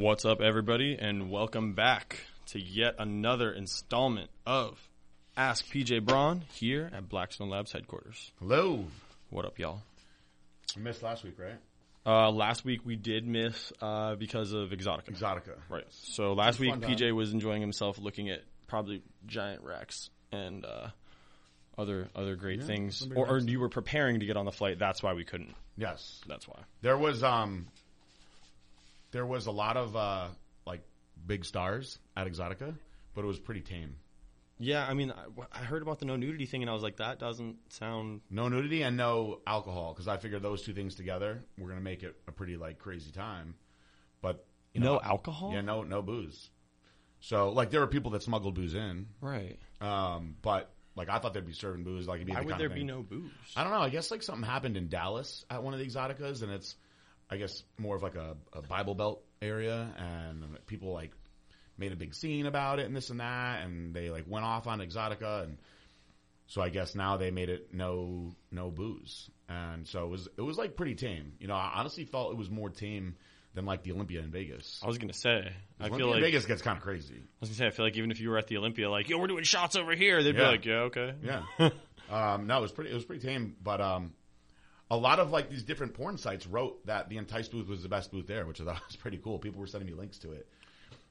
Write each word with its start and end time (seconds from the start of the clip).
What's 0.00 0.24
up, 0.24 0.40
everybody, 0.40 0.96
and 0.98 1.30
welcome 1.30 1.74
back 1.74 2.20
to 2.46 2.58
yet 2.58 2.94
another 2.98 3.52
installment 3.52 4.30
of 4.46 4.80
Ask 5.36 5.66
PJ 5.66 6.06
Braun 6.06 6.42
here 6.54 6.90
at 6.90 7.06
Blackstone 7.10 7.50
Labs 7.50 7.70
headquarters. 7.70 8.32
Hello. 8.38 8.86
What 9.28 9.44
up, 9.44 9.58
y'all? 9.58 9.82
We 10.74 10.80
missed 10.80 11.02
last 11.02 11.22
week, 11.22 11.34
right? 11.38 11.58
Uh, 12.06 12.30
last 12.30 12.64
week 12.64 12.80
we 12.86 12.96
did 12.96 13.26
miss 13.26 13.74
uh, 13.82 14.14
because 14.14 14.54
of 14.54 14.70
Exotica. 14.70 15.10
Exotica. 15.10 15.58
Right. 15.68 15.84
So 15.90 16.32
last 16.32 16.58
week 16.58 16.70
fun 16.70 16.80
time. 16.80 16.92
PJ 16.92 17.14
was 17.14 17.34
enjoying 17.34 17.60
himself 17.60 17.98
looking 17.98 18.30
at 18.30 18.40
probably 18.68 19.02
giant 19.26 19.62
Rex 19.64 20.08
and 20.32 20.64
uh, 20.64 20.88
other 21.76 22.08
other 22.14 22.36
great 22.36 22.62
things, 22.62 23.06
or, 23.14 23.28
or 23.28 23.38
you 23.38 23.60
were 23.60 23.68
preparing 23.68 24.20
to 24.20 24.24
get 24.24 24.38
on 24.38 24.46
the 24.46 24.52
flight. 24.52 24.78
That's 24.78 25.02
why 25.02 25.12
we 25.12 25.24
couldn't. 25.24 25.54
Yes. 25.76 26.22
That's 26.26 26.48
why. 26.48 26.60
There 26.80 26.96
was 26.96 27.22
um 27.22 27.66
there 29.12 29.26
was 29.26 29.46
a 29.46 29.50
lot 29.50 29.76
of 29.76 29.96
uh 29.96 30.28
like 30.66 30.82
big 31.26 31.44
stars 31.44 31.98
at 32.16 32.26
Exotica, 32.26 32.74
but 33.14 33.24
it 33.24 33.26
was 33.26 33.38
pretty 33.38 33.60
tame. 33.60 33.96
Yeah, 34.62 34.86
I 34.86 34.92
mean, 34.92 35.10
I, 35.10 35.24
I 35.60 35.64
heard 35.64 35.80
about 35.80 36.00
the 36.00 36.04
no 36.04 36.16
nudity 36.16 36.44
thing, 36.44 36.62
and 36.62 36.68
I 36.70 36.74
was 36.74 36.82
like, 36.82 36.98
that 36.98 37.18
doesn't 37.18 37.56
sound 37.72 38.20
No 38.28 38.48
nudity 38.48 38.82
and 38.82 38.94
no 38.94 39.40
alcohol 39.46 39.94
because 39.94 40.06
I 40.06 40.18
figured 40.18 40.42
those 40.42 40.60
two 40.62 40.74
things 40.74 40.94
together 40.96 41.42
we're 41.56 41.68
going 41.68 41.78
to 41.78 41.84
make 41.84 42.02
it 42.02 42.14
a 42.28 42.32
pretty 42.32 42.58
like 42.58 42.78
crazy 42.78 43.10
time. 43.10 43.54
But 44.20 44.44
you 44.74 44.80
no 44.80 44.94
know, 44.94 45.00
alcohol. 45.02 45.52
Yeah, 45.54 45.62
no 45.62 45.82
no 45.82 46.02
booze. 46.02 46.50
So 47.20 47.50
like 47.50 47.70
there 47.70 47.80
were 47.80 47.86
people 47.86 48.10
that 48.12 48.22
smuggled 48.22 48.54
booze 48.54 48.74
in, 48.74 49.06
Right. 49.20 49.58
um, 49.80 50.36
but 50.42 50.70
like 50.94 51.08
I 51.08 51.18
thought 51.18 51.32
they'd 51.34 51.46
be 51.46 51.52
serving 51.54 51.84
booze. 51.84 52.06
Like 52.06 52.16
it'd 52.16 52.26
be 52.26 52.32
Why 52.34 52.40
the 52.40 52.44
would 52.46 52.50
kind 52.52 52.60
there 52.60 52.68
of 52.68 52.74
be 52.74 52.84
no 52.84 53.02
booze? 53.02 53.30
I 53.56 53.62
don't 53.64 53.72
know. 53.72 53.80
I 53.80 53.88
guess 53.88 54.10
like 54.10 54.22
something 54.22 54.44
happened 54.44 54.76
in 54.76 54.88
Dallas 54.88 55.44
at 55.50 55.62
one 55.62 55.72
of 55.74 55.80
the 55.80 55.86
Exoticas, 55.86 56.42
and 56.42 56.52
it's, 56.52 56.76
I 57.30 57.36
guess, 57.36 57.62
more 57.78 57.96
of 57.96 58.02
like 58.02 58.16
a, 58.16 58.36
a 58.52 58.62
Bible 58.62 58.94
Belt 58.94 59.22
area, 59.40 59.88
and 59.96 60.58
people 60.66 60.92
like 60.92 61.12
made 61.78 61.92
a 61.92 61.96
big 61.96 62.14
scene 62.14 62.46
about 62.46 62.78
it 62.78 62.86
and 62.86 62.94
this 62.94 63.10
and 63.10 63.20
that, 63.20 63.62
and 63.62 63.94
they 63.94 64.10
like 64.10 64.24
went 64.26 64.44
off 64.44 64.66
on 64.66 64.80
Exotica, 64.80 65.44
and 65.44 65.58
so 66.46 66.60
I 66.60 66.68
guess 66.68 66.94
now 66.94 67.16
they 67.16 67.30
made 67.30 67.48
it 67.48 67.72
no 67.72 68.34
no 68.50 68.70
booze, 68.70 69.30
and 69.48 69.86
so 69.86 70.04
it 70.04 70.08
was 70.08 70.28
it 70.36 70.42
was 70.42 70.58
like 70.58 70.76
pretty 70.76 70.94
tame. 70.94 71.32
You 71.38 71.48
know, 71.48 71.54
I 71.54 71.74
honestly 71.76 72.04
felt 72.04 72.32
it 72.32 72.36
was 72.36 72.50
more 72.50 72.70
tame 72.70 73.16
than 73.54 73.64
like 73.64 73.82
the 73.82 73.92
Olympia 73.92 74.20
in 74.20 74.30
Vegas. 74.30 74.80
I 74.82 74.86
was 74.86 74.98
gonna 74.98 75.12
say. 75.12 75.52
I 75.78 75.84
Olympia 75.84 75.98
feel 75.98 76.10
like 76.10 76.22
Vegas 76.22 76.46
gets 76.46 76.62
kind 76.62 76.76
of 76.76 76.82
crazy. 76.82 77.14
I 77.14 77.36
was 77.40 77.50
gonna 77.50 77.58
say. 77.58 77.66
I 77.66 77.70
feel 77.70 77.84
like 77.84 77.96
even 77.96 78.10
if 78.10 78.20
you 78.20 78.30
were 78.30 78.38
at 78.38 78.46
the 78.46 78.56
Olympia, 78.58 78.90
like, 78.90 79.08
yo, 79.08 79.18
we're 79.18 79.26
doing 79.26 79.44
shots 79.44 79.76
over 79.76 79.94
here, 79.94 80.22
they'd 80.22 80.36
be 80.36 80.42
like, 80.42 80.64
yeah, 80.64 80.88
okay. 80.90 81.14
Yeah. 81.22 81.42
um, 82.10 82.46
no, 82.46 82.58
it 82.58 82.62
was 82.62 82.72
pretty. 82.72 82.90
It 82.90 82.94
was 82.94 83.04
pretty 83.04 83.26
tame, 83.26 83.56
but 83.62 83.80
um, 83.80 84.12
a 84.90 84.96
lot 84.96 85.20
of 85.20 85.30
like 85.30 85.48
these 85.48 85.62
different 85.62 85.94
porn 85.94 86.18
sites 86.18 86.46
wrote 86.46 86.84
that 86.86 87.08
the 87.08 87.16
Entice 87.16 87.48
booth 87.48 87.68
was 87.68 87.82
the 87.82 87.88
best 87.88 88.10
booth 88.10 88.26
there, 88.26 88.44
which 88.44 88.60
I 88.60 88.64
thought 88.64 88.82
was 88.86 88.96
pretty 88.96 89.18
cool. 89.18 89.38
People 89.38 89.60
were 89.60 89.66
sending 89.66 89.88
me 89.88 89.94
links 89.94 90.18
to 90.18 90.32
it 90.32 90.48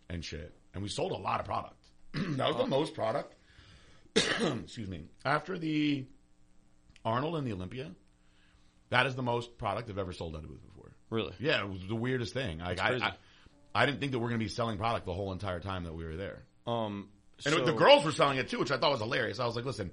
and 0.09 0.23
shit, 0.23 0.53
and 0.73 0.83
we 0.83 0.89
sold 0.89 1.11
a 1.11 1.17
lot 1.17 1.39
of 1.39 1.45
product. 1.45 1.81
that 2.13 2.47
was 2.47 2.58
the 2.58 2.67
most 2.67 2.94
product. 2.94 3.36
Excuse 4.16 4.89
me. 4.89 5.05
After 5.23 5.58
the 5.58 6.05
Arnold 7.05 7.36
and 7.36 7.47
the 7.47 7.53
Olympia, 7.53 7.91
that 8.89 9.05
is 9.05 9.16
the 9.16 9.21
most 9.21 9.58
product 9.58 9.89
I've 9.89 9.97
ever 9.97 10.14
sold 10.14 10.36
at 10.36 10.43
a 10.43 10.47
booth 10.47 10.66
before. 10.66 10.91
Really? 11.09 11.33
Yeah, 11.39 11.61
it 11.61 11.69
was 11.69 11.86
the 11.88 11.95
weirdest 11.95 12.33
thing. 12.33 12.59
Like 12.59 12.80
I. 12.80 12.95
I, 12.95 13.14
I 13.73 13.86
didn't 13.86 13.99
think 13.99 14.14
that 14.14 14.19
we 14.19 14.25
are 14.25 14.30
going 14.30 14.39
to 14.39 14.43
be 14.43 14.49
selling 14.49 14.80
product 14.80 15.05
the 15.05 15.14
whole 15.14 15.31
entire 15.31 15.59
time 15.59 15.83
that 15.83 15.93
we 15.93 16.03
were 16.03 16.16
there. 16.16 16.43
Um. 16.67 17.09
And 17.45 17.53
so- 17.53 17.64
the 17.64 17.73
girls 17.73 18.03
were 18.03 18.11
selling 18.11 18.38
it 18.39 18.49
too, 18.49 18.59
which 18.59 18.71
I 18.71 18.77
thought 18.77 18.91
was 18.91 18.99
hilarious. 18.99 19.39
I 19.39 19.45
was 19.45 19.55
like, 19.55 19.64
listen, 19.64 19.91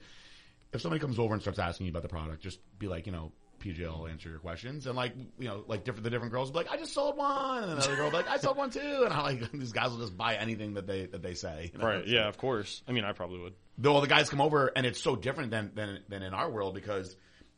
if 0.73 0.81
somebody 0.81 1.00
comes 1.00 1.19
over 1.19 1.34
and 1.34 1.43
starts 1.43 1.59
asking 1.59 1.87
you 1.87 1.91
about 1.93 2.03
the 2.03 2.09
product, 2.09 2.43
just 2.43 2.59
be 2.78 2.89
like, 2.89 3.06
you 3.06 3.12
know, 3.12 3.33
PJ 3.75 3.81
will 3.81 4.06
answer 4.06 4.28
your 4.28 4.39
questions. 4.39 4.86
And 4.86 4.97
like, 4.97 5.14
you 5.39 5.48
know, 5.48 5.64
like 5.67 5.84
different, 5.84 6.05
the 6.05 6.11
different 6.11 6.33
girls 6.33 6.48
will 6.48 6.61
be 6.61 6.69
like, 6.69 6.72
I 6.72 6.77
just 6.77 6.92
sold 6.92 7.17
one. 7.17 7.62
And 7.64 7.72
another 7.72 7.97
girl 7.97 8.05
will 8.05 8.11
be 8.11 8.17
like, 8.19 8.28
I 8.28 8.36
sold 8.39 8.56
one 8.56 8.70
too. 8.70 9.03
And 9.05 9.12
I'm 9.12 9.22
like, 9.22 9.53
these 9.53 9.72
guys 9.72 9.91
will 9.91 9.98
just 9.98 10.17
buy 10.17 10.36
anything 10.36 10.75
that 10.75 10.86
they, 10.86 11.06
that 11.06 11.22
they 11.22 11.34
say. 11.34 11.70
you 11.72 11.78
know? 11.78 11.87
Right. 11.87 12.06
Yeah. 12.06 12.28
Of 12.28 12.39
course. 12.39 12.83
I 12.87 12.92
mean, 12.92 13.05
I 13.05 13.12
probably 13.12 13.41
would. 13.41 13.55
Though 13.78 13.94
all 13.94 14.00
the 14.00 14.06
guys 14.06 14.31
come 14.31 14.41
over 14.41 14.72
and 14.75 14.87
it's 14.87 15.00
so 15.03 15.16
different 15.16 15.50
than, 15.50 15.72
than, 15.75 16.00
than 16.09 16.22
in 16.22 16.32
our 16.32 16.50
world 16.50 16.75
because 16.75 17.16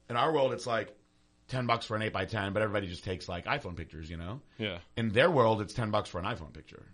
in 0.08 0.16
our 0.16 0.32
world, 0.32 0.52
it's 0.52 0.66
like 0.66 0.94
10 1.48 1.66
bucks 1.66 1.86
for 1.86 1.96
an 1.96 2.02
8 2.02 2.12
by 2.12 2.24
10 2.24 2.52
but 2.52 2.62
everybody 2.62 2.86
just 2.88 3.04
takes 3.04 3.28
like 3.28 3.44
iPhone 3.44 3.76
pictures, 3.76 4.08
you 4.10 4.16
know? 4.16 4.40
Yeah. 4.58 4.78
In 4.96 5.10
their 5.10 5.30
world, 5.30 5.60
it's 5.60 5.74
10 5.74 5.90
bucks 5.90 6.08
for 6.08 6.18
an 6.18 6.24
iPhone 6.24 6.52
picture. 6.52 6.86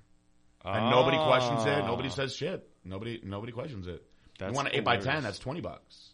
And 0.64 0.90
nobody 0.90 1.18
questions 1.18 1.66
it. 1.66 1.82
Ah. 1.82 1.86
Nobody 1.86 2.08
says 2.08 2.34
shit. 2.34 2.66
Nobody, 2.84 3.20
nobody 3.22 3.52
questions 3.52 3.86
it. 3.86 4.02
That's 4.38 4.50
you 4.50 4.56
want 4.56 4.68
an 4.68 4.74
eight 4.74 4.84
by 4.84 4.96
ten? 4.96 5.22
That's 5.22 5.38
twenty 5.38 5.60
bucks. 5.60 6.10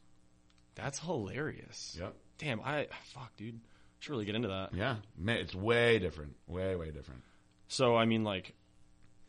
That's 0.75 0.99
hilarious. 0.99 1.97
Yep. 1.99 2.15
Damn. 2.41 2.61
I 2.61 2.89
fuck, 3.15 3.37
dude. 3.37 3.61
Should 4.01 4.13
really 4.13 4.25
get 4.25 4.35
into 4.35 4.49
that. 4.49 4.71
Yeah, 4.75 4.97
Man, 5.17 5.37
it's 5.37 5.55
way 5.55 5.99
different. 5.99 6.35
Way 6.47 6.75
way 6.75 6.91
different. 6.91 7.23
So 7.69 7.97
I 7.97 8.07
mean, 8.07 8.25
like, 8.25 8.55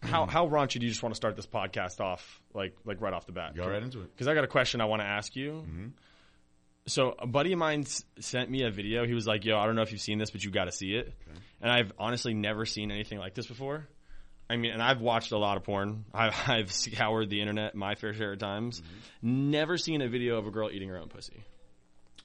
how 0.01 0.25
how 0.25 0.47
raunchy 0.47 0.79
do 0.79 0.85
you 0.85 0.89
just 0.89 1.03
want 1.03 1.13
to 1.13 1.17
start 1.17 1.35
this 1.35 1.45
podcast 1.45 1.99
off? 1.99 2.41
Like 2.53 2.75
like 2.85 3.01
right 3.01 3.13
off 3.13 3.25
the 3.25 3.33
bat. 3.33 3.55
Go 3.55 3.67
right 3.67 3.83
into 3.83 4.01
it. 4.01 4.11
because 4.13 4.27
I 4.27 4.33
got 4.33 4.43
a 4.45 4.47
question 4.47 4.79
I 4.81 4.85
want 4.85 5.01
to 5.01 5.07
ask 5.07 5.35
you. 5.35 5.51
Mm-hmm. 5.67 5.87
So 6.87 7.13
a 7.19 7.27
buddy 7.27 7.53
of 7.53 7.59
mine 7.59 7.81
s- 7.81 8.03
sent 8.19 8.49
me 8.49 8.63
a 8.63 8.71
video. 8.71 9.05
He 9.05 9.13
was 9.13 9.27
like, 9.27 9.45
"Yo, 9.45 9.57
I 9.57 9.65
don't 9.65 9.75
know 9.75 9.83
if 9.83 9.91
you've 9.91 10.01
seen 10.01 10.17
this, 10.17 10.31
but 10.31 10.43
you 10.43 10.49
got 10.51 10.65
to 10.65 10.71
see 10.71 10.95
it." 10.95 11.13
And 11.61 11.71
I've 11.71 11.91
honestly 11.99 12.33
never 12.33 12.65
seen 12.65 12.91
anything 12.91 13.19
like 13.19 13.35
this 13.35 13.45
before. 13.45 13.87
I 14.49 14.57
mean, 14.57 14.71
and 14.71 14.81
I've 14.81 14.99
watched 14.99 15.31
a 15.31 15.37
lot 15.37 15.57
of 15.57 15.63
porn. 15.63 16.05
I've, 16.13 16.33
I've 16.47 16.71
scoured 16.71 17.29
the 17.29 17.39
internet 17.39 17.75
my 17.75 17.95
fair 17.95 18.13
share 18.13 18.33
of 18.33 18.39
times. 18.39 18.81
Mm-hmm. 18.81 19.51
Never 19.51 19.77
seen 19.77 20.01
a 20.01 20.09
video 20.09 20.37
of 20.37 20.47
a 20.47 20.51
girl 20.51 20.69
eating 20.71 20.89
her 20.89 20.97
own 20.97 21.09
pussy. 21.09 21.43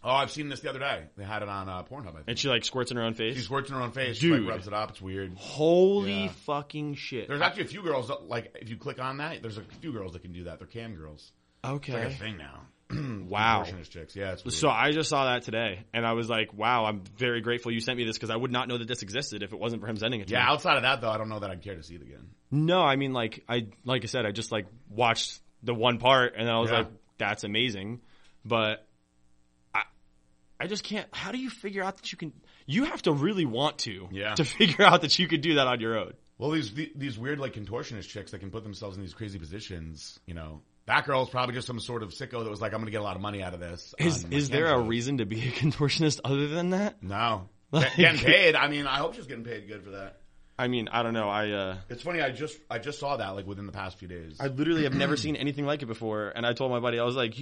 Oh, 0.07 0.13
I've 0.13 0.31
seen 0.31 0.49
this 0.49 0.61
the 0.61 0.71
other 0.71 0.79
day. 0.79 1.03
They 1.17 1.25
had 1.25 1.43
it 1.43 1.49
on 1.49 1.69
uh, 1.69 1.83
Pornhub. 1.83 2.11
I 2.11 2.13
think. 2.13 2.25
And 2.29 2.39
she 2.39 2.49
like 2.49 2.65
squirts 2.65 2.93
in 2.93 2.97
her 2.97 3.03
own 3.03 3.15
face. 3.15 3.35
She 3.37 3.43
squirts 3.43 3.69
in 3.71 3.75
her 3.77 3.83
own 3.83 3.91
face. 3.91 4.17
She 4.19 4.29
Dude. 4.29 4.43
like 4.45 4.51
rubs 4.53 4.67
it 4.69 4.73
up. 4.73 4.91
It's 4.91 5.03
weird. 5.03 5.33
Holy 5.37 6.25
Yeah. 6.25 6.29
fucking 6.47 6.95
shit! 6.95 7.27
There's 7.29 7.41
actually 7.43 7.65
a 7.65 7.69
few 7.69 7.83
girls 7.83 8.07
that, 8.09 8.23
like 8.29 8.57
if 8.61 8.69
you 8.71 8.77
click 8.77 9.01
on 9.01 9.17
that, 9.19 9.43
there's 9.43 9.59
a 9.59 9.63
few 9.81 9.93
girls 9.93 10.13
that 10.13 10.23
can 10.23 10.33
do 10.33 10.45
that. 10.45 10.59
They're 10.59 10.69
cam 10.69 10.95
girls. 10.95 11.33
okay. 11.65 11.93
It's 11.95 12.05
like 12.05 12.15
a 12.15 12.19
thing 12.19 12.37
now. 12.39 12.61
wow. 13.29 13.65
Chicks. 13.65 14.15
Yeah, 14.15 14.33
it's 14.35 14.45
weird. 14.45 14.55
So 14.55 14.69
I 14.69 14.93
just 14.93 15.11
saw 15.11 15.25
that 15.33 15.43
today, 15.43 15.81
and 15.93 16.07
I 16.07 16.13
was 16.13 16.31
like, 16.31 16.55
"Wow, 16.55 16.85
I'm 16.85 17.03
very 17.19 17.41
grateful 17.41 17.73
you 17.73 17.81
sent 17.81 17.99
me 17.99 18.05
this 18.05 18.17
because 18.17 18.31
I 18.31 18.37
would 18.37 18.53
not 18.53 18.69
know 18.69 18.79
that 18.79 18.87
this 18.87 19.03
existed 19.03 19.43
if 19.43 19.53
it 19.53 19.59
wasn't 19.59 19.83
for 19.83 19.89
him 19.89 19.97
sending 19.97 20.21
it 20.21 20.29
to 20.29 20.35
me." 20.35 20.39
yeah. 20.39 20.49
Outside 20.49 20.77
of 20.77 20.83
that, 20.85 21.01
though, 21.01 21.11
I 21.11 21.19
don't 21.19 21.29
know 21.29 21.41
that 21.41 21.51
I'd 21.51 21.63
care 21.63 21.75
to 21.75 21.83
see 21.83 21.97
it 21.97 22.03
again. 22.03 22.29
No, 22.53 22.81
I 22.81 22.95
mean 22.95 23.13
like 23.13 23.43
I 23.49 23.67
like 23.85 24.05
I 24.05 24.07
said, 24.07 24.25
I 24.25 24.31
just 24.31 24.53
like 24.53 24.67
watched 24.89 25.41
the 25.65 25.75
one 25.75 25.99
part 25.99 26.35
and 26.37 26.49
I 26.49 26.61
was 26.61 26.71
Yeah. 26.71 26.79
like, 26.79 26.89
that's 27.19 27.43
amazing. 27.43 28.03
But 28.45 28.86
I 30.61 30.67
just 30.67 30.85
can't 30.85 31.07
how 31.13 31.33
do 31.33 31.39
you 31.39 31.51
figure 31.51 31.83
out 31.83 31.97
that 31.99 32.13
you 32.13 32.19
can 32.19 32.33
you 32.67 32.85
have 32.85 33.03
to 33.03 33.13
really 33.13 33.45
want 33.45 33.79
to 33.79 34.09
Yeah. 34.11 34.35
to 34.35 34.45
figure 34.59 34.85
out 34.85 35.03
that 35.03 35.19
you 35.19 35.29
could 35.29 35.41
do 35.41 35.55
that 35.57 35.67
on 35.67 35.81
your 35.81 35.99
own. 35.99 36.13
Well, 36.39 36.51
these 36.51 36.73
these 36.95 37.19
weird 37.19 37.39
like 37.41 37.55
contortionist 37.55 38.09
chicks 38.09 38.31
that 38.33 38.41
can 38.41 38.51
put 38.51 38.63
themselves 38.63 38.97
in 38.97 39.03
these 39.03 39.15
crazy 39.15 39.39
positions. 39.39 40.19
You 40.27 40.35
know, 40.35 40.61
that 40.87 41.07
girl's 41.07 41.31
probably 41.31 41.55
just 41.55 41.67
some 41.67 41.81
sort 41.81 42.03
of 42.03 42.11
sicko 42.11 42.43
that 42.45 42.51
was 42.51 42.61
like, 42.61 42.73
I'm 42.73 42.79
going 42.81 42.87
to 42.87 42.91
get 42.93 43.01
a 43.01 43.05
lot 43.05 43.17
of 43.17 43.23
money 43.23 43.43
out 43.43 43.55
of 43.55 43.61
this. 43.61 43.95
Is 43.99 44.25
on 44.25 44.33
is 44.33 44.51
there 44.51 44.67
a 44.67 44.81
reason 44.81 45.19
to 45.19 45.27
be 45.27 45.41
a 45.41 45.51
contortionist 45.63 46.21
other 46.25 46.47
than 46.49 46.71
that? 46.71 47.03
No. 47.03 47.49
Like- 47.73 47.97
getting 47.97 48.21
paid. 48.21 48.55
I 48.55 48.69
mean, 48.69 48.87
I 48.87 48.99
hope 48.99 49.15
she's 49.15 49.27
getting 49.27 49.43
paid 49.45 49.67
good 49.67 49.83
for 49.83 49.91
that. 49.91 50.21
I 50.59 50.69
mean, 50.69 50.89
I 50.91 51.03
don't 51.03 51.13
know. 51.15 51.29
I 51.29 51.51
uh 51.51 51.77
It's 51.91 52.03
funny. 52.03 52.21
I 52.23 52.31
just 52.31 52.57
I 52.71 52.79
just 52.79 52.99
saw 53.01 53.17
that 53.17 53.31
like 53.35 53.47
within 53.47 53.67
the 53.67 53.73
past 53.73 53.99
few 53.99 54.07
days. 54.09 54.37
I 54.41 54.47
literally 54.47 54.85
have 54.85 54.95
never 54.95 55.17
seen 55.17 55.35
anything 55.37 55.67
like 55.67 55.83
it 55.83 55.87
before 55.87 56.29
and 56.29 56.47
I 56.47 56.53
told 56.53 56.71
my 56.71 56.81
buddy 56.81 56.99
I 57.01 57.05
was 57.05 57.17
like 57.17 57.35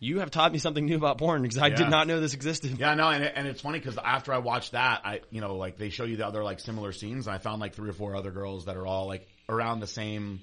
you, 0.00 0.14
you 0.14 0.20
have 0.20 0.30
taught 0.30 0.52
me 0.52 0.58
something 0.58 0.84
new 0.84 0.96
about 0.96 1.18
porn 1.18 1.42
because 1.42 1.58
I 1.58 1.68
Yeah. 1.68 1.76
did 1.76 1.88
not 1.90 2.06
know 2.06 2.20
this 2.20 2.34
existed. 2.34 2.78
yeah, 2.78 2.94
no, 2.94 3.08
and 3.10 3.24
it, 3.24 3.32
and 3.36 3.46
it's 3.48 3.60
funny 3.60 3.78
because 3.78 3.96
after 3.98 4.32
I 4.32 4.38
watched 4.38 4.72
that, 4.72 5.02
I 5.04 5.20
you 5.30 5.40
know 5.40 5.56
like 5.56 5.76
they 5.78 5.90
show 5.90 6.04
you 6.04 6.16
the 6.16 6.26
other 6.26 6.42
like 6.44 6.60
similar 6.60 6.92
scenes, 6.92 7.26
and 7.26 7.34
I 7.34 7.38
found 7.38 7.60
like 7.60 7.74
three 7.74 7.90
or 7.90 7.94
four 7.94 8.14
other 8.16 8.30
girls 8.30 8.64
that 8.66 8.76
are 8.76 8.86
all 8.86 9.06
like 9.06 9.26
around 9.48 9.80
the 9.80 9.86
same 9.86 10.40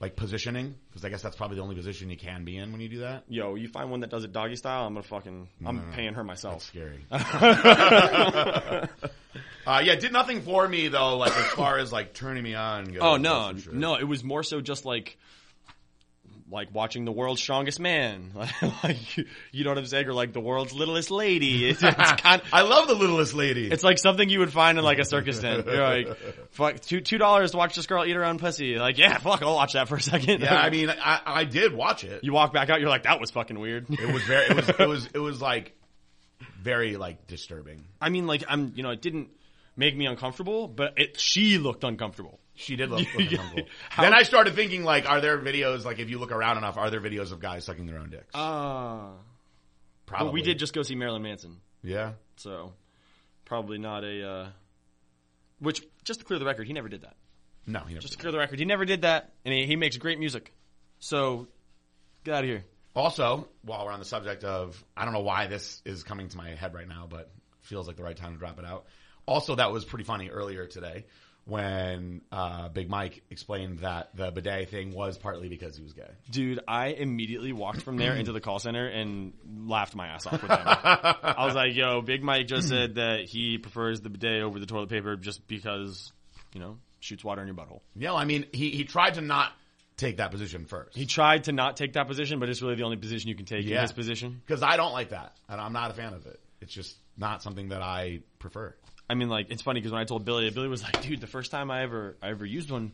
like 0.00 0.16
positioning 0.16 0.74
because 0.88 1.04
I 1.04 1.08
guess 1.08 1.22
that's 1.22 1.36
probably 1.36 1.56
the 1.56 1.62
only 1.62 1.76
position 1.76 2.10
you 2.10 2.16
can 2.16 2.44
be 2.44 2.56
in 2.58 2.72
when 2.72 2.80
you 2.80 2.88
do 2.88 2.98
that. 3.00 3.22
Yo, 3.28 3.54
you 3.54 3.68
find 3.68 3.90
one 3.90 4.00
that 4.00 4.10
does 4.10 4.24
it 4.24 4.32
doggy 4.32 4.56
style, 4.56 4.86
I'm 4.86 4.94
gonna 4.94 5.04
fucking 5.04 5.48
I'm 5.64 5.92
paying 5.92 6.14
her 6.14 6.24
myself. 6.24 6.62
Scary. 6.64 7.06
uh, 7.10 8.86
yeah, 9.66 9.94
did 9.94 10.12
nothing 10.12 10.42
for 10.42 10.66
me 10.68 10.88
though. 10.88 11.16
Like 11.16 11.36
as 11.36 11.46
far 11.52 11.78
as 11.78 11.92
like 11.92 12.12
turning 12.14 12.42
me 12.42 12.54
on. 12.54 12.84
Goes, 12.86 12.98
Oh 13.02 13.16
no, 13.16 13.52
sure. 13.56 13.72
no! 13.72 13.94
It 13.96 14.04
was 14.04 14.22
more 14.24 14.42
so 14.42 14.60
just 14.60 14.84
like, 14.84 15.16
like 16.54 16.72
watching 16.72 17.04
the 17.04 17.12
world's 17.12 17.42
strongest 17.42 17.80
man, 17.80 18.30
like 18.82 19.16
you 19.16 19.64
know 19.64 19.70
what 19.70 19.78
I'm 19.78 19.86
saying, 19.86 20.06
or 20.06 20.14
like 20.14 20.32
the 20.32 20.40
world's 20.40 20.72
littlest 20.72 21.10
lady. 21.10 21.68
It's, 21.74 21.82
it's 21.82 22.12
kind, 22.22 22.40
I 22.52 22.62
love 22.62 22.86
the 22.86 22.94
littlest 22.94 23.34
lady. 23.34 23.70
it's 23.70 23.82
like 23.82 23.98
something 23.98 24.28
you 24.28 24.38
would 24.38 24.52
find 24.52 24.78
in 24.78 24.84
like 24.84 24.98
a 24.98 25.04
circus 25.04 25.40
tent. 25.40 25.66
You're 25.66 25.82
like, 25.82 26.16
fuck, 26.52 26.80
two 26.80 27.00
two 27.00 27.18
dollars 27.18 27.50
to 27.50 27.56
watch 27.56 27.74
this 27.74 27.86
girl 27.86 28.04
eat 28.04 28.14
her 28.14 28.24
own 28.24 28.38
pussy. 28.38 28.76
Like, 28.76 28.96
yeah, 28.96 29.18
fuck, 29.18 29.42
I'll 29.42 29.54
watch 29.56 29.72
that 29.72 29.88
for 29.88 29.96
a 29.96 30.00
second. 30.00 30.40
yeah, 30.42 30.56
I 30.56 30.70
mean, 30.70 30.90
I, 30.90 31.20
I 31.24 31.44
did 31.44 31.74
watch 31.74 32.04
it. 32.04 32.22
you 32.22 32.32
walk 32.32 32.52
back 32.52 32.70
out, 32.70 32.80
you're 32.80 32.88
like, 32.88 33.02
that 33.02 33.20
was 33.20 33.32
fucking 33.32 33.58
weird. 33.58 33.86
It 33.90 34.12
was 34.12 34.22
very. 34.22 34.46
It 34.46 34.56
was. 34.56 34.68
It 34.68 34.88
was. 34.88 35.08
It 35.14 35.18
was 35.18 35.42
like 35.42 35.74
very 36.62 36.96
like 36.96 37.26
disturbing. 37.26 37.84
I 38.00 38.10
mean, 38.10 38.26
like, 38.26 38.44
I'm, 38.48 38.72
you 38.76 38.82
know, 38.82 38.90
it 38.90 39.02
didn't 39.02 39.28
make 39.76 39.96
me 39.96 40.06
uncomfortable, 40.06 40.68
but 40.68 40.94
it 40.98 41.20
she 41.20 41.58
looked 41.58 41.84
uncomfortable. 41.84 42.38
She 42.56 42.76
did 42.76 42.90
look, 42.90 43.00
look 43.00 43.08
Yeah. 43.30 43.38
uncomfortable. 43.40 43.68
How- 43.90 44.02
Then 44.04 44.14
I 44.14 44.22
started 44.22 44.54
thinking, 44.54 44.84
like, 44.84 45.08
are 45.08 45.20
there 45.20 45.38
videos, 45.38 45.84
like, 45.84 45.98
if 45.98 46.08
you 46.08 46.18
look 46.18 46.30
around 46.32 46.56
enough, 46.58 46.76
are 46.76 46.88
there 46.90 47.00
videos 47.00 47.32
of 47.32 47.40
guys 47.40 47.64
sucking 47.64 47.86
their 47.86 47.98
own 47.98 48.10
dicks? 48.10 48.30
Ah, 48.34 49.12
Probably. 50.06 50.32
we 50.32 50.42
did 50.42 50.58
just 50.58 50.72
go 50.72 50.82
see 50.82 50.94
Marilyn 50.94 51.22
Manson. 51.22 51.60
Yeah. 51.82 52.12
So 52.36 52.72
probably 53.44 53.78
not 53.78 54.04
a 54.04 54.28
uh, 54.28 54.48
Which, 55.58 55.82
just 56.04 56.20
to 56.20 56.26
clear 56.26 56.38
the 56.38 56.44
record, 56.44 56.66
he 56.66 56.72
never 56.72 56.88
did 56.88 57.02
that. 57.02 57.16
No, 57.66 57.80
he 57.80 57.94
never 57.94 58.02
Just 58.02 58.14
to 58.14 58.18
clear 58.20 58.30
the 58.32 58.38
record, 58.38 58.58
he 58.58 58.64
never 58.66 58.84
did 58.84 59.02
that, 59.02 59.32
and 59.44 59.54
he, 59.54 59.66
he 59.66 59.76
makes 59.76 59.96
great 59.96 60.18
music. 60.18 60.52
So, 60.98 61.48
get 62.24 62.34
out 62.34 62.44
of 62.44 62.50
here. 62.50 62.64
Also, 62.94 63.48
while 63.62 63.84
we're 63.86 63.92
on 63.92 63.98
the 63.98 64.04
subject 64.04 64.44
of, 64.44 64.82
I 64.96 65.04
don't 65.04 65.14
know 65.14 65.22
why 65.22 65.46
this 65.48 65.82
is 65.84 66.02
coming 66.04 66.28
to 66.28 66.36
my 66.36 66.50
head 66.54 66.74
right 66.74 66.86
now, 66.86 67.06
but 67.10 67.30
feels 67.62 67.86
like 67.88 67.96
the 67.96 68.04
right 68.04 68.16
time 68.16 68.32
to 68.34 68.38
drop 68.38 68.58
it 68.58 68.64
out. 68.64 68.84
Also, 69.26 69.54
that 69.56 69.72
was 69.72 69.84
pretty 69.84 70.04
funny 70.04 70.28
earlier 70.28 70.66
today 70.66 71.04
when 71.46 72.22
uh, 72.32 72.68
Big 72.70 72.88
Mike 72.88 73.22
explained 73.30 73.80
that 73.80 74.14
the 74.16 74.30
bidet 74.30 74.70
thing 74.70 74.94
was 74.94 75.18
partly 75.18 75.48
because 75.48 75.76
he 75.76 75.82
was 75.82 75.92
gay. 75.92 76.08
Dude, 76.30 76.60
I 76.66 76.88
immediately 76.88 77.52
walked 77.52 77.82
from 77.82 77.96
there 77.96 78.14
into 78.14 78.32
the 78.32 78.40
call 78.40 78.58
center 78.58 78.86
and 78.86 79.34
laughed 79.66 79.94
my 79.94 80.06
ass 80.08 80.26
off 80.26 80.40
with 80.40 80.48
them. 80.48 80.60
I 80.66 81.44
was 81.44 81.54
like, 81.54 81.74
yo, 81.74 82.00
Big 82.00 82.22
Mike 82.22 82.46
just 82.46 82.68
said 82.68 82.94
that 82.94 83.26
he 83.26 83.58
prefers 83.58 84.00
the 84.00 84.08
bidet 84.08 84.42
over 84.42 84.58
the 84.58 84.66
toilet 84.66 84.88
paper 84.88 85.16
just 85.16 85.46
because, 85.46 86.12
you 86.54 86.60
know, 86.60 86.78
shoots 87.00 87.22
water 87.22 87.42
in 87.42 87.48
your 87.48 87.56
butthole. 87.56 87.80
Yeah, 87.94 88.14
I 88.14 88.24
mean, 88.24 88.46
he, 88.52 88.70
he 88.70 88.84
tried 88.84 89.14
to 89.14 89.20
not 89.20 89.52
take 89.98 90.16
that 90.16 90.30
position 90.30 90.64
first. 90.64 90.96
He 90.96 91.04
tried 91.04 91.44
to 91.44 91.52
not 91.52 91.76
take 91.76 91.92
that 91.92 92.08
position, 92.08 92.40
but 92.40 92.48
it's 92.48 92.62
really 92.62 92.76
the 92.76 92.84
only 92.84 92.96
position 92.96 93.28
you 93.28 93.34
can 93.36 93.44
take 93.44 93.64
in 93.64 93.70
Yeah. 93.72 93.82
his 93.82 93.92
position. 93.92 94.40
Because 94.46 94.62
I 94.62 94.76
don't 94.78 94.92
like 94.92 95.10
that, 95.10 95.36
and 95.48 95.60
I'm 95.60 95.72
not 95.74 95.90
a 95.90 95.94
fan 95.94 96.14
of 96.14 96.26
it. 96.26 96.40
It's 96.62 96.72
just 96.72 96.96
not 97.18 97.42
something 97.42 97.68
that 97.68 97.82
I 97.82 98.20
prefer. 98.38 98.74
I 99.14 99.16
mean, 99.16 99.28
like, 99.28 99.48
it's 99.50 99.62
funny 99.62 99.78
because 99.78 99.92
when 99.92 100.00
I 100.00 100.04
told 100.06 100.24
Billy, 100.24 100.50
Billy 100.50 100.66
was 100.66 100.82
like, 100.82 101.00
dude, 101.00 101.20
the 101.20 101.28
first 101.28 101.52
time 101.52 101.70
I 101.70 101.84
ever, 101.84 102.16
I 102.20 102.30
ever 102.30 102.44
used 102.44 102.68
one, 102.68 102.86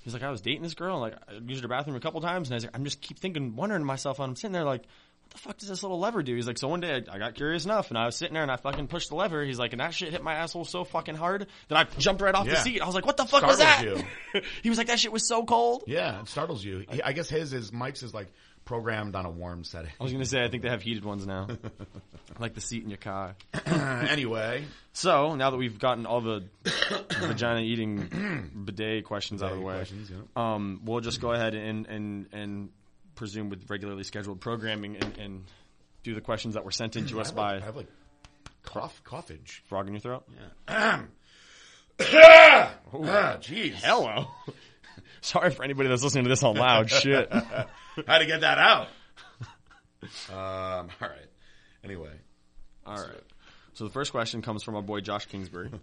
he 0.00 0.04
was 0.04 0.12
like, 0.12 0.24
I 0.24 0.30
was 0.30 0.40
dating 0.40 0.62
this 0.62 0.74
girl, 0.74 1.00
and 1.00 1.12
like, 1.12 1.22
I 1.28 1.34
used 1.48 1.62
her 1.62 1.68
bathroom 1.68 1.94
a 1.94 2.00
couple 2.00 2.20
times, 2.20 2.48
and 2.48 2.54
I 2.54 2.56
was 2.56 2.64
like, 2.64 2.76
I'm 2.76 2.82
just 2.82 3.00
keep 3.00 3.20
thinking, 3.20 3.54
wondering 3.54 3.82
to 3.82 3.86
myself, 3.86 4.18
and 4.18 4.30
I'm 4.30 4.34
sitting 4.34 4.50
there 4.50 4.64
like, 4.64 4.80
what 4.80 5.30
the 5.30 5.38
fuck 5.38 5.58
does 5.58 5.68
this 5.68 5.84
little 5.84 6.00
lever 6.00 6.24
do? 6.24 6.34
He's 6.34 6.48
like, 6.48 6.58
so 6.58 6.66
one 6.66 6.80
day 6.80 6.94
I, 7.08 7.14
I 7.14 7.18
got 7.20 7.36
curious 7.36 7.64
enough, 7.64 7.90
and 7.90 7.98
I 7.98 8.06
was 8.06 8.16
sitting 8.16 8.34
there, 8.34 8.42
and 8.42 8.50
I 8.50 8.56
fucking 8.56 8.88
pushed 8.88 9.10
the 9.10 9.14
lever. 9.14 9.44
He's 9.44 9.60
like, 9.60 9.72
and 9.72 9.80
that 9.80 9.94
shit 9.94 10.10
hit 10.10 10.20
my 10.20 10.34
asshole 10.34 10.64
so 10.64 10.82
fucking 10.82 11.14
hard 11.14 11.46
that 11.68 11.78
I 11.78 11.84
jumped 12.00 12.22
right 12.22 12.34
off 12.34 12.48
the 12.48 12.56
seat. 12.56 12.82
I 12.82 12.86
was 12.86 12.96
like, 12.96 13.06
what 13.06 13.16
the 13.16 13.24
fuck 13.24 13.46
was 13.46 13.58
that? 13.58 13.82
Startles 13.82 14.04
he 14.64 14.68
was 14.68 14.78
like, 14.78 14.88
that 14.88 14.98
shit 14.98 15.12
was 15.12 15.28
so 15.28 15.44
cold. 15.44 15.84
Yeah, 15.86 16.22
it 16.22 16.28
startles 16.28 16.64
you. 16.64 16.84
He, 16.90 17.02
I 17.02 17.12
guess 17.12 17.28
his 17.28 17.52
is 17.52 17.72
Mike's 17.72 18.02
is 18.02 18.12
like 18.12 18.32
programmed 18.68 19.16
on 19.16 19.24
a 19.24 19.30
warm 19.30 19.64
setting. 19.64 19.90
I 19.98 20.02
was 20.02 20.12
gonna 20.12 20.26
say, 20.26 20.44
I 20.44 20.48
think 20.48 20.62
they 20.62 20.68
have 20.68 20.82
heated 20.82 21.02
ones 21.02 21.26
now, 21.26 21.48
like 22.38 22.52
the 22.52 22.60
seat 22.60 22.84
in 22.84 22.90
your 22.90 22.98
car. 22.98 23.34
anyway, 23.66 24.62
So 24.92 25.36
now 25.36 25.48
that 25.48 25.56
we've 25.56 25.78
gotten 25.78 26.04
all 26.04 26.20
the 26.20 26.44
vagina 27.18 27.60
eating 27.60 28.50
bidet 28.66 29.06
questions 29.06 29.42
out 29.42 29.52
of 29.52 29.58
the 29.58 29.64
way, 29.64 29.86
yeah. 30.10 30.16
um, 30.36 30.82
we'll 30.84 31.00
just 31.00 31.18
go 31.18 31.32
ahead 31.32 31.54
and 31.54 31.86
and 31.86 32.26
and 32.32 32.68
presume 33.14 33.48
with 33.48 33.70
regularly 33.70 34.04
scheduled 34.04 34.38
programming 34.38 34.96
and, 34.96 35.16
and 35.16 35.44
do 36.02 36.14
the 36.14 36.20
questions 36.20 36.52
that 36.52 36.66
were 36.66 36.70
sent 36.70 36.94
in 36.96 37.06
to 37.06 37.22
us 37.22 37.28
have 37.28 37.36
by 37.36 37.54
like, 37.54 37.62
I 37.62 37.64
have 37.64 37.76
like 37.76 37.88
cough, 38.64 39.02
coughage. 39.02 39.62
frog 39.66 39.86
in 39.86 39.94
your 39.94 40.00
throat. 40.00 40.28
Yeah. 40.68 41.02
Ah, 42.00 43.38
jeez. 43.40 43.74
Hello. 43.82 44.28
Sorry 45.20 45.50
for 45.50 45.64
anybody 45.64 45.88
that's 45.88 46.04
listening 46.04 46.24
to 46.24 46.30
this 46.30 46.44
on 46.44 46.54
loud. 46.54 46.90
Shit. 46.90 47.32
How 48.06 48.18
to 48.18 48.26
get 48.26 48.40
that 48.42 48.58
out? 48.58 48.88
um, 50.30 50.88
all 51.00 51.08
right. 51.08 51.28
Anyway, 51.84 52.12
All 52.86 52.96
right. 52.96 53.22
So 53.74 53.84
the 53.84 53.90
first 53.90 54.10
question 54.10 54.42
comes 54.42 54.62
from 54.62 54.74
our 54.76 54.82
boy 54.82 55.00
Josh 55.00 55.26
Kingsbury. 55.26 55.70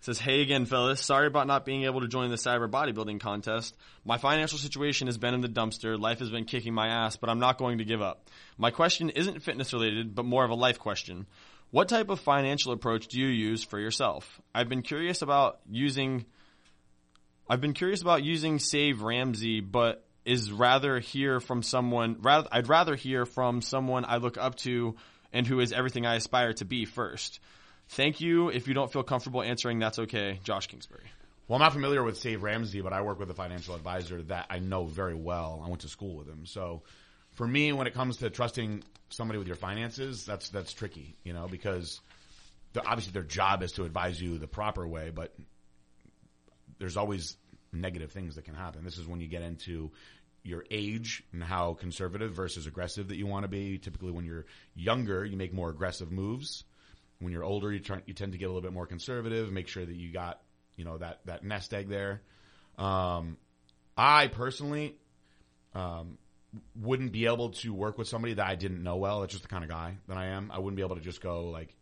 It 0.00 0.04
says, 0.04 0.18
"Hey 0.18 0.40
again, 0.40 0.64
fellas. 0.64 1.04
Sorry 1.04 1.26
about 1.26 1.46
not 1.46 1.66
being 1.66 1.84
able 1.84 2.00
to 2.00 2.08
join 2.08 2.30
the 2.30 2.36
cyber 2.36 2.70
bodybuilding 2.70 3.20
contest. 3.20 3.76
My 4.02 4.16
financial 4.16 4.56
situation 4.56 5.08
has 5.08 5.18
been 5.18 5.34
in 5.34 5.42
the 5.42 5.48
dumpster. 5.48 6.00
Life 6.00 6.20
has 6.20 6.30
been 6.30 6.46
kicking 6.46 6.72
my 6.72 6.88
ass, 6.88 7.16
but 7.16 7.28
I'm 7.28 7.38
not 7.38 7.58
going 7.58 7.76
to 7.78 7.84
give 7.84 8.00
up. 8.00 8.30
My 8.56 8.70
question 8.70 9.10
isn't 9.10 9.42
fitness 9.42 9.74
related, 9.74 10.14
but 10.14 10.24
more 10.24 10.42
of 10.42 10.50
a 10.50 10.54
life 10.54 10.78
question. 10.78 11.26
What 11.70 11.90
type 11.90 12.08
of 12.08 12.18
financial 12.18 12.72
approach 12.72 13.08
do 13.08 13.20
you 13.20 13.26
use 13.26 13.62
for 13.62 13.78
yourself? 13.78 14.40
I've 14.54 14.70
been 14.70 14.80
curious 14.80 15.20
about 15.20 15.60
using 15.70 16.24
I've 17.46 17.60
been 17.60 17.74
curious 17.74 18.00
about 18.00 18.24
using 18.24 18.56
Dave 18.56 19.02
Ramsey, 19.02 19.60
but 19.60 20.02
is 20.24 20.52
rather 20.52 20.98
hear 20.98 21.40
from 21.40 21.62
someone 21.62 22.16
rather 22.20 22.48
I'd 22.52 22.68
rather 22.68 22.94
hear 22.94 23.26
from 23.26 23.62
someone 23.62 24.04
I 24.06 24.16
look 24.16 24.36
up 24.38 24.56
to 24.56 24.96
and 25.32 25.46
who 25.46 25.60
is 25.60 25.72
everything 25.72 26.06
I 26.06 26.16
aspire 26.16 26.52
to 26.54 26.64
be 26.64 26.84
first. 26.84 27.40
Thank 27.90 28.20
you. 28.20 28.48
If 28.48 28.68
you 28.68 28.74
don't 28.74 28.92
feel 28.92 29.02
comfortable 29.02 29.42
answering, 29.42 29.78
that's 29.78 29.98
okay. 29.98 30.38
Josh 30.44 30.68
Kingsbury. 30.68 31.04
well, 31.48 31.56
I'm 31.56 31.62
not 31.62 31.72
familiar 31.72 32.02
with 32.02 32.20
Dave 32.22 32.42
Ramsey, 32.42 32.80
but 32.80 32.92
I 32.92 33.02
work 33.02 33.18
with 33.18 33.30
a 33.30 33.34
financial 33.34 33.74
advisor 33.74 34.22
that 34.24 34.46
I 34.50 34.58
know 34.58 34.84
very 34.84 35.14
well. 35.14 35.62
I 35.64 35.68
went 35.68 35.82
to 35.82 35.88
school 35.88 36.16
with 36.16 36.28
him, 36.28 36.46
so 36.46 36.82
for 37.32 37.46
me, 37.46 37.72
when 37.72 37.86
it 37.86 37.94
comes 37.94 38.18
to 38.18 38.30
trusting 38.30 38.84
somebody 39.08 39.38
with 39.38 39.46
your 39.46 39.56
finances, 39.56 40.24
that's 40.24 40.48
that's 40.50 40.72
tricky, 40.72 41.16
you 41.24 41.32
know, 41.32 41.48
because 41.48 42.00
obviously 42.76 43.12
their 43.12 43.22
job 43.22 43.62
is 43.62 43.72
to 43.72 43.84
advise 43.84 44.20
you 44.20 44.38
the 44.38 44.46
proper 44.46 44.86
way, 44.86 45.10
but 45.10 45.34
there's 46.78 46.96
always 46.96 47.36
negative 47.72 48.12
things 48.12 48.34
that 48.36 48.44
can 48.44 48.54
happen. 48.54 48.84
This 48.84 48.98
is 48.98 49.06
when 49.06 49.20
you 49.20 49.28
get 49.28 49.42
into 49.42 49.90
your 50.42 50.64
age 50.70 51.22
and 51.32 51.42
how 51.42 51.74
conservative 51.74 52.32
versus 52.32 52.66
aggressive 52.66 53.08
that 53.08 53.16
you 53.16 53.26
want 53.26 53.44
to 53.44 53.48
be. 53.48 53.78
Typically, 53.78 54.10
when 54.10 54.24
you're 54.24 54.46
younger, 54.74 55.24
you 55.24 55.36
make 55.36 55.52
more 55.52 55.70
aggressive 55.70 56.10
moves. 56.10 56.64
When 57.18 57.32
you're 57.32 57.44
older, 57.44 57.70
you 57.70 57.80
try, 57.80 58.00
you 58.06 58.14
tend 58.14 58.32
to 58.32 58.38
get 58.38 58.46
a 58.46 58.48
little 58.48 58.62
bit 58.62 58.72
more 58.72 58.86
conservative. 58.86 59.52
Make 59.52 59.68
sure 59.68 59.84
that 59.84 59.94
you 59.94 60.12
got 60.12 60.40
you 60.76 60.84
know 60.86 60.96
that 60.98 61.20
that 61.26 61.44
nest 61.44 61.74
egg 61.74 61.88
there. 61.88 62.22
Um, 62.78 63.36
I 63.96 64.28
personally 64.28 64.96
um, 65.74 66.16
wouldn't 66.74 67.12
be 67.12 67.26
able 67.26 67.50
to 67.50 67.74
work 67.74 67.98
with 67.98 68.08
somebody 68.08 68.34
that 68.34 68.46
I 68.46 68.54
didn't 68.54 68.82
know 68.82 68.96
well. 68.96 69.20
That's 69.20 69.32
just 69.32 69.42
the 69.42 69.50
kind 69.50 69.62
of 69.62 69.68
guy 69.68 69.98
that 70.08 70.16
I 70.16 70.28
am. 70.28 70.50
I 70.50 70.58
wouldn't 70.58 70.76
be 70.76 70.82
able 70.82 70.96
to 70.96 71.02
just 71.02 71.20
go 71.20 71.50
like 71.50 71.76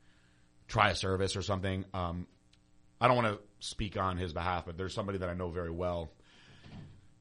try 0.66 0.90
a 0.90 0.96
service 0.96 1.36
or 1.36 1.42
something. 1.42 1.84
Um, 1.94 2.26
I 3.00 3.08
don't 3.08 3.16
want 3.16 3.28
to 3.28 3.40
speak 3.60 3.96
on 3.96 4.16
his 4.16 4.32
behalf, 4.32 4.66
but 4.66 4.76
there's 4.76 4.94
somebody 4.94 5.18
that 5.18 5.28
I 5.28 5.34
know 5.34 5.50
very 5.50 5.70
well 5.70 6.10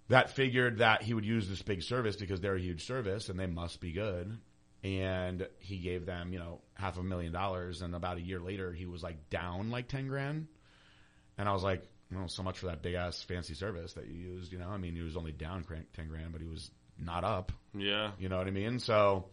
that 0.09 0.31
figured 0.31 0.79
that 0.79 1.01
he 1.01 1.13
would 1.13 1.25
use 1.25 1.47
this 1.49 1.61
big 1.61 1.83
service 1.83 2.15
because 2.15 2.39
they're 2.39 2.55
a 2.55 2.61
huge 2.61 2.85
service 2.85 3.29
and 3.29 3.39
they 3.39 3.47
must 3.47 3.81
be 3.81 3.91
good. 3.91 4.37
And 4.83 5.47
he 5.59 5.79
gave 5.79 6.05
them, 6.05 6.31
you 6.31 6.39
know, 6.39 6.61
half 6.75 6.97
a 6.97 7.03
million 7.03 7.33
dollars. 7.33 7.81
And 7.81 7.93
about 7.93 8.17
a 8.17 8.21
year 8.21 8.39
later, 8.39 8.71
he 8.71 8.85
was 8.85 9.03
like 9.03 9.29
down 9.29 9.69
like 9.69 9.87
10 9.87 10.07
grand. 10.07 10.47
And 11.37 11.49
I 11.49 11.51
was 11.51 11.63
like, 11.63 11.83
well, 12.11 12.29
so 12.29 12.41
much 12.41 12.59
for 12.59 12.67
that 12.67 12.81
big 12.81 12.93
ass 12.93 13.21
fancy 13.21 13.53
service 13.53 13.93
that 13.93 14.07
you 14.07 14.13
used. 14.13 14.53
You 14.53 14.59
know, 14.59 14.69
I 14.69 14.77
mean, 14.77 14.95
he 14.95 15.01
was 15.01 15.17
only 15.17 15.33
down 15.33 15.65
10 15.95 16.07
grand, 16.07 16.31
but 16.31 16.41
he 16.41 16.47
was 16.47 16.71
not 16.97 17.23
up. 17.23 17.51
Yeah. 17.75 18.11
You 18.17 18.29
know 18.29 18.37
what 18.37 18.47
I 18.47 18.51
mean? 18.51 18.79
So 18.79 19.25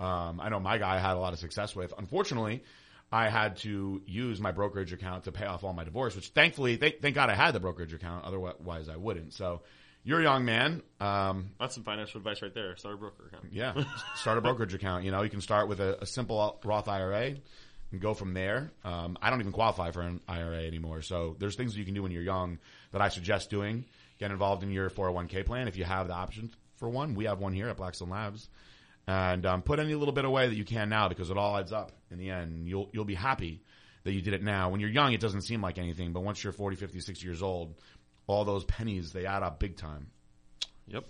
um, 0.00 0.40
I 0.40 0.48
know 0.48 0.58
my 0.58 0.78
guy 0.78 0.98
had 0.98 1.14
a 1.14 1.20
lot 1.20 1.34
of 1.34 1.38
success 1.38 1.76
with. 1.76 1.94
Unfortunately, 1.96 2.64
I 3.12 3.28
had 3.28 3.58
to 3.58 4.02
use 4.06 4.40
my 4.40 4.50
brokerage 4.50 4.92
account 4.92 5.24
to 5.24 5.32
pay 5.32 5.46
off 5.46 5.62
all 5.64 5.72
my 5.72 5.84
divorce, 5.84 6.16
which 6.16 6.28
thankfully, 6.28 6.76
thank, 6.76 7.00
thank 7.00 7.14
God 7.14 7.30
I 7.30 7.34
had 7.34 7.52
the 7.52 7.60
brokerage 7.60 7.92
account. 7.92 8.24
Otherwise, 8.24 8.88
I 8.88 8.96
wouldn't. 8.96 9.32
So 9.32 9.62
you're 10.02 10.20
a 10.20 10.24
young 10.24 10.44
man. 10.44 10.82
Um, 11.00 11.50
That's 11.58 11.74
some 11.74 11.84
financial 11.84 12.18
advice 12.18 12.42
right 12.42 12.54
there. 12.54 12.76
Start 12.76 12.94
a 12.94 12.98
broker 12.98 13.26
account. 13.26 13.52
yeah, 13.52 13.74
start 14.16 14.38
a 14.38 14.40
brokerage 14.40 14.74
account. 14.74 15.04
You 15.04 15.12
know, 15.12 15.22
you 15.22 15.30
can 15.30 15.40
start 15.40 15.68
with 15.68 15.80
a, 15.80 16.02
a 16.02 16.06
simple 16.06 16.58
Roth 16.64 16.88
IRA 16.88 17.36
and 17.92 18.00
go 18.00 18.14
from 18.14 18.34
there. 18.34 18.72
Um, 18.84 19.16
I 19.22 19.30
don't 19.30 19.40
even 19.40 19.52
qualify 19.52 19.92
for 19.92 20.02
an 20.02 20.20
IRA 20.28 20.66
anymore. 20.66 21.02
So 21.02 21.36
there's 21.38 21.54
things 21.54 21.76
you 21.76 21.84
can 21.84 21.94
do 21.94 22.02
when 22.02 22.12
you're 22.12 22.22
young 22.22 22.58
that 22.92 23.00
I 23.00 23.08
suggest 23.08 23.50
doing. 23.50 23.84
Get 24.18 24.30
involved 24.30 24.62
in 24.62 24.70
your 24.70 24.90
401k 24.90 25.44
plan 25.46 25.68
if 25.68 25.76
you 25.76 25.84
have 25.84 26.08
the 26.08 26.14
option 26.14 26.50
for 26.76 26.88
one. 26.88 27.14
We 27.14 27.26
have 27.26 27.38
one 27.38 27.52
here 27.52 27.68
at 27.68 27.76
Blackstone 27.76 28.10
Labs. 28.10 28.48
And 29.08 29.46
um, 29.46 29.62
put 29.62 29.78
any 29.78 29.94
little 29.94 30.14
bit 30.14 30.24
away 30.24 30.48
that 30.48 30.56
you 30.56 30.64
can 30.64 30.88
now 30.88 31.08
because 31.08 31.30
it 31.30 31.36
all 31.36 31.56
adds 31.56 31.72
up 31.72 31.92
in 32.10 32.18
the 32.18 32.30
end. 32.30 32.66
You'll 32.68 32.90
you'll 32.92 33.04
be 33.04 33.14
happy 33.14 33.62
that 34.02 34.12
you 34.12 34.20
did 34.20 34.34
it 34.34 34.42
now. 34.42 34.70
When 34.70 34.80
you're 34.80 34.90
young, 34.90 35.12
it 35.12 35.20
doesn't 35.20 35.42
seem 35.42 35.62
like 35.62 35.78
anything, 35.78 36.12
but 36.12 36.20
once 36.20 36.42
you're 36.42 36.52
40, 36.52 36.76
50, 36.76 37.00
60 37.00 37.24
years 37.24 37.42
old, 37.42 37.74
all 38.26 38.44
those 38.44 38.64
pennies 38.64 39.12
they 39.12 39.26
add 39.26 39.42
up 39.44 39.60
big 39.60 39.76
time. 39.76 40.08
Yep. 40.88 41.04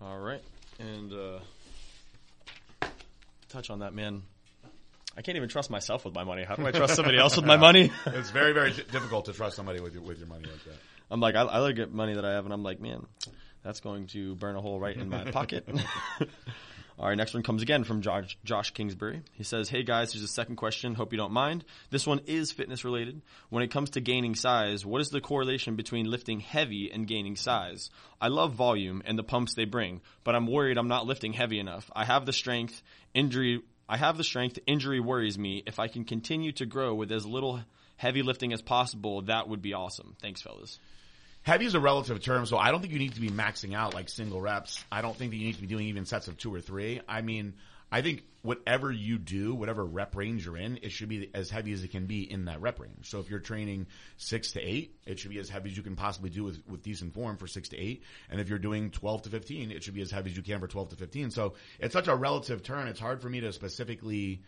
All 0.00 0.18
right. 0.18 0.42
And 0.78 1.12
uh, 1.12 1.38
touch 3.48 3.70
on 3.70 3.80
that, 3.80 3.94
man. 3.94 4.22
I 5.16 5.22
can't 5.22 5.36
even 5.36 5.48
trust 5.48 5.70
myself 5.70 6.04
with 6.04 6.14
my 6.14 6.22
money. 6.22 6.44
How 6.44 6.54
do 6.54 6.64
I 6.64 6.70
trust 6.70 6.94
somebody 6.94 7.18
else 7.18 7.34
with 7.34 7.44
my 7.44 7.56
money? 7.68 7.90
It's 8.06 8.30
very 8.30 8.52
very 8.52 8.70
di- 8.72 8.84
difficult 8.92 9.24
to 9.24 9.32
trust 9.32 9.56
somebody 9.56 9.80
with 9.80 9.94
your 9.94 10.02
with 10.04 10.18
your 10.18 10.28
money 10.28 10.44
like 10.44 10.64
that. 10.64 10.76
I'm 11.10 11.20
like, 11.20 11.34
I, 11.34 11.42
I 11.42 11.60
look 11.60 11.78
at 11.78 11.90
money 11.90 12.14
that 12.14 12.24
I 12.24 12.34
have, 12.34 12.44
and 12.44 12.52
I'm 12.52 12.62
like, 12.62 12.80
man, 12.80 13.04
that's 13.62 13.80
going 13.80 14.06
to 14.08 14.34
burn 14.36 14.56
a 14.56 14.60
hole 14.60 14.80
right 14.80 14.96
in 14.96 15.08
my 15.08 15.30
pocket. 15.30 15.68
All 16.98 17.08
right, 17.08 17.16
next 17.16 17.32
one 17.32 17.44
comes 17.44 17.62
again 17.62 17.84
from 17.84 18.02
Josh, 18.02 18.36
Josh 18.42 18.72
Kingsbury. 18.72 19.22
He 19.34 19.44
says, 19.44 19.68
Hey 19.68 19.84
guys, 19.84 20.12
here's 20.12 20.24
a 20.24 20.28
second 20.28 20.56
question. 20.56 20.96
Hope 20.96 21.12
you 21.12 21.16
don't 21.16 21.32
mind. 21.32 21.64
This 21.90 22.08
one 22.08 22.22
is 22.26 22.50
fitness 22.50 22.84
related. 22.84 23.22
When 23.50 23.62
it 23.62 23.70
comes 23.70 23.90
to 23.90 24.00
gaining 24.00 24.34
size, 24.34 24.84
what 24.84 25.00
is 25.00 25.10
the 25.10 25.20
correlation 25.20 25.76
between 25.76 26.10
lifting 26.10 26.40
heavy 26.40 26.90
and 26.92 27.06
gaining 27.06 27.36
size? 27.36 27.90
I 28.20 28.28
love 28.28 28.54
volume 28.54 29.02
and 29.04 29.16
the 29.16 29.22
pumps 29.22 29.54
they 29.54 29.64
bring, 29.64 30.00
but 30.24 30.34
I'm 30.34 30.48
worried 30.48 30.76
I'm 30.76 30.88
not 30.88 31.06
lifting 31.06 31.32
heavy 31.32 31.60
enough. 31.60 31.88
I 31.94 32.04
have 32.04 32.26
the 32.26 32.32
strength, 32.32 32.82
injury, 33.14 33.62
I 33.88 33.96
have 33.96 34.16
the 34.16 34.24
strength, 34.24 34.58
injury 34.66 34.98
worries 34.98 35.38
me. 35.38 35.62
If 35.66 35.78
I 35.78 35.86
can 35.86 36.04
continue 36.04 36.50
to 36.52 36.66
grow 36.66 36.94
with 36.94 37.12
as 37.12 37.24
little 37.24 37.60
heavy 37.96 38.22
lifting 38.22 38.52
as 38.52 38.60
possible, 38.60 39.22
that 39.22 39.48
would 39.48 39.62
be 39.62 39.72
awesome. 39.72 40.16
Thanks, 40.20 40.42
fellas. 40.42 40.80
Heavy 41.42 41.64
is 41.64 41.74
a 41.74 41.80
relative 41.80 42.22
term, 42.22 42.44
so 42.46 42.58
I 42.58 42.70
don't 42.70 42.80
think 42.80 42.92
you 42.92 42.98
need 42.98 43.14
to 43.14 43.20
be 43.20 43.30
maxing 43.30 43.74
out 43.74 43.94
like 43.94 44.08
single 44.08 44.40
reps. 44.40 44.84
I 44.92 45.00
don't 45.00 45.16
think 45.16 45.30
that 45.30 45.36
you 45.36 45.46
need 45.46 45.54
to 45.54 45.60
be 45.60 45.66
doing 45.66 45.86
even 45.86 46.04
sets 46.04 46.28
of 46.28 46.36
two 46.36 46.54
or 46.54 46.60
three. 46.60 47.00
I 47.08 47.22
mean, 47.22 47.54
I 47.90 48.02
think 48.02 48.24
whatever 48.42 48.92
you 48.92 49.18
do, 49.18 49.54
whatever 49.54 49.84
rep 49.84 50.14
range 50.14 50.44
you're 50.44 50.56
in, 50.56 50.78
it 50.82 50.92
should 50.92 51.08
be 51.08 51.30
as 51.34 51.48
heavy 51.48 51.72
as 51.72 51.82
it 51.82 51.90
can 51.90 52.06
be 52.06 52.30
in 52.30 52.44
that 52.44 52.60
rep 52.60 52.80
range. 52.80 53.08
So 53.08 53.18
if 53.18 53.30
you're 53.30 53.40
training 53.40 53.86
six 54.18 54.52
to 54.52 54.60
eight, 54.60 54.94
it 55.06 55.18
should 55.18 55.30
be 55.30 55.38
as 55.38 55.48
heavy 55.48 55.70
as 55.70 55.76
you 55.76 55.82
can 55.82 55.96
possibly 55.96 56.28
do 56.30 56.44
with, 56.44 56.62
with 56.68 56.82
decent 56.82 57.14
form 57.14 57.38
for 57.38 57.46
six 57.46 57.70
to 57.70 57.78
eight. 57.78 58.02
And 58.30 58.40
if 58.40 58.48
you're 58.48 58.58
doing 58.58 58.90
12 58.90 59.22
to 59.22 59.30
15, 59.30 59.70
it 59.70 59.82
should 59.82 59.94
be 59.94 60.02
as 60.02 60.10
heavy 60.10 60.30
as 60.30 60.36
you 60.36 60.42
can 60.42 60.60
for 60.60 60.66
12 60.66 60.90
to 60.90 60.96
15. 60.96 61.30
So 61.30 61.54
it's 61.80 61.94
such 61.94 62.08
a 62.08 62.14
relative 62.14 62.62
term. 62.62 62.88
It's 62.88 63.00
hard 63.00 63.22
for 63.22 63.28
me 63.30 63.40
to 63.40 63.52
specifically 63.52 64.42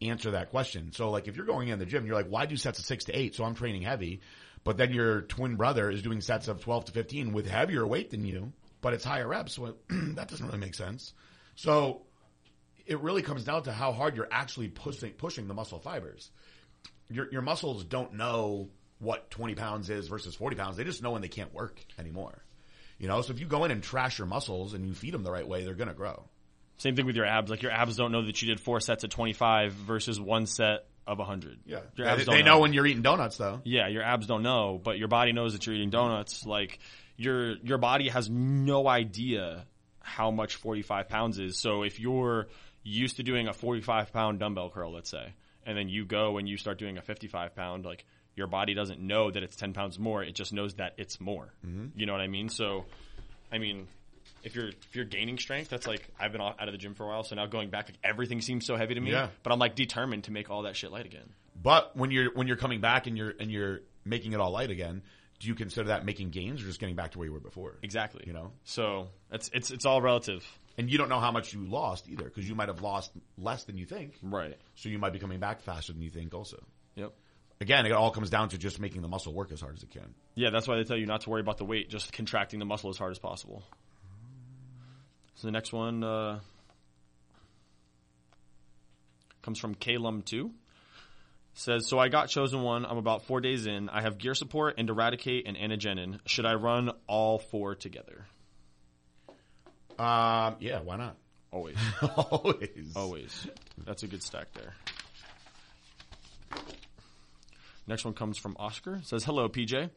answer 0.00 0.32
that 0.32 0.50
question. 0.50 0.92
So 0.92 1.10
like 1.10 1.26
if 1.26 1.36
you're 1.36 1.46
going 1.46 1.68
in 1.68 1.78
the 1.78 1.86
gym, 1.86 2.06
you're 2.06 2.14
like, 2.14 2.28
why 2.28 2.46
do 2.46 2.56
sets 2.56 2.78
of 2.78 2.84
six 2.84 3.04
to 3.06 3.18
eight? 3.18 3.34
So 3.34 3.44
I'm 3.44 3.54
training 3.54 3.82
heavy, 3.82 4.20
but 4.66 4.76
then 4.78 4.92
your 4.92 5.20
twin 5.22 5.54
brother 5.54 5.88
is 5.92 6.02
doing 6.02 6.20
sets 6.20 6.48
of 6.48 6.60
12 6.60 6.86
to 6.86 6.92
15 6.92 7.32
with 7.32 7.46
heavier 7.46 7.86
weight 7.86 8.10
than 8.10 8.24
you, 8.24 8.52
but 8.80 8.94
it's 8.94 9.04
higher 9.04 9.28
reps. 9.28 9.52
So 9.52 9.76
that 9.88 10.26
doesn't 10.26 10.44
really 10.44 10.58
make 10.58 10.74
sense. 10.74 11.14
So 11.54 12.02
it 12.84 12.98
really 12.98 13.22
comes 13.22 13.44
down 13.44 13.62
to 13.62 13.72
how 13.72 13.92
hard 13.92 14.16
you're 14.16 14.26
actually 14.28 14.66
pushing 14.66 15.12
pushing 15.12 15.46
the 15.46 15.54
muscle 15.54 15.78
fibers. 15.78 16.32
Your 17.08 17.30
your 17.30 17.42
muscles 17.42 17.84
don't 17.84 18.14
know 18.14 18.68
what 18.98 19.30
20 19.30 19.54
pounds 19.54 19.88
is 19.88 20.08
versus 20.08 20.34
40 20.34 20.56
pounds. 20.56 20.76
They 20.76 20.82
just 20.82 21.00
know 21.00 21.12
when 21.12 21.22
they 21.22 21.28
can't 21.28 21.54
work 21.54 21.80
anymore. 21.96 22.42
You 22.98 23.06
know, 23.06 23.22
so 23.22 23.32
if 23.32 23.38
you 23.38 23.46
go 23.46 23.64
in 23.66 23.70
and 23.70 23.84
trash 23.84 24.18
your 24.18 24.26
muscles 24.26 24.74
and 24.74 24.84
you 24.84 24.94
feed 24.94 25.14
them 25.14 25.22
the 25.22 25.30
right 25.30 25.46
way, 25.46 25.64
they're 25.64 25.74
going 25.74 25.88
to 25.88 25.94
grow. 25.94 26.24
Same 26.78 26.96
thing 26.96 27.06
with 27.06 27.14
your 27.14 27.26
abs. 27.26 27.52
Like 27.52 27.62
your 27.62 27.70
abs 27.70 27.96
don't 27.96 28.10
know 28.10 28.24
that 28.26 28.42
you 28.42 28.48
did 28.48 28.58
four 28.58 28.80
sets 28.80 29.04
of 29.04 29.10
25 29.10 29.74
versus 29.74 30.18
one 30.18 30.46
set 30.46 30.86
of 31.06 31.18
100. 31.18 31.58
Yeah. 31.66 31.80
Your 31.94 32.06
They, 32.06 32.12
abs 32.12 32.26
they 32.26 32.32
don't 32.36 32.44
know 32.44 32.58
when 32.60 32.72
you're 32.72 32.86
eating 32.86 33.02
donuts 33.02 33.36
though. 33.36 33.60
Yeah, 33.64 33.88
your 33.88 34.02
abs 34.02 34.26
don't 34.26 34.42
know, 34.42 34.80
but 34.82 34.98
your 34.98 35.08
body 35.08 35.32
knows 35.32 35.52
that 35.52 35.66
you're 35.66 35.74
eating 35.74 35.90
donuts. 35.90 36.44
Like 36.44 36.78
your 37.16 37.56
your 37.58 37.78
body 37.78 38.08
has 38.08 38.28
no 38.28 38.88
idea 38.88 39.66
how 40.00 40.30
much 40.30 40.56
45 40.56 41.08
pounds 41.08 41.38
is. 41.38 41.58
So 41.58 41.82
if 41.82 41.98
you're 42.00 42.48
used 42.82 43.16
to 43.16 43.22
doing 43.22 43.48
a 43.48 43.52
45 43.52 44.12
pound 44.12 44.38
dumbbell 44.38 44.70
curl, 44.70 44.92
let's 44.92 45.10
say, 45.10 45.34
and 45.64 45.76
then 45.76 45.88
you 45.88 46.04
go 46.04 46.38
and 46.38 46.48
you 46.48 46.56
start 46.56 46.78
doing 46.78 46.98
a 46.98 47.02
55 47.02 47.54
pound, 47.56 47.84
like 47.84 48.04
your 48.36 48.46
body 48.46 48.74
doesn't 48.74 49.00
know 49.00 49.30
that 49.30 49.42
it's 49.42 49.56
10 49.56 49.72
pounds 49.72 49.98
more. 49.98 50.22
It 50.22 50.34
just 50.34 50.52
knows 50.52 50.74
that 50.74 50.94
it's 50.98 51.20
more. 51.20 51.52
Mm-hmm. 51.66 51.98
You 51.98 52.06
know 52.06 52.12
what 52.12 52.20
I 52.20 52.28
mean? 52.28 52.48
So, 52.48 52.84
I 53.50 53.58
mean, 53.58 53.88
if 54.46 54.54
you're 54.54 54.68
if 54.68 54.94
you're 54.94 55.04
gaining 55.04 55.38
strength, 55.38 55.68
that's 55.68 55.86
like 55.86 56.08
I've 56.18 56.30
been 56.30 56.40
out 56.40 56.56
of 56.60 56.72
the 56.72 56.78
gym 56.78 56.94
for 56.94 57.04
a 57.04 57.08
while, 57.08 57.24
so 57.24 57.34
now 57.34 57.46
going 57.46 57.68
back, 57.68 57.88
like 57.88 57.98
everything 58.04 58.40
seems 58.40 58.64
so 58.64 58.76
heavy 58.76 58.94
to 58.94 59.00
me. 59.00 59.10
Yeah. 59.10 59.28
But 59.42 59.52
I'm 59.52 59.58
like 59.58 59.74
determined 59.74 60.24
to 60.24 60.32
make 60.32 60.48
all 60.48 60.62
that 60.62 60.76
shit 60.76 60.92
light 60.92 61.04
again. 61.04 61.28
But 61.60 61.96
when 61.96 62.12
you're 62.12 62.32
when 62.32 62.46
you're 62.46 62.56
coming 62.56 62.80
back 62.80 63.08
and 63.08 63.18
you're 63.18 63.34
and 63.40 63.50
you're 63.50 63.80
making 64.04 64.32
it 64.32 64.40
all 64.40 64.52
light 64.52 64.70
again, 64.70 65.02
do 65.40 65.48
you 65.48 65.56
consider 65.56 65.88
that 65.88 66.06
making 66.06 66.30
gains 66.30 66.62
or 66.62 66.66
just 66.66 66.78
getting 66.78 66.94
back 66.94 67.10
to 67.12 67.18
where 67.18 67.26
you 67.26 67.32
were 67.32 67.40
before? 67.40 67.74
Exactly. 67.82 68.22
You 68.24 68.32
know? 68.32 68.52
So 68.62 69.08
it's 69.32 69.50
it's 69.52 69.72
it's 69.72 69.84
all 69.84 70.00
relative. 70.00 70.46
And 70.78 70.90
you 70.90 70.96
don't 70.96 71.08
know 71.08 71.20
how 71.20 71.32
much 71.32 71.52
you 71.52 71.66
lost 71.66 72.08
either 72.08 72.24
because 72.24 72.48
you 72.48 72.54
might 72.54 72.68
have 72.68 72.82
lost 72.82 73.10
less 73.36 73.64
than 73.64 73.76
you 73.76 73.84
think. 73.84 74.14
Right. 74.22 74.56
So 74.76 74.90
you 74.90 74.98
might 75.00 75.12
be 75.12 75.18
coming 75.18 75.40
back 75.40 75.62
faster 75.62 75.92
than 75.92 76.02
you 76.02 76.10
think 76.10 76.34
also. 76.34 76.62
Yep. 76.94 77.12
Again, 77.60 77.86
it 77.86 77.92
all 77.92 78.10
comes 78.10 78.30
down 78.30 78.50
to 78.50 78.58
just 78.58 78.78
making 78.78 79.00
the 79.00 79.08
muscle 79.08 79.32
work 79.32 79.50
as 79.50 79.60
hard 79.60 79.76
as 79.76 79.82
it 79.82 79.90
can. 79.90 80.14
Yeah, 80.34 80.50
that's 80.50 80.68
why 80.68 80.76
they 80.76 80.84
tell 80.84 80.98
you 80.98 81.06
not 81.06 81.22
to 81.22 81.30
worry 81.30 81.40
about 81.40 81.56
the 81.56 81.64
weight, 81.64 81.88
just 81.88 82.12
contracting 82.12 82.58
the 82.58 82.66
muscle 82.66 82.90
as 82.90 82.98
hard 82.98 83.12
as 83.12 83.18
possible. 83.18 83.64
So 85.36 85.48
the 85.48 85.52
next 85.52 85.72
one 85.72 86.02
uh, 86.02 86.40
comes 89.42 89.58
from 89.58 89.74
Kalum2. 89.74 90.50
Says, 91.52 91.88
so 91.88 91.98
I 91.98 92.08
got 92.08 92.28
chosen 92.28 92.62
one. 92.62 92.84
I'm 92.84 92.98
about 92.98 93.26
four 93.26 93.40
days 93.40 93.66
in. 93.66 93.88
I 93.88 94.02
have 94.02 94.18
gear 94.18 94.34
support 94.34 94.74
and 94.76 94.88
eradicate 94.90 95.46
and 95.46 95.56
Anogenin. 95.56 96.20
Should 96.26 96.44
I 96.44 96.54
run 96.54 96.90
all 97.06 97.38
four 97.38 97.74
together? 97.74 98.26
Um, 99.98 100.56
yeah, 100.60 100.80
why 100.80 100.96
not? 100.96 101.16
Always. 101.50 101.76
Always. 102.16 102.92
Always. 102.94 103.46
That's 103.86 104.02
a 104.02 104.06
good 104.06 104.22
stack 104.22 104.48
there. 104.52 104.74
Next 107.86 108.04
one 108.04 108.12
comes 108.12 108.36
from 108.36 108.56
Oscar. 108.58 108.96
It 108.96 109.06
says, 109.06 109.24
"Hello, 109.24 109.48
PJ. 109.48 109.88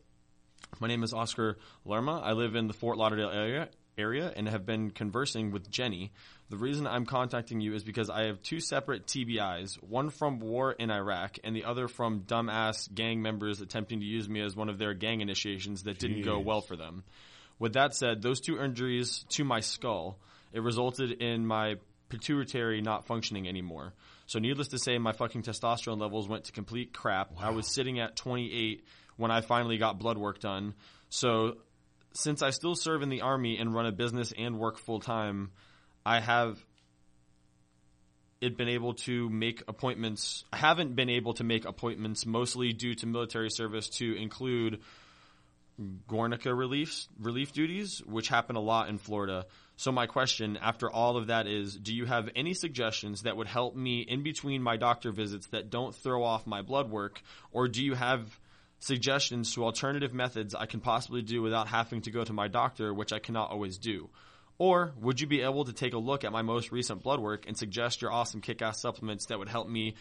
My 0.80 0.88
name 0.88 1.04
is 1.04 1.14
Oscar 1.14 1.58
Lerma. 1.84 2.22
I 2.24 2.32
live 2.34 2.56
in 2.56 2.68
the 2.68 2.74
Fort 2.74 2.98
Lauderdale 2.98 3.32
area 3.32 3.68
area 4.00 4.32
and 4.36 4.48
have 4.48 4.66
been 4.66 4.92
conversing 4.92 5.52
with 5.52 5.70
Jenny. 5.70 6.12
The 6.50 6.58
reason 6.58 6.88
I'm 6.88 7.06
contacting 7.06 7.62
you 7.62 7.76
is 7.76 7.84
because 7.84 8.10
I 8.10 8.24
have 8.24 8.42
two 8.42 8.60
separate 8.60 9.06
TBIs, 9.06 9.84
one 9.84 10.10
from 10.10 10.40
war 10.40 10.72
in 10.72 10.90
Iraq 10.90 11.38
and 11.44 11.56
the 11.56 11.66
other 11.66 11.88
from 11.88 12.22
dumbass 12.22 12.94
gang 12.94 13.22
members 13.22 13.62
attempting 13.62 14.00
to 14.00 14.06
use 14.06 14.28
me 14.28 14.42
as 14.42 14.56
one 14.56 14.70
of 14.70 14.78
their 14.78 14.94
gang 14.94 15.22
initiations 15.22 15.84
that 15.84 16.00
didn't 16.00 16.24
go 16.24 16.40
well 16.40 16.62
for 16.62 16.76
them. 16.76 17.04
With 17.60 17.74
that 17.74 17.94
said, 17.94 18.22
those 18.22 18.40
two 18.40 18.60
injuries 18.60 19.26
to 19.30 19.44
my 19.44 19.60
skull, 19.60 20.18
it 20.54 20.64
resulted 20.64 21.12
in 21.12 21.46
my 21.46 21.76
pituitary 22.08 22.82
not 22.82 23.06
functioning 23.06 23.48
anymore. 23.48 23.94
So 24.26 24.40
needless 24.40 24.70
to 24.70 24.80
say, 24.80 24.98
my 24.98 25.12
fucking 25.12 25.44
testosterone 25.44 26.00
levels 26.00 26.28
went 26.28 26.46
to 26.46 26.52
complete 26.52 26.94
crap. 26.94 27.32
I 27.40 27.52
was 27.52 27.68
sitting 27.68 28.00
at 28.00 28.16
28 28.16 28.86
when 29.18 29.32
I 29.32 29.42
finally 29.42 29.78
got 29.78 30.00
blood 30.00 30.18
work 30.18 30.40
done. 30.40 30.74
So 31.10 31.58
since 32.14 32.42
I 32.42 32.50
still 32.50 32.76
serve 32.76 33.02
in 33.02 33.10
the 33.10 33.22
army 33.22 33.58
and 33.58 33.74
run 33.74 33.86
a 33.86 33.92
business 33.92 34.34
and 34.38 34.60
work 34.60 34.78
full 34.78 35.00
time, 35.00 35.52
I 36.06 36.20
have 36.20 36.64
it 38.42 38.58
been 38.58 38.70
able 38.70 38.94
to 38.94 39.30
make 39.30 39.64
appointments. 39.68 40.46
I 40.52 40.58
haven't 40.58 40.96
been 40.96 41.10
able 41.10 41.34
to 41.36 41.44
make 41.44 41.66
appointments 41.66 42.26
mostly 42.26 42.74
due 42.74 42.96
to 42.96 43.06
military 43.06 43.50
service 43.50 43.90
to 43.98 44.16
include 44.16 44.80
Gornica 46.08 46.58
relief 46.58 47.08
relief 47.20 47.54
duties, 47.54 48.02
which 48.06 48.28
happen 48.28 48.56
a 48.56 48.62
lot 48.62 48.90
in 48.90 48.98
Florida. 48.98 49.46
So 49.78 49.92
my 49.92 50.08
question 50.08 50.58
after 50.58 50.92
all 50.92 51.16
of 51.16 51.28
that 51.28 51.48
is, 51.48 51.76
do 51.76 51.94
you 51.94 52.06
have 52.06 52.30
any 52.36 52.54
suggestions 52.54 53.22
that 53.22 53.38
would 53.38 53.48
help 53.48 53.76
me 53.76 54.02
in 54.02 54.24
between 54.24 54.62
my 54.62 54.76
doctor 54.76 55.12
visits 55.12 55.48
that 55.48 55.70
don't 55.70 55.96
throw 55.96 56.24
off 56.24 56.46
my 56.46 56.62
blood 56.62 56.90
work, 56.90 57.22
or 57.52 57.68
do 57.68 57.84
you 57.84 57.94
have 57.94 58.39
suggestions 58.80 59.54
to 59.54 59.66
alternative 59.66 60.14
methods 60.14 60.56
I 60.56 60.66
can 60.66 60.80
possibly 60.80 61.22
do 61.22 61.42
without 61.42 61.68
having 61.68 62.02
to 62.02 62.12
go 62.12 62.24
to 62.24 62.34
my 62.34 62.48
doctor, 62.48 62.94
which 62.94 63.14
I 63.14 63.20
cannot 63.20 63.52
always 63.52 63.78
do? 63.78 64.10
Or 64.58 64.94
would 65.00 65.22
you 65.22 65.28
be 65.28 65.42
able 65.42 65.66
to 65.66 65.74
take 65.74 65.94
a 65.94 65.98
look 65.98 66.24
at 66.24 66.32
my 66.32 66.42
most 66.42 66.72
recent 66.72 67.02
blood 67.02 67.20
work 67.20 67.48
and 67.48 67.58
suggest 67.58 68.02
your 68.02 68.12
awesome 68.12 68.42
kick-ass 68.42 68.82
supplements 68.82 69.28
that 69.28 69.40
would 69.40 69.50
help 69.50 69.70
me 69.70 69.96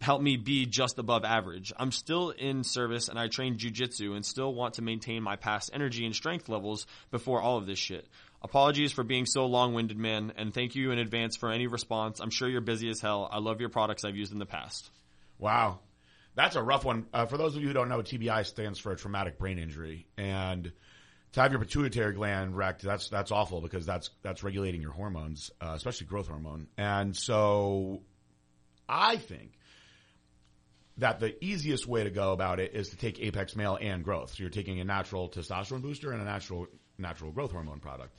help 0.00 0.20
me 0.20 0.36
be 0.36 0.66
just 0.66 0.98
above 0.98 1.24
average. 1.24 1.72
I'm 1.76 1.92
still 1.92 2.30
in 2.30 2.64
service 2.64 3.08
and 3.08 3.18
I 3.18 3.28
train 3.28 3.58
jujitsu 3.58 4.14
and 4.14 4.24
still 4.24 4.52
want 4.52 4.74
to 4.74 4.82
maintain 4.82 5.22
my 5.22 5.36
past 5.36 5.70
energy 5.72 6.04
and 6.04 6.14
strength 6.14 6.48
levels 6.48 6.86
before 7.10 7.40
all 7.40 7.58
of 7.58 7.66
this 7.66 7.78
shit. 7.78 8.06
Apologies 8.42 8.92
for 8.92 9.04
being 9.04 9.24
so 9.24 9.46
long-winded, 9.46 9.96
man, 9.96 10.32
and 10.36 10.52
thank 10.52 10.74
you 10.74 10.90
in 10.90 10.98
advance 10.98 11.36
for 11.36 11.50
any 11.50 11.66
response. 11.66 12.20
I'm 12.20 12.30
sure 12.30 12.48
you're 12.48 12.60
busy 12.60 12.90
as 12.90 13.00
hell. 13.00 13.28
I 13.30 13.38
love 13.38 13.60
your 13.60 13.70
products 13.70 14.04
I've 14.04 14.16
used 14.16 14.32
in 14.32 14.38
the 14.38 14.46
past. 14.46 14.90
Wow. 15.38 15.78
That's 16.34 16.56
a 16.56 16.62
rough 16.62 16.84
one. 16.84 17.06
Uh, 17.12 17.26
for 17.26 17.36
those 17.36 17.54
of 17.54 17.62
you 17.62 17.68
who 17.68 17.74
don't 17.74 17.88
know, 17.88 18.00
TBI 18.00 18.44
stands 18.46 18.78
for 18.78 18.94
traumatic 18.96 19.38
brain 19.38 19.58
injury. 19.58 20.08
And 20.16 20.72
to 21.32 21.40
have 21.40 21.52
your 21.52 21.60
pituitary 21.60 22.12
gland 22.12 22.56
wrecked, 22.56 22.82
that's, 22.82 23.08
that's 23.08 23.30
awful 23.30 23.60
because 23.60 23.86
that's, 23.86 24.10
that's 24.22 24.42
regulating 24.42 24.80
your 24.80 24.92
hormones, 24.92 25.50
uh, 25.60 25.72
especially 25.74 26.06
growth 26.06 26.28
hormone. 26.28 26.66
And 26.76 27.16
so 27.16 28.02
I 28.88 29.16
think 29.16 29.52
that 30.98 31.20
the 31.20 31.42
easiest 31.44 31.86
way 31.86 32.04
to 32.04 32.10
go 32.10 32.32
about 32.32 32.60
it 32.60 32.74
is 32.74 32.90
to 32.90 32.96
take 32.96 33.20
Apex 33.20 33.56
Male 33.56 33.78
and 33.80 34.04
growth. 34.04 34.34
So 34.34 34.42
you're 34.42 34.50
taking 34.50 34.80
a 34.80 34.84
natural 34.84 35.28
testosterone 35.28 35.82
booster 35.82 36.12
and 36.12 36.20
a 36.20 36.24
natural, 36.24 36.66
natural 36.98 37.30
growth 37.30 37.52
hormone 37.52 37.80
product. 37.80 38.18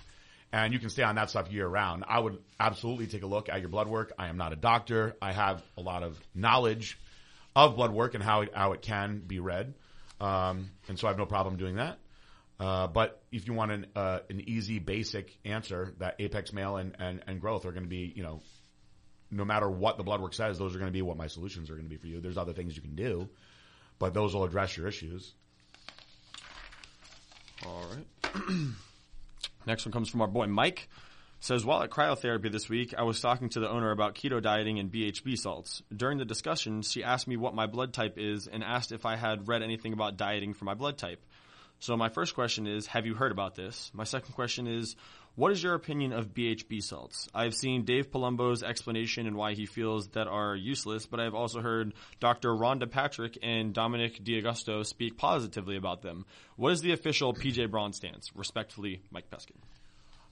And 0.53 0.71
you 0.71 0.79
can 0.79 0.89
stay 0.89 1.03
on 1.03 1.15
that 1.15 1.29
stuff 1.29 1.51
year 1.51 1.67
round. 1.67 2.05
I 2.07 2.19
would 2.19 2.37
absolutely 2.59 3.07
take 3.07 3.23
a 3.23 3.27
look 3.27 3.49
at 3.49 3.59
your 3.59 3.69
blood 3.69 3.87
work. 3.87 4.13
I 4.17 4.27
am 4.27 4.37
not 4.37 4.53
a 4.53 4.55
doctor. 4.55 5.15
I 5.21 5.33
have 5.33 5.61
a 5.77 5.81
lot 5.81 6.03
of 6.03 6.17
knowledge 6.33 6.97
of 7.55 7.75
blood 7.75 7.91
work 7.91 8.13
and 8.13 8.23
how 8.23 8.41
it, 8.41 8.51
how 8.53 8.73
it 8.73 8.81
can 8.81 9.19
be 9.25 9.39
read. 9.39 9.73
Um, 10.19 10.71
and 10.87 10.99
so 10.99 11.07
I 11.07 11.11
have 11.11 11.17
no 11.17 11.25
problem 11.25 11.57
doing 11.57 11.75
that. 11.75 11.99
Uh, 12.59 12.87
but 12.87 13.21
if 13.31 13.47
you 13.47 13.53
want 13.53 13.71
an, 13.71 13.87
uh, 13.95 14.19
an 14.29 14.41
easy, 14.47 14.79
basic 14.79 15.37
answer, 15.43 15.93
that 15.99 16.15
Apex 16.19 16.53
Male 16.53 16.77
and, 16.77 16.95
and, 16.99 17.23
and 17.27 17.41
growth 17.41 17.65
are 17.65 17.71
going 17.71 17.83
to 17.83 17.89
be, 17.89 18.13
you 18.15 18.23
know, 18.23 18.41
no 19.29 19.43
matter 19.43 19.69
what 19.69 19.97
the 19.97 20.03
blood 20.03 20.21
work 20.21 20.33
says, 20.33 20.57
those 20.57 20.75
are 20.75 20.79
going 20.79 20.89
to 20.89 20.93
be 20.93 21.01
what 21.01 21.17
my 21.17 21.27
solutions 21.27 21.69
are 21.69 21.73
going 21.73 21.85
to 21.85 21.89
be 21.89 21.97
for 21.97 22.07
you. 22.07 22.21
There's 22.21 22.37
other 22.37 22.53
things 22.53 22.75
you 22.75 22.81
can 22.81 22.95
do, 22.95 23.29
but 23.99 24.13
those 24.13 24.33
will 24.33 24.45
address 24.45 24.77
your 24.77 24.87
issues. 24.87 25.33
All 27.65 27.83
right. 27.91 28.33
Next 29.65 29.85
one 29.85 29.91
comes 29.91 30.09
from 30.09 30.21
our 30.21 30.27
boy 30.27 30.47
Mike. 30.47 30.87
Says 31.45 31.63
while 31.63 31.83
at 31.83 31.91
cryotherapy 31.91 32.51
this 32.51 32.69
week, 32.69 32.95
I 32.97 33.03
was 33.03 33.21
talking 33.21 33.49
to 33.49 33.59
the 33.59 33.69
owner 33.69 33.91
about 33.91 34.15
keto 34.15 34.41
dieting 34.41 34.79
and 34.79 34.91
BHB 34.91 35.37
salts. 35.37 35.83
During 35.95 36.17
the 36.17 36.25
discussion, 36.25 36.81
she 36.81 37.03
asked 37.03 37.27
me 37.27 37.37
what 37.37 37.53
my 37.53 37.67
blood 37.67 37.93
type 37.93 38.17
is 38.17 38.47
and 38.47 38.63
asked 38.63 38.91
if 38.91 39.05
I 39.05 39.15
had 39.15 39.47
read 39.47 39.61
anything 39.61 39.93
about 39.93 40.17
dieting 40.17 40.55
for 40.55 40.65
my 40.65 40.73
blood 40.73 40.97
type. 40.97 41.23
So 41.77 41.95
my 41.97 42.09
first 42.09 42.33
question 42.33 42.65
is, 42.65 42.87
have 42.87 43.05
you 43.05 43.13
heard 43.13 43.31
about 43.31 43.53
this? 43.53 43.91
My 43.93 44.05
second 44.05 44.33
question 44.33 44.65
is, 44.65 44.95
what 45.35 45.51
is 45.51 45.61
your 45.61 45.75
opinion 45.75 46.13
of 46.13 46.33
BHB 46.33 46.81
salts? 46.81 47.29
I've 47.31 47.53
seen 47.53 47.85
Dave 47.85 48.09
Palumbo's 48.09 48.63
explanation 48.63 49.27
and 49.27 49.35
why 49.35 49.53
he 49.53 49.67
feels 49.67 50.07
that 50.13 50.25
are 50.25 50.55
useless, 50.55 51.05
but 51.05 51.19
I've 51.19 51.35
also 51.35 51.61
heard 51.61 51.93
Dr. 52.19 52.55
Rhonda 52.55 52.89
Patrick 52.89 53.37
and 53.43 53.71
Dominic 53.71 54.23
D'Agosto 54.23 54.81
speak 54.81 55.15
positively 55.15 55.77
about 55.77 56.01
them. 56.01 56.25
What 56.55 56.73
is 56.73 56.81
the 56.81 56.93
official 56.93 57.35
PJ 57.35 57.69
Braun 57.69 57.93
stance? 57.93 58.31
Respectfully, 58.35 59.03
Mike 59.11 59.29
Peskin. 59.29 59.57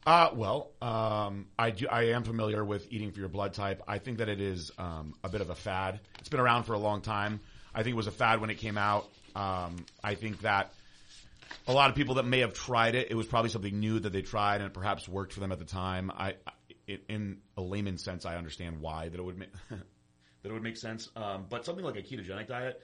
Uh, 0.06 0.32
well, 0.34 0.72
um, 0.82 1.48
I 1.58 1.72
do, 1.72 1.88
I 1.88 2.10
am 2.10 2.24
familiar 2.24 2.64
with 2.64 2.92
eating 2.92 3.12
for 3.12 3.20
your 3.20 3.30
blood 3.30 3.54
type. 3.54 3.82
I 3.88 4.00
think 4.00 4.18
that 4.18 4.28
it 4.28 4.42
is 4.42 4.72
um, 4.78 5.14
a 5.24 5.30
bit 5.30 5.42
of 5.42 5.50
a 5.50 5.56
fad. 5.56 6.02
It's 6.20 6.30
been 6.30 6.42
around 6.42 6.64
for 6.64 6.74
a 6.74 6.80
long 6.80 7.02
time. 7.02 7.40
I 7.74 7.84
think 7.84 7.94
it 7.94 7.98
was 7.98 8.08
a 8.08 8.12
fad 8.12 8.42
when 8.42 8.50
it 8.50 8.58
came 8.58 8.78
out. 8.78 9.08
Um, 9.36 9.86
I 10.04 10.16
think 10.16 10.42
that 10.42 10.74
a 11.68 11.74
lot 11.74 11.90
of 11.90 11.96
people 11.96 12.16
that 12.16 12.26
may 12.26 12.40
have 12.40 12.54
tried 12.54 12.96
it, 12.96 13.10
it 13.12 13.16
was 13.16 13.28
probably 13.28 13.50
something 13.50 13.80
new 13.80 14.00
that 14.00 14.12
they 14.12 14.22
tried 14.22 14.58
and 14.58 14.66
it 14.66 14.74
perhaps 14.74 15.08
worked 15.08 15.34
for 15.34 15.40
them 15.40 15.52
at 15.52 15.60
the 15.60 15.66
time. 15.66 16.12
I, 16.12 16.36
in 17.08 17.38
a 17.58 17.62
layman's 17.62 18.04
sense, 18.04 18.26
I 18.26 18.36
understand 18.36 18.82
why 18.82 19.08
that 19.08 19.18
it 19.18 19.24
would 19.24 19.38
make 19.38 19.54
that 19.70 20.50
it 20.50 20.52
would 20.52 20.64
make 20.64 20.78
sense. 20.78 21.10
Um, 21.16 21.46
but 21.50 21.66
something 21.66 21.86
like 21.86 21.96
a 21.96 22.02
ketogenic 22.02 22.48
diet 22.48 22.82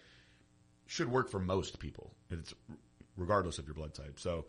should 0.88 1.12
work 1.12 1.30
for 1.30 1.40
most 1.40 1.80
people. 1.80 2.14
It's 2.32 2.54
regardless 3.18 3.60
of 3.60 3.68
your 3.68 3.76
blood 3.76 3.94
type. 3.94 4.20
So 4.20 4.46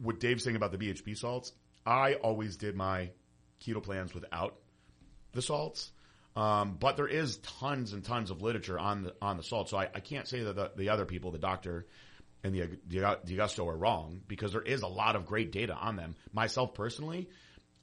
what 0.00 0.20
Dave's 0.20 0.44
saying 0.44 0.56
about 0.56 0.72
the 0.72 0.78
BHB 0.78 1.16
salts, 1.16 1.52
I 1.84 2.14
always 2.14 2.56
did 2.56 2.76
my 2.76 3.10
keto 3.60 3.82
plans 3.82 4.14
without 4.14 4.56
the 5.32 5.42
salts. 5.42 5.90
Um, 6.34 6.76
but 6.80 6.96
there 6.96 7.08
is 7.08 7.36
tons 7.38 7.92
and 7.92 8.02
tons 8.02 8.30
of 8.30 8.40
literature 8.40 8.78
on 8.78 9.02
the 9.02 9.14
on 9.20 9.36
the 9.36 9.42
salt, 9.42 9.68
so 9.68 9.76
I, 9.76 9.88
I 9.94 10.00
can't 10.00 10.26
say 10.26 10.44
that 10.44 10.56
the, 10.56 10.70
the, 10.74 10.88
other 10.88 11.04
people, 11.04 11.30
the 11.30 11.38
doctor 11.38 11.86
and 12.42 12.54
the 12.54 12.78
D'Augusto, 12.88 13.68
are 13.68 13.76
wrong 13.76 14.22
because 14.26 14.52
there 14.52 14.62
is 14.62 14.80
a 14.80 14.88
lot 14.88 15.14
of 15.14 15.26
great 15.26 15.52
data 15.52 15.74
on 15.74 15.96
them. 15.96 16.16
Myself 16.32 16.72
personally, 16.72 17.28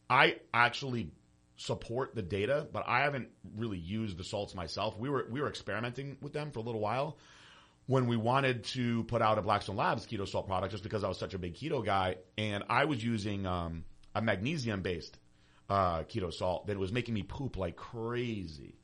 I 0.10 0.38
actually 0.52 1.12
support 1.58 2.16
the 2.16 2.24
data, 2.24 2.68
but 2.72 2.86
I 2.88 3.02
haven't 3.02 3.30
really 3.56 3.78
used 3.78 4.18
the 4.18 4.24
salts 4.24 4.56
myself. 4.56 4.98
We 4.98 5.10
were 5.10 5.28
we 5.30 5.42
were 5.42 5.50
experimenting 5.50 6.18
with 6.20 6.34
them 6.34 6.50
for 6.50 6.60
a 6.60 6.64
little 6.64 6.82
while, 6.82 7.20
when 7.90 8.06
we 8.06 8.16
wanted 8.16 8.66
to 8.66 9.04
put 9.06 9.20
out 9.20 9.40
a 9.40 9.42
Blackstone 9.42 9.76
Labs 9.76 10.06
keto 10.06 10.28
salt 10.28 10.46
product, 10.46 10.72
just 10.72 10.84
because 10.84 11.04
I 11.04 11.08
was 11.08 11.18
such 11.18 11.34
a 11.34 11.40
big 11.40 11.56
keto 11.56 11.84
guy, 11.84 12.18
and 12.38 12.64
I 12.70 12.86
was 12.86 13.04
using 13.04 13.48
um, 13.48 13.84
a 14.14 14.22
magnesium 14.22 14.84
based 14.84 15.18
uh, 15.72 16.04
keto 16.04 16.32
salt 16.32 16.68
that 16.68 16.78
was 16.78 16.92
making 16.92 17.16
me 17.16 17.24
poop 17.24 17.58
like 17.58 17.76
crazy. 17.76 18.76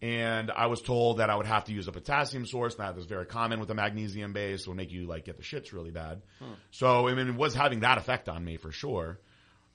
And 0.00 0.52
I 0.52 0.66
was 0.66 0.80
told 0.80 1.18
that 1.18 1.28
I 1.28 1.34
would 1.34 1.46
have 1.46 1.64
to 1.64 1.72
use 1.72 1.88
a 1.88 1.92
potassium 1.92 2.46
source. 2.46 2.76
That 2.76 2.94
was 2.94 3.06
very 3.06 3.26
common 3.26 3.58
with 3.58 3.66
the 3.66 3.74
magnesium 3.74 4.32
base. 4.32 4.60
It 4.60 4.68
would 4.68 4.76
make 4.76 4.92
you 4.92 5.08
like 5.08 5.24
get 5.24 5.38
the 5.38 5.42
shits 5.42 5.72
really 5.72 5.90
bad. 5.90 6.22
Hmm. 6.38 6.52
So, 6.70 7.08
I 7.08 7.14
mean, 7.14 7.26
it 7.26 7.34
was 7.34 7.52
having 7.52 7.80
that 7.80 7.98
effect 7.98 8.28
on 8.28 8.44
me 8.44 8.58
for 8.58 8.70
sure. 8.70 9.18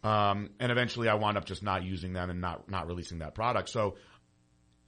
Um, 0.01 0.51
and 0.61 0.71
eventually 0.71 1.09
I 1.09 1.15
wound 1.15 1.37
up 1.37 1.43
just 1.43 1.61
not 1.61 1.83
using 1.83 2.13
them 2.13 2.29
and 2.29 2.39
not, 2.39 2.69
not 2.69 2.87
releasing 2.87 3.19
that 3.19 3.35
product. 3.35 3.67
So 3.67 3.97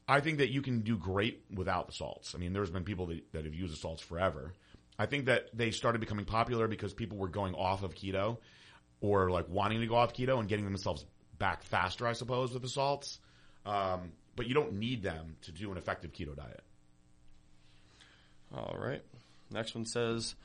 I 0.07 0.19
think 0.19 0.39
that 0.39 0.49
you 0.49 0.61
can 0.61 0.81
do 0.81 0.97
great 0.97 1.43
without 1.53 1.87
the 1.87 1.93
salts. 1.93 2.35
I 2.35 2.37
mean, 2.37 2.53
there's 2.53 2.69
been 2.69 2.83
people 2.83 3.07
that, 3.07 3.31
that 3.31 3.45
have 3.45 3.53
used 3.53 3.73
the 3.73 3.77
salts 3.77 4.01
forever. 4.01 4.53
I 4.99 5.05
think 5.05 5.25
that 5.25 5.47
they 5.53 5.71
started 5.71 5.99
becoming 5.99 6.25
popular 6.25 6.67
because 6.67 6.93
people 6.93 7.17
were 7.17 7.29
going 7.29 7.55
off 7.55 7.83
of 7.83 7.95
keto 7.95 8.37
or 9.01 9.29
like 9.29 9.47
wanting 9.49 9.79
to 9.81 9.87
go 9.87 9.95
off 9.95 10.13
keto 10.13 10.39
and 10.39 10.47
getting 10.47 10.65
themselves 10.65 11.05
back 11.39 11.63
faster, 11.63 12.05
I 12.05 12.13
suppose, 12.13 12.53
with 12.53 12.61
the 12.61 12.69
salts. 12.69 13.19
Um, 13.65 14.11
but 14.35 14.47
you 14.47 14.53
don't 14.53 14.73
need 14.73 15.03
them 15.03 15.37
to 15.43 15.51
do 15.51 15.71
an 15.71 15.77
effective 15.77 16.11
keto 16.11 16.35
diet. 16.35 16.63
All 18.53 18.75
right. 18.77 19.01
Next 19.51 19.73
one 19.73 19.85
says, 19.85 20.35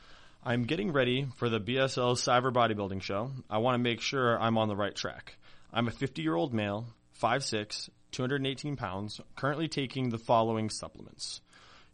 I'm 0.44 0.64
getting 0.64 0.92
ready 0.92 1.26
for 1.36 1.48
the 1.48 1.60
BSL 1.60 2.14
Cyber 2.14 2.52
Bodybuilding 2.52 3.02
Show. 3.02 3.30
I 3.50 3.58
want 3.58 3.74
to 3.74 3.78
make 3.78 4.00
sure 4.00 4.38
I'm 4.40 4.56
on 4.56 4.68
the 4.68 4.76
right 4.76 4.94
track. 4.94 5.36
I'm 5.72 5.88
a 5.88 5.90
50 5.90 6.22
year 6.22 6.34
old 6.34 6.54
male, 6.54 6.86
5'6, 7.20 7.90
218 8.12 8.76
pounds, 8.76 9.20
currently 9.36 9.68
taking 9.68 10.08
the 10.10 10.18
following 10.18 10.70
supplements. 10.70 11.40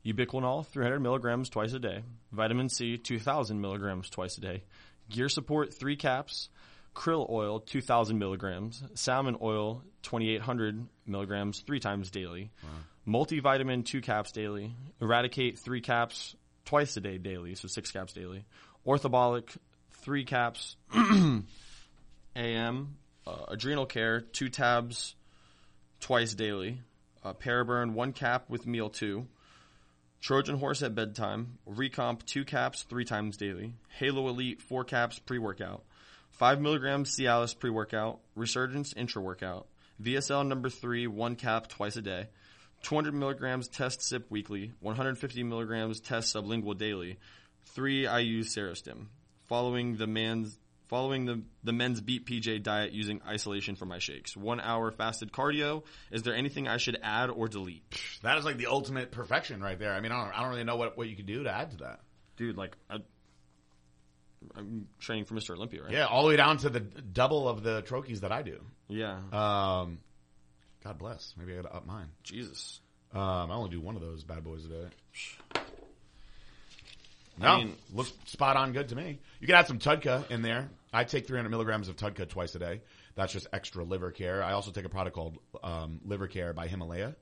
Ubiquinol, 0.04 0.66
300 0.66 1.00
milligrams 1.00 1.48
twice 1.48 1.72
a 1.72 1.78
day. 1.78 2.02
Vitamin 2.30 2.68
C, 2.68 2.98
2,000 2.98 3.60
milligrams 3.60 4.10
twice 4.10 4.36
a 4.36 4.40
day. 4.40 4.62
Gear 5.08 5.28
Support, 5.28 5.74
3 5.74 5.96
caps. 5.96 6.48
Krill 6.94 7.28
oil, 7.28 7.58
2,000 7.60 8.18
milligrams. 8.18 8.82
Salmon 8.94 9.36
oil, 9.40 9.82
2,800 10.02 10.86
milligrams, 11.06 11.60
3 11.60 11.80
times 11.80 12.10
daily. 12.10 12.50
Wow. 12.62 13.24
Multivitamin, 13.24 13.84
2 13.84 14.00
caps 14.00 14.30
daily. 14.32 14.74
Eradicate, 15.00 15.58
3 15.58 15.80
caps 15.80 16.36
twice 16.64 16.96
a 16.96 17.00
day 17.00 17.18
daily, 17.18 17.54
so 17.54 17.66
6 17.68 17.90
caps 17.90 18.12
daily. 18.12 18.44
Orthobolic, 18.86 19.56
3 20.02 20.24
caps 20.24 20.76
AM. 22.36 22.96
Uh, 23.26 23.44
adrenal 23.48 23.86
Care, 23.86 24.20
2 24.20 24.50
tabs 24.50 25.14
twice 26.04 26.34
daily. 26.34 26.82
Uh, 27.24 27.32
Paraburn, 27.32 27.92
one 27.94 28.12
cap 28.12 28.50
with 28.50 28.66
meal 28.66 28.90
two. 28.90 29.26
Trojan 30.20 30.58
Horse 30.58 30.82
at 30.82 30.94
bedtime. 30.94 31.56
Recomp, 31.66 32.26
two 32.26 32.44
caps 32.44 32.82
three 32.82 33.06
times 33.06 33.38
daily. 33.38 33.72
Halo 33.88 34.28
Elite, 34.28 34.60
four 34.60 34.84
caps 34.84 35.18
pre 35.18 35.38
workout. 35.38 35.82
Five 36.30 36.60
milligrams 36.60 37.16
Cialis 37.16 37.58
pre 37.58 37.70
workout. 37.70 38.20
Resurgence 38.34 38.92
intra 38.92 39.22
workout. 39.22 39.66
VSL 40.02 40.46
number 40.46 40.68
three, 40.68 41.06
one 41.06 41.36
cap 41.36 41.68
twice 41.68 41.96
a 41.96 42.02
day. 42.02 42.26
200 42.82 43.14
milligrams 43.14 43.66
test 43.68 44.00
cyp 44.00 44.24
weekly. 44.28 44.72
150 44.80 45.42
milligrams 45.42 46.00
test 46.00 46.36
sublingual 46.36 46.76
daily. 46.76 47.16
Three 47.74 48.02
IU 48.02 48.42
Serostim. 48.42 49.06
Following 49.44 49.96
the 49.96 50.06
man's 50.06 50.58
following 50.94 51.24
the, 51.24 51.42
the 51.64 51.72
men's 51.72 52.00
beat 52.00 52.24
PJ 52.24 52.62
diet 52.62 52.92
using 52.92 53.20
isolation 53.26 53.74
for 53.74 53.84
my 53.84 53.98
shakes. 53.98 54.36
One 54.36 54.60
hour 54.60 54.92
fasted 54.92 55.32
cardio. 55.32 55.82
Is 56.12 56.22
there 56.22 56.36
anything 56.36 56.68
I 56.68 56.76
should 56.76 56.96
add 57.02 57.30
or 57.30 57.48
delete? 57.48 57.82
That 58.22 58.38
is 58.38 58.44
like 58.44 58.58
the 58.58 58.68
ultimate 58.68 59.10
perfection 59.10 59.60
right 59.60 59.76
there. 59.76 59.92
I 59.92 59.98
mean, 59.98 60.12
I 60.12 60.22
don't, 60.22 60.38
I 60.38 60.42
don't 60.42 60.50
really 60.50 60.62
know 60.62 60.76
what, 60.76 60.96
what 60.96 61.08
you 61.08 61.16
could 61.16 61.26
do 61.26 61.42
to 61.42 61.50
add 61.50 61.72
to 61.72 61.76
that. 61.78 61.98
Dude, 62.36 62.56
like, 62.56 62.76
I, 62.88 62.98
am 64.56 64.86
training 65.00 65.24
for 65.24 65.34
Mr. 65.34 65.56
Olympia, 65.56 65.82
right? 65.82 65.90
Yeah, 65.90 66.06
all 66.06 66.22
the 66.22 66.28
way 66.28 66.36
down 66.36 66.58
to 66.58 66.68
the 66.68 66.78
double 66.78 67.48
of 67.48 67.64
the 67.64 67.82
trochees 67.82 68.20
that 68.20 68.30
I 68.30 68.42
do. 68.42 68.60
Yeah. 68.86 69.16
Um, 69.32 69.98
God 70.84 70.98
bless. 70.98 71.34
Maybe 71.36 71.54
I 71.54 71.56
gotta 71.56 71.74
up 71.74 71.86
mine. 71.86 72.06
Jesus. 72.22 72.78
Um, 73.12 73.50
I 73.50 73.54
only 73.54 73.70
do 73.70 73.80
one 73.80 73.96
of 73.96 74.00
those 74.00 74.22
bad 74.22 74.44
boys 74.44 74.64
a 74.64 74.68
day. 74.68 74.86
No, 77.38 77.48
I 77.48 77.56
mean, 77.58 77.74
looks 77.92 78.12
spot 78.26 78.56
on 78.56 78.72
good 78.72 78.88
to 78.90 78.96
me. 78.96 79.18
You 79.40 79.46
can 79.46 79.56
add 79.56 79.66
some 79.66 79.78
TUDCA 79.78 80.30
in 80.30 80.42
there. 80.42 80.68
I 80.94 81.04
take 81.04 81.26
300 81.26 81.48
milligrams 81.50 81.88
of 81.88 81.96
TUDCA 81.96 82.28
twice 82.28 82.54
a 82.54 82.60
day. 82.60 82.80
That's 83.16 83.32
just 83.32 83.48
extra 83.52 83.82
liver 83.84 84.12
care. 84.12 84.42
I 84.42 84.52
also 84.52 84.70
take 84.70 84.84
a 84.84 84.88
product 84.88 85.16
called 85.16 85.38
um, 85.62 86.00
Liver 86.04 86.28
Care 86.28 86.52
by 86.52 86.68
Himalaya. 86.68 87.16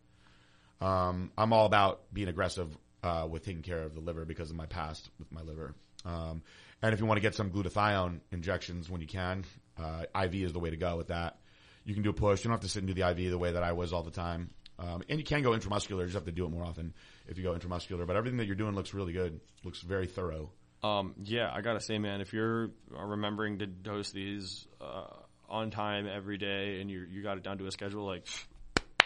Um, 0.81 1.33
I'm 1.39 1.53
all 1.55 1.65
about 1.65 2.13
being 2.13 2.29
aggressive 2.29 2.77
uh, 3.03 3.27
with 3.31 3.45
taking 3.45 3.63
care 3.63 3.83
of 3.83 3.95
the 3.95 4.01
liver 4.01 4.27
because 4.27 4.51
of 4.51 4.57
my 4.57 4.67
past 4.67 5.09
with 5.19 5.33
my 5.33 5.41
liver. 5.41 5.75
Um, 6.05 6.43
and 6.83 6.93
if 6.93 7.01
you 7.01 7.07
want 7.07 7.17
to 7.17 7.23
get 7.23 7.35
some 7.35 7.51
glutathione 7.51 8.21
injections 8.31 8.91
when 8.91 9.01
you 9.01 9.07
can, 9.07 9.45
uh, 9.83 10.05
IV 10.23 10.35
is 10.35 10.53
the 10.53 10.59
way 10.59 10.71
to 10.71 10.77
go 10.77 10.97
with 10.97 11.09
that. 11.09 11.39
You 11.85 11.95
can 11.95 12.03
do 12.03 12.11
a 12.11 12.13
push. 12.13 12.41
You 12.41 12.49
don't 12.49 12.55
have 12.55 12.61
to 12.61 12.69
sit 12.69 12.81
and 12.81 12.89
do 12.89 12.95
the 12.95 13.09
IV 13.09 13.31
the 13.31 13.39
way 13.39 13.53
that 13.53 13.63
I 13.63 13.73
was 13.73 13.93
all 13.93 14.03
the 14.03 14.11
time. 14.11 14.51
Um, 14.79 15.03
and 15.09 15.19
you 15.19 15.25
can 15.25 15.43
go 15.43 15.51
intramuscular. 15.51 16.01
You 16.01 16.07
just 16.07 16.15
have 16.15 16.25
to 16.25 16.33
do 16.33 16.45
it 16.45 16.51
more 16.51 16.65
often 16.65 16.93
if 17.29 17.39
you 17.39 17.45
go 17.45 17.55
intramuscular. 17.55 18.07
But 18.07 18.17
everything 18.17 18.39
that 18.39 18.47
you're 18.47 18.57
doing 18.57 18.75
looks 18.75 18.93
really 18.93 19.13
good. 19.13 19.41
Looks 19.65 19.81
very 19.81 20.07
thorough. 20.07 20.51
Um, 20.83 21.15
yeah, 21.23 21.51
I 21.53 21.61
gotta 21.61 21.81
say, 21.81 21.99
man, 21.99 22.21
if 22.21 22.33
you're 22.33 22.71
remembering 22.91 23.59
to 23.61 23.67
dose 23.67 24.11
these 24.11 24.67
uh, 24.81 25.05
on 25.49 25.71
time 25.71 26.09
every 26.09 26.39
day 26.39 26.81
and 26.81 26.91
you 26.91 27.07
you 27.09 27.23
got 27.23 27.37
it 27.37 27.45
down 27.45 27.59
to 27.59 27.67
a 27.67 27.71
schedule, 27.71 28.05
like 28.05 28.27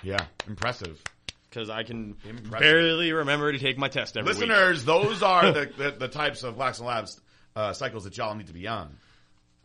yeah, 0.03 0.25
impressive. 0.47 1.03
Because 1.51 1.71
I 1.71 1.85
can 1.85 2.17
impressive. 2.25 2.61
barely 2.61 3.13
remember 3.13 3.51
to 3.53 3.59
take 3.59 3.79
my 3.79 3.89
test 3.89 4.17
every 4.17 4.31
Listeners, 4.33 4.79
week. 4.79 4.87
those 4.87 5.23
are 5.23 5.53
the, 5.53 5.67
the, 5.79 5.91
the 6.01 6.09
types 6.09 6.43
of 6.43 6.57
Blackstone 6.57 6.87
Labs 6.87 7.21
uh, 7.55 7.73
cycles 7.73 8.05
that 8.05 8.17
y'all 8.17 8.35
need 8.35 8.49
to 8.49 8.53
be 8.53 8.67
on. 8.69 8.97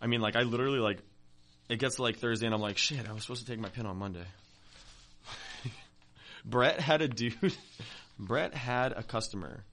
I 0.02 0.08
mean, 0.08 0.21
like 0.21 0.36
I 0.36 0.43
literally 0.43 0.80
like 0.80 1.00
it 1.69 1.80
gets 1.80 1.95
to 1.95 2.02
like 2.04 2.17
Thursday 2.17 2.45
and 2.45 2.56
I'm 2.56 2.62
like, 2.62 2.78
shit, 2.78 3.08
I 3.10 3.13
was 3.13 3.24
supposed 3.24 3.45
to 3.45 3.52
take 3.52 3.60
my 3.60 3.69
pin 3.69 3.86
on 3.86 3.97
Monday. 3.97 4.26
Brett 6.45 6.80
had 6.80 7.02
a 7.02 7.08
dude. 7.08 7.56
Brett 8.19 8.54
had 8.54 8.91
a 8.93 9.04
customer 9.04 9.63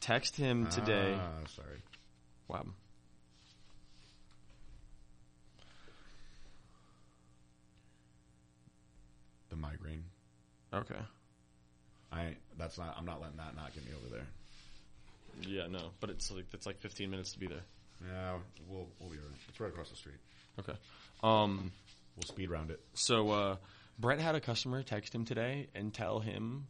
text 0.00 0.36
him 0.36 0.66
today. 0.66 1.16
Ah, 1.18 1.46
sorry. 1.54 1.82
Wow. 2.48 2.66
The 9.50 9.56
migraine. 9.56 10.04
Okay. 10.72 10.94
I 12.12 12.36
that's 12.58 12.78
not. 12.78 12.94
I'm 12.98 13.04
not 13.04 13.20
letting 13.20 13.36
that 13.36 13.56
not 13.56 13.74
get 13.74 13.84
me 13.84 13.92
over 13.96 14.14
there. 14.14 14.26
Yeah, 15.42 15.66
no, 15.68 15.90
but 16.00 16.10
it's 16.10 16.30
like 16.30 16.46
it's 16.52 16.66
like 16.66 16.80
15 16.80 17.10
minutes 17.10 17.32
to 17.32 17.38
be 17.38 17.46
there. 17.46 17.62
Yeah, 18.06 18.38
we'll 18.68 18.88
we'll 19.00 19.10
be 19.10 19.16
alright. 19.16 19.38
It's 19.48 19.60
right 19.60 19.70
across 19.70 19.90
the 19.90 19.96
street. 19.96 20.16
Okay. 20.58 20.74
Um, 21.22 21.72
we'll 22.16 22.28
speed 22.28 22.50
round 22.50 22.70
it. 22.70 22.80
So 22.94 23.30
uh, 23.30 23.56
Brett 23.98 24.20
had 24.20 24.34
a 24.34 24.40
customer 24.40 24.82
text 24.82 25.14
him 25.14 25.24
today 25.24 25.68
and 25.74 25.92
tell 25.92 26.20
him 26.20 26.66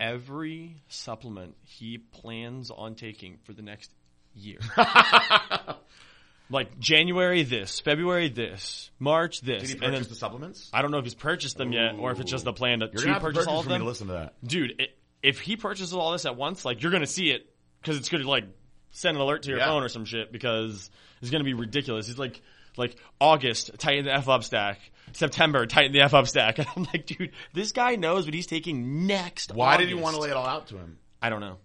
every 0.00 0.76
supplement 0.88 1.54
he 1.64 1.98
plans 1.98 2.70
on 2.70 2.94
taking 2.94 3.38
for 3.44 3.52
the 3.52 3.62
next 3.62 3.92
year. 4.34 4.58
like 6.50 6.78
January 6.78 7.42
this, 7.42 7.80
February 7.80 8.28
this, 8.28 8.90
March 8.98 9.40
this. 9.40 9.62
Did 9.62 9.68
he 9.70 9.74
purchase 9.76 10.00
then, 10.06 10.08
the 10.08 10.14
supplements? 10.14 10.70
I 10.72 10.82
don't 10.82 10.90
know 10.90 10.98
if 10.98 11.04
he's 11.04 11.14
purchased 11.14 11.56
them 11.56 11.70
Ooh. 11.70 11.76
yet 11.76 11.94
or 11.98 12.10
if 12.10 12.20
it's 12.20 12.30
just 12.30 12.44
the 12.44 12.52
plan 12.52 12.80
to, 12.80 12.88
to 12.88 12.92
purchase, 12.92 13.18
purchase 13.20 13.46
all 13.46 13.60
of 13.60 13.68
them. 13.68 13.84
listen 13.84 14.08
to 14.08 14.14
that. 14.14 14.34
Dude, 14.42 14.80
it, 14.80 14.96
if 15.22 15.40
he 15.40 15.56
purchases 15.56 15.92
all 15.92 16.12
this 16.12 16.24
at 16.24 16.36
once, 16.36 16.64
like 16.64 16.82
you're 16.82 16.90
going 16.90 17.02
to 17.02 17.06
see 17.06 17.30
it 17.30 17.48
because 17.80 17.96
it's 17.96 18.08
going 18.08 18.22
to 18.22 18.28
like 18.28 18.44
send 18.90 19.16
an 19.16 19.22
alert 19.22 19.42
to 19.42 19.50
your 19.50 19.58
Yeah. 19.58 19.66
phone 19.66 19.82
or 19.82 19.88
some 19.88 20.04
shit 20.04 20.32
because 20.32 20.90
it's 21.20 21.30
going 21.30 21.40
to 21.40 21.44
be 21.44 21.54
ridiculous. 21.54 22.06
He's 22.06 22.18
like, 22.18 22.40
like 22.80 22.96
August, 23.20 23.70
tighten 23.78 24.06
the 24.06 24.12
F 24.12 24.28
up 24.28 24.42
stack. 24.42 24.80
September, 25.12 25.66
tighten 25.66 25.92
the 25.92 26.02
F 26.02 26.14
up 26.14 26.26
stack. 26.26 26.58
And 26.58 26.68
I'm 26.76 26.84
like, 26.84 27.06
dude, 27.06 27.32
this 27.52 27.72
guy 27.72 27.96
knows 27.96 28.24
what 28.24 28.34
he's 28.34 28.46
taking 28.46 29.06
next. 29.06 29.52
Why 29.54 29.76
did 29.76 29.88
he 29.88 29.94
August. 29.94 30.02
want 30.04 30.16
to 30.16 30.22
lay 30.22 30.30
it 30.30 30.36
all 30.36 30.46
out 30.46 30.68
to 30.68 30.76
him? 30.76 30.98
I 31.22 31.30
don't 31.30 31.40
know. 31.40 31.58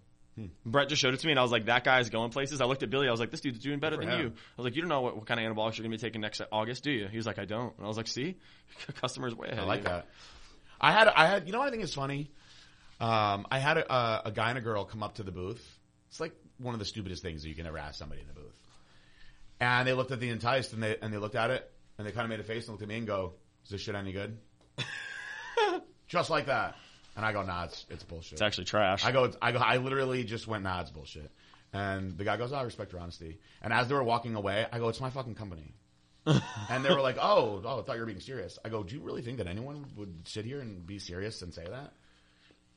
Brett 0.66 0.90
just 0.90 1.00
showed 1.00 1.14
it 1.14 1.20
to 1.20 1.26
me, 1.26 1.32
and 1.32 1.38
I 1.38 1.42
was 1.42 1.50
like, 1.50 1.64
"That 1.64 1.82
guy's 1.82 2.10
going 2.10 2.30
places." 2.30 2.60
I 2.60 2.66
looked 2.66 2.82
at 2.82 2.90
Billy. 2.90 3.08
I 3.08 3.10
was 3.10 3.20
like, 3.20 3.30
"This 3.30 3.40
dude's 3.40 3.58
doing 3.58 3.78
better 3.78 3.96
than 3.96 4.10
you." 4.20 4.26
I 4.26 4.56
was 4.58 4.64
like, 4.64 4.76
"You 4.76 4.82
don't 4.82 4.90
know 4.90 5.00
what, 5.00 5.16
what 5.16 5.26
kind 5.26 5.40
of 5.40 5.46
anabolics 5.46 5.78
you're 5.78 5.84
going 5.84 5.92
to 5.92 5.96
be 5.96 6.06
taking 6.06 6.20
next 6.20 6.42
August, 6.52 6.84
do 6.84 6.90
you?" 6.90 7.08
He 7.08 7.16
was 7.16 7.24
like, 7.24 7.38
"I 7.38 7.46
don't." 7.46 7.74
And 7.74 7.84
I 7.86 7.88
was 7.88 7.96
like, 7.96 8.06
"See, 8.06 8.36
customers 9.00 9.34
way 9.34 9.48
ahead." 9.48 9.60
I 9.60 9.64
like 9.64 9.84
that. 9.84 10.06
I 10.78 10.92
had, 10.92 11.08
I 11.08 11.26
had, 11.26 11.46
you 11.46 11.52
know 11.52 11.58
what 11.60 11.68
I 11.68 11.70
think 11.70 11.82
is 11.82 11.94
funny? 11.94 12.30
Um, 13.00 13.46
I 13.50 13.58
had 13.58 13.78
a, 13.78 13.90
a, 13.90 14.22
a 14.26 14.30
guy 14.30 14.50
and 14.50 14.58
a 14.58 14.60
girl 14.60 14.84
come 14.84 15.02
up 15.02 15.14
to 15.14 15.22
the 15.22 15.32
booth. 15.32 15.64
It's 16.10 16.20
like 16.20 16.32
one 16.58 16.74
of 16.74 16.80
the 16.80 16.84
stupidest 16.84 17.22
things 17.22 17.42
that 17.42 17.48
you 17.48 17.54
can 17.54 17.66
ever 17.66 17.78
ask 17.78 17.98
somebody 17.98 18.20
in 18.20 18.26
the 18.26 18.34
booth. 18.34 18.55
And 19.60 19.88
they 19.88 19.92
looked 19.92 20.10
at 20.10 20.20
the 20.20 20.28
enticed 20.28 20.72
and 20.72 20.82
they, 20.82 20.96
and 21.00 21.12
they 21.12 21.18
looked 21.18 21.34
at 21.34 21.50
it 21.50 21.70
and 21.98 22.06
they 22.06 22.12
kind 22.12 22.24
of 22.24 22.30
made 22.30 22.40
a 22.40 22.44
face 22.44 22.64
and 22.64 22.74
looked 22.74 22.82
at 22.82 22.88
me 22.88 22.98
and 22.98 23.06
go, 23.06 23.34
is 23.64 23.70
this 23.70 23.80
shit 23.80 23.94
any 23.94 24.12
good? 24.12 24.38
Just 26.08 26.30
like 26.30 26.46
that. 26.46 26.76
And 27.16 27.24
I 27.24 27.32
go, 27.32 27.42
nah, 27.42 27.64
it's, 27.64 27.86
it's 27.88 28.04
bullshit. 28.04 28.34
It's 28.34 28.42
actually 28.42 28.66
trash. 28.66 29.04
I 29.04 29.12
go, 29.12 29.32
I 29.40 29.52
go, 29.52 29.58
I 29.58 29.78
literally 29.78 30.22
just 30.22 30.46
went, 30.46 30.64
nah, 30.64 30.82
it's 30.82 30.90
bullshit. 30.90 31.30
And 31.72 32.16
the 32.18 32.24
guy 32.24 32.36
goes, 32.36 32.52
oh, 32.52 32.56
I 32.56 32.62
respect 32.62 32.92
your 32.92 33.00
honesty. 33.00 33.38
And 33.62 33.72
as 33.72 33.88
they 33.88 33.94
were 33.94 34.02
walking 34.02 34.34
away, 34.34 34.66
I 34.70 34.78
go, 34.78 34.88
it's 34.88 35.00
my 35.00 35.08
fucking 35.08 35.34
company. 35.34 35.74
and 36.26 36.84
they 36.84 36.90
were 36.90 37.00
like, 37.00 37.16
oh, 37.20 37.62
oh, 37.64 37.80
I 37.80 37.82
thought 37.82 37.94
you 37.94 38.00
were 38.00 38.06
being 38.06 38.20
serious. 38.20 38.58
I 38.64 38.68
go, 38.68 38.82
do 38.82 38.94
you 38.94 39.00
really 39.00 39.22
think 39.22 39.38
that 39.38 39.46
anyone 39.46 39.86
would 39.96 40.28
sit 40.28 40.44
here 40.44 40.60
and 40.60 40.86
be 40.86 40.98
serious 40.98 41.40
and 41.40 41.54
say 41.54 41.64
that? 41.64 41.94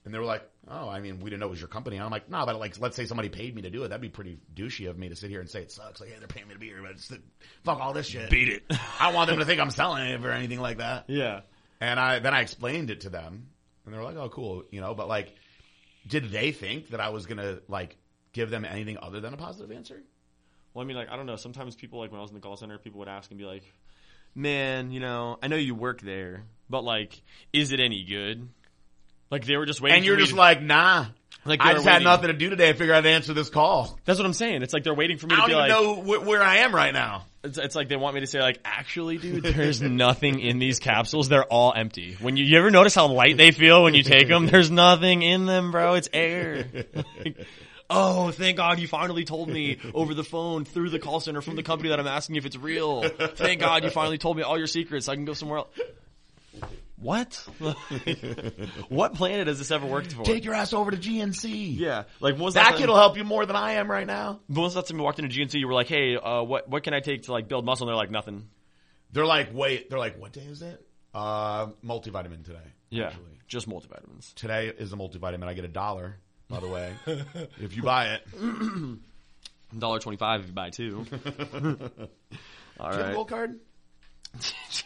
And 0.05 0.13
they 0.13 0.17
were 0.17 0.25
like, 0.25 0.49
oh, 0.67 0.88
I 0.88 1.01
mean, 1.01 1.19
we 1.19 1.29
didn't 1.29 1.41
know 1.41 1.47
it 1.47 1.51
was 1.51 1.59
your 1.59 1.67
company. 1.67 1.97
And 1.97 2.05
I'm 2.05 2.12
like, 2.12 2.29
no, 2.29 2.45
but 2.45 2.57
like, 2.57 2.79
let's 2.79 2.95
say 2.95 3.05
somebody 3.05 3.29
paid 3.29 3.53
me 3.53 3.63
to 3.63 3.69
do 3.69 3.83
it. 3.83 3.89
That'd 3.89 4.01
be 4.01 4.09
pretty 4.09 4.39
douchey 4.55 4.89
of 4.89 4.97
me 4.97 5.09
to 5.09 5.15
sit 5.15 5.29
here 5.29 5.41
and 5.41 5.49
say 5.49 5.62
it 5.62 5.71
sucks. 5.71 5.99
Like, 5.99 6.09
yeah, 6.09 6.15
they're 6.19 6.27
paying 6.27 6.47
me 6.47 6.53
to 6.53 6.59
be 6.59 6.67
here, 6.67 6.81
but 6.81 6.91
it's 6.91 7.09
the, 7.09 7.19
fuck 7.63 7.79
all 7.79 7.91
this 7.93 8.07
shit. 8.07 8.29
Beat 8.29 8.47
it. 8.49 8.63
I 8.99 9.07
don't 9.07 9.13
want 9.15 9.29
them 9.29 9.39
to 9.39 9.45
think 9.45 9.59
I'm 9.59 9.71
selling 9.71 10.07
it 10.07 10.25
or 10.25 10.31
anything 10.31 10.59
like 10.62 10.77
that. 10.77 11.05
yeah. 11.07 11.41
And 11.81 11.97
I 11.99 12.19
then 12.19 12.33
I 12.33 12.41
explained 12.41 12.89
it 12.89 13.01
to 13.01 13.09
them, 13.09 13.47
and 13.85 13.93
they 13.93 13.97
were 13.97 14.03
like, 14.03 14.17
"Oh, 14.17 14.27
cool," 14.27 14.63
you 14.69 14.81
know. 14.81 14.93
But 14.95 15.07
like, 15.07 15.33
did 16.05 16.29
they 16.29 16.51
think 16.51 16.89
that 16.89 16.99
I 16.99 17.07
was 17.07 17.25
gonna 17.25 17.59
like 17.69 17.95
give 18.33 18.49
them 18.49 18.65
anything 18.65 18.97
other 19.01 19.21
than 19.21 19.33
a 19.33 19.38
positive 19.38 19.71
answer? 19.71 20.03
Well, 20.73 20.83
I 20.83 20.85
mean, 20.85 20.97
like, 20.97 21.09
I 21.09 21.15
don't 21.15 21.25
know. 21.25 21.38
Sometimes 21.38 21.77
people, 21.77 21.99
like, 21.99 22.12
when 22.12 22.19
I 22.19 22.21
was 22.21 22.31
in 22.31 22.35
the 22.35 22.41
call 22.41 22.57
center, 22.57 22.77
people 22.77 22.99
would 22.99 23.07
ask 23.07 23.31
and 23.31 23.38
be 23.38 23.45
like, 23.45 23.63
"Man, 24.35 24.91
you 24.91 24.99
know, 24.99 25.39
I 25.41 25.47
know 25.47 25.55
you 25.55 25.73
work 25.73 26.01
there, 26.01 26.43
but 26.69 26.83
like, 26.83 27.21
is 27.53 27.71
it 27.71 27.79
any 27.79 28.03
good?" 28.03 28.49
Like 29.30 29.46
they 29.46 29.58
were 29.58 29.65
just 29.65 29.82
waiting. 29.82 29.98
And 29.98 30.06
you're 30.06 30.15
for 30.15 30.20
me 30.20 30.24
just 30.24 30.34
to- 30.34 30.39
like, 30.39 30.62
"Nah." 30.62 31.06
Like, 31.46 31.62
I 31.62 31.74
just 31.74 31.86
had 31.86 32.04
nothing 32.04 32.28
to 32.28 32.34
do 32.34 32.50
today. 32.50 32.68
I 32.70 32.74
figured 32.74 32.92
I'd 32.98 33.06
answer 33.06 33.34
this 33.34 33.50
call. 33.50 33.98
That's 34.04 34.20
what 34.20 34.26
I'm 34.26 34.34
saying. 34.34 34.62
It's 34.62 34.74
like 34.74 34.84
they're 34.84 34.94
waiting 34.94 35.18
for 35.18 35.26
me 35.28 35.36
I 35.36 35.42
to 35.42 35.48
be 35.48 35.56
like, 35.56 35.70
know 35.70 35.96
wh- 35.96 36.28
where 36.28 36.44
I 36.44 36.58
am 36.58 36.76
right 36.76 36.94
now. 36.94 37.24
It's, 37.46 37.58
it's 37.58 37.76
like 37.76 37.88
they 37.88 37.96
want 37.96 38.13
me 38.13 38.20
to 38.22 38.28
say 38.28 38.42
like, 38.42 38.60
actually, 38.65 39.18
dude, 39.18 39.44
there's 39.46 39.82
nothing 39.82 40.42
in 40.42 40.60
these 40.60 40.80
capsules. 40.80 41.30
They're 41.30 41.46
all 41.46 41.74
empty. 41.74 42.18
When 42.20 42.36
you, 42.36 42.44
you 42.44 42.58
ever 42.58 42.70
notice 42.72 42.94
how 42.94 43.08
light 43.08 43.38
they 43.38 43.52
feel 43.52 43.84
when 43.84 43.94
you 43.94 44.04
take 44.04 44.28
them? 44.28 44.46
There's 44.52 44.70
nothing 44.70 45.22
in 45.22 45.46
them, 45.46 45.72
bro. 45.72 45.94
It's 45.94 46.10
air. 46.12 46.65
Like, 46.94 47.48
oh, 47.89 48.32
thank 48.32 48.58
God 48.58 48.80
you 48.80 48.88
finally 48.89 49.24
told 49.24 49.48
me 49.48 49.78
over 49.94 50.13
the 50.13 50.26
phone 50.26 50.65
through 50.65 50.89
the 50.89 51.00
call 51.00 51.22
center 51.22 51.42
from 51.42 51.56
the 51.56 51.63
company 51.63 51.89
that 51.89 52.00
I'm 52.02 52.08
asking 52.08 52.36
if 52.36 52.46
it's 52.46 52.58
real. 52.58 53.04
Thank 53.08 53.62
God 53.62 53.86
you 53.86 53.89
finally 53.92 54.18
told 54.18 54.36
me 54.36 54.44
all 54.44 54.58
your 54.58 54.68
secrets 54.68 55.06
so 55.06 55.13
I 55.13 55.15
can 55.15 55.24
go 55.26 55.34
somewhere 55.34 55.60
else. 55.60 55.70
What? 57.01 57.33
what 58.89 59.13
planet 59.13 59.47
has 59.47 59.57
this 59.57 59.71
ever 59.71 59.85
worked 59.85 60.13
for? 60.13 60.23
Take 60.23 60.43
your 60.43 60.53
ass 60.53 60.73
over 60.73 60.91
to 60.91 60.97
GNC. 60.97 61.77
yeah, 61.77 62.03
like 62.19 62.35
what 62.35 62.45
was 62.45 62.53
That 62.55 62.71
that? 62.71 62.77
kid'll 62.77 62.95
help 62.97 63.15
you 63.17 63.23
more 63.23 63.45
than 63.45 63.55
I 63.55 63.73
am 63.73 63.89
right 63.89 64.05
now. 64.07 64.41
When 64.47 64.62
was 64.63 64.73
the 64.73 64.79
last 64.79 64.89
time 64.89 64.97
you 64.97 65.03
walked 65.03 65.19
into 65.19 65.33
GNC? 65.33 65.53
You 65.59 65.67
were 65.67 65.73
like, 65.73 65.88
"Hey, 65.88 66.15
uh, 66.17 66.43
what 66.43 66.67
what 66.69 66.83
can 66.83 66.93
I 66.93 66.99
take 66.99 67.23
to 67.23 67.31
like 67.31 67.47
build 67.47 67.65
muscle?" 67.65 67.88
And 67.88 67.89
they're 67.91 67.95
like, 67.97 68.12
"Nothing." 68.12 68.49
They're 69.12 69.25
like, 69.25 69.49
wait, 69.53 69.89
they're 69.89 69.97
like, 69.97 70.19
what 70.21 70.33
day 70.33 70.41
is 70.41 70.62
it? 70.62 70.85
Uh, 71.15 71.67
multivitamin 71.83 72.45
today. 72.45 72.59
Yeah, 72.91 73.07
actually. 73.07 73.39
just 73.47 73.67
multivitamins. 73.67 74.35
Today 74.35 74.67
is 74.77 74.93
a 74.93 74.97
multivitamin. 74.97 75.45
I 75.45 75.55
get 75.55 75.65
a 75.65 75.69
dollar, 75.69 76.17
by 76.47 76.59
the 76.59 76.67
way, 76.67 76.93
if 77.59 77.75
you 77.75 77.81
buy 77.81 78.13
it. 78.19 78.27
Dollar 79.79 79.99
twenty 79.99 80.17
five 80.17 80.41
if 80.41 80.47
you 80.47 80.53
buy 80.53 80.69
two. 80.69 81.05
All 82.79 82.91
Do 82.91 82.97
you 82.97 83.03
have 83.03 83.09
a 83.09 83.13
gold 83.13 83.29
card? 83.29 83.59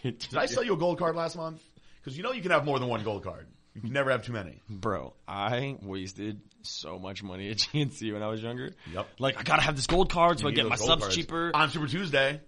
Did 0.04 0.36
I 0.38 0.46
sell 0.46 0.64
you 0.64 0.74
a 0.74 0.78
gold 0.78 1.00
card 1.00 1.16
last 1.16 1.36
month? 1.36 1.62
Because 2.04 2.18
you 2.18 2.24
know 2.24 2.32
you 2.34 2.42
can 2.42 2.52
have 2.52 2.66
more 2.66 2.80
than 2.80 2.90
one 2.90 3.04
gold 3.04 3.24
card. 3.24 3.48
You 3.74 3.82
can 3.82 3.94
never 3.94 4.12
have 4.12 4.24
too 4.24 4.34
many. 4.34 4.62
Bro, 4.70 5.14
I 5.28 5.78
wasted 5.82 6.42
so 6.62 7.00
much 7.00 7.24
money 7.24 7.50
at 7.50 7.58
GNC 7.74 8.14
when 8.14 8.22
I 8.22 8.28
was 8.28 8.42
younger. 8.42 8.72
Yep. 8.94 9.08
Like 9.20 9.40
I 9.40 9.44
gotta 9.44 9.64
have 9.64 9.76
this 9.76 9.88
gold 9.88 10.12
card 10.12 10.40
so 10.40 10.48
I 10.48 10.52
get 10.52 10.68
my 10.68 10.76
subs 10.76 11.02
cards. 11.04 11.16
cheaper. 11.16 11.52
On 11.54 11.70
Super 11.70 11.88
Tuesday. 11.88 12.42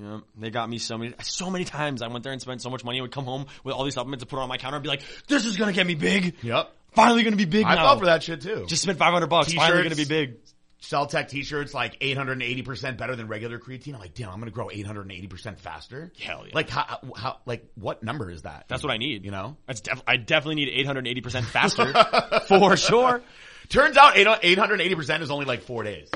Yeah, 0.00 0.18
they 0.36 0.50
got 0.50 0.68
me 0.68 0.78
so 0.78 0.98
many, 0.98 1.14
so 1.22 1.48
many 1.48 1.64
times. 1.64 2.02
I 2.02 2.08
went 2.08 2.24
there 2.24 2.32
and 2.32 2.42
spent 2.42 2.60
so 2.60 2.70
much 2.70 2.84
money. 2.84 2.98
I 2.98 3.02
would 3.02 3.12
come 3.12 3.24
home 3.24 3.46
with 3.62 3.74
all 3.74 3.84
these 3.84 3.94
supplements 3.94 4.22
to 4.24 4.26
put 4.26 4.40
on 4.40 4.48
my 4.48 4.56
counter 4.58 4.76
and 4.76 4.82
be 4.82 4.88
like, 4.88 5.02
"This 5.28 5.44
is 5.46 5.56
gonna 5.56 5.72
get 5.72 5.86
me 5.86 5.94
big. 5.94 6.34
Yep. 6.42 6.72
Finally 6.92 7.22
gonna 7.22 7.36
be 7.36 7.44
big 7.44 7.64
I 7.64 7.76
now." 7.76 7.84
fell 7.84 7.98
for 8.00 8.06
that 8.06 8.22
shit 8.22 8.42
too. 8.42 8.66
Just 8.66 8.82
spent 8.82 8.98
five 8.98 9.12
hundred 9.12 9.28
bucks. 9.28 9.52
Finally 9.54 9.84
gonna 9.84 9.94
be 9.94 10.04
big. 10.04 10.38
Cell-Tech 10.86 11.28
t-shirts 11.28 11.74
like 11.74 11.98
880% 12.00 12.96
better 12.96 13.16
than 13.16 13.26
regular 13.26 13.58
creatine. 13.58 13.94
I'm 13.94 14.00
like, 14.00 14.14
damn, 14.14 14.30
I'm 14.30 14.36
going 14.36 14.50
to 14.50 14.54
grow 14.54 14.68
880% 14.68 15.58
faster. 15.58 16.12
Hell 16.20 16.44
yeah. 16.46 16.54
Like 16.54 16.68
how, 16.68 17.00
how, 17.16 17.38
like 17.44 17.68
what 17.74 18.02
number 18.02 18.30
is 18.30 18.42
that? 18.42 18.66
That's 18.68 18.82
what 18.84 18.92
I 18.92 18.96
need. 18.96 19.24
You 19.24 19.32
know? 19.32 19.56
That's 19.66 19.80
def- 19.80 20.02
I 20.06 20.16
definitely 20.16 20.56
need 20.56 20.68
880 20.68 21.20
percent 21.20 21.46
faster 21.46 21.92
for 22.48 22.76
sure. 22.76 23.22
Turns 23.68 23.96
out 23.96 24.14
880% 24.14 25.22
is 25.22 25.30
only 25.30 25.44
like 25.44 25.62
four 25.62 25.82
days. 25.82 26.08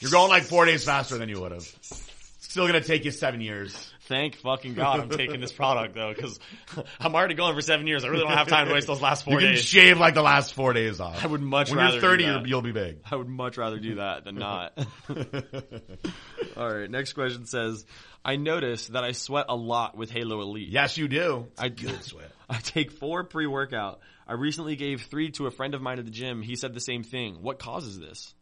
You're 0.00 0.10
going 0.10 0.28
like 0.28 0.42
four 0.42 0.66
days 0.66 0.84
faster 0.84 1.16
than 1.16 1.30
you 1.30 1.40
would 1.40 1.52
have. 1.52 1.64
Still 2.40 2.68
going 2.68 2.80
to 2.80 2.86
take 2.86 3.04
you 3.06 3.10
seven 3.10 3.40
years. 3.40 3.92
Thank 4.08 4.36
fucking 4.36 4.72
God 4.72 5.00
I'm 5.00 5.10
taking 5.10 5.38
this 5.38 5.52
product 5.52 5.94
though, 5.94 6.12
because 6.14 6.40
I'm 7.00 7.14
already 7.14 7.34
going 7.34 7.54
for 7.54 7.60
seven 7.60 7.86
years. 7.86 8.04
I 8.04 8.08
really 8.08 8.22
don't 8.24 8.32
have 8.32 8.48
time 8.48 8.66
to 8.66 8.72
waste 8.72 8.86
those 8.86 9.02
last 9.02 9.24
four 9.24 9.34
You 9.34 9.40
can 9.40 9.48
days. 9.50 9.62
shave 9.62 9.98
like 9.98 10.14
the 10.14 10.22
last 10.22 10.54
four 10.54 10.72
days 10.72 10.98
off. 10.98 11.22
I 11.22 11.26
would 11.26 11.42
much 11.42 11.68
when 11.68 11.78
rather 11.78 11.92
you're 11.92 12.00
30, 12.00 12.24
do 12.24 12.32
that. 12.32 12.48
you'll 12.48 12.62
be 12.62 12.72
big. 12.72 13.00
I 13.10 13.16
would 13.16 13.28
much 13.28 13.58
rather 13.58 13.78
do 13.78 13.96
that 13.96 14.24
than 14.24 14.36
not. 14.36 14.72
All 16.56 16.74
right, 16.74 16.90
next 16.90 17.12
question 17.12 17.44
says, 17.44 17.84
I 18.24 18.36
notice 18.36 18.88
that 18.88 19.04
I 19.04 19.12
sweat 19.12 19.46
a 19.50 19.56
lot 19.56 19.96
with 19.96 20.10
Halo 20.10 20.40
Elite. 20.40 20.68
Yes, 20.68 20.96
you 20.96 21.06
do. 21.08 21.46
I 21.58 21.68
Good 21.68 22.02
sweat. 22.02 22.30
I 22.48 22.58
take 22.58 22.90
four 22.92 23.24
pre-workout. 23.24 24.00
I 24.26 24.32
recently 24.32 24.76
gave 24.76 25.02
three 25.02 25.30
to 25.32 25.46
a 25.46 25.50
friend 25.50 25.74
of 25.74 25.82
mine 25.82 25.98
at 25.98 26.06
the 26.06 26.10
gym. 26.10 26.40
He 26.40 26.56
said 26.56 26.72
the 26.72 26.80
same 26.80 27.02
thing. 27.02 27.42
What 27.42 27.58
causes 27.58 27.98
this? 28.00 28.34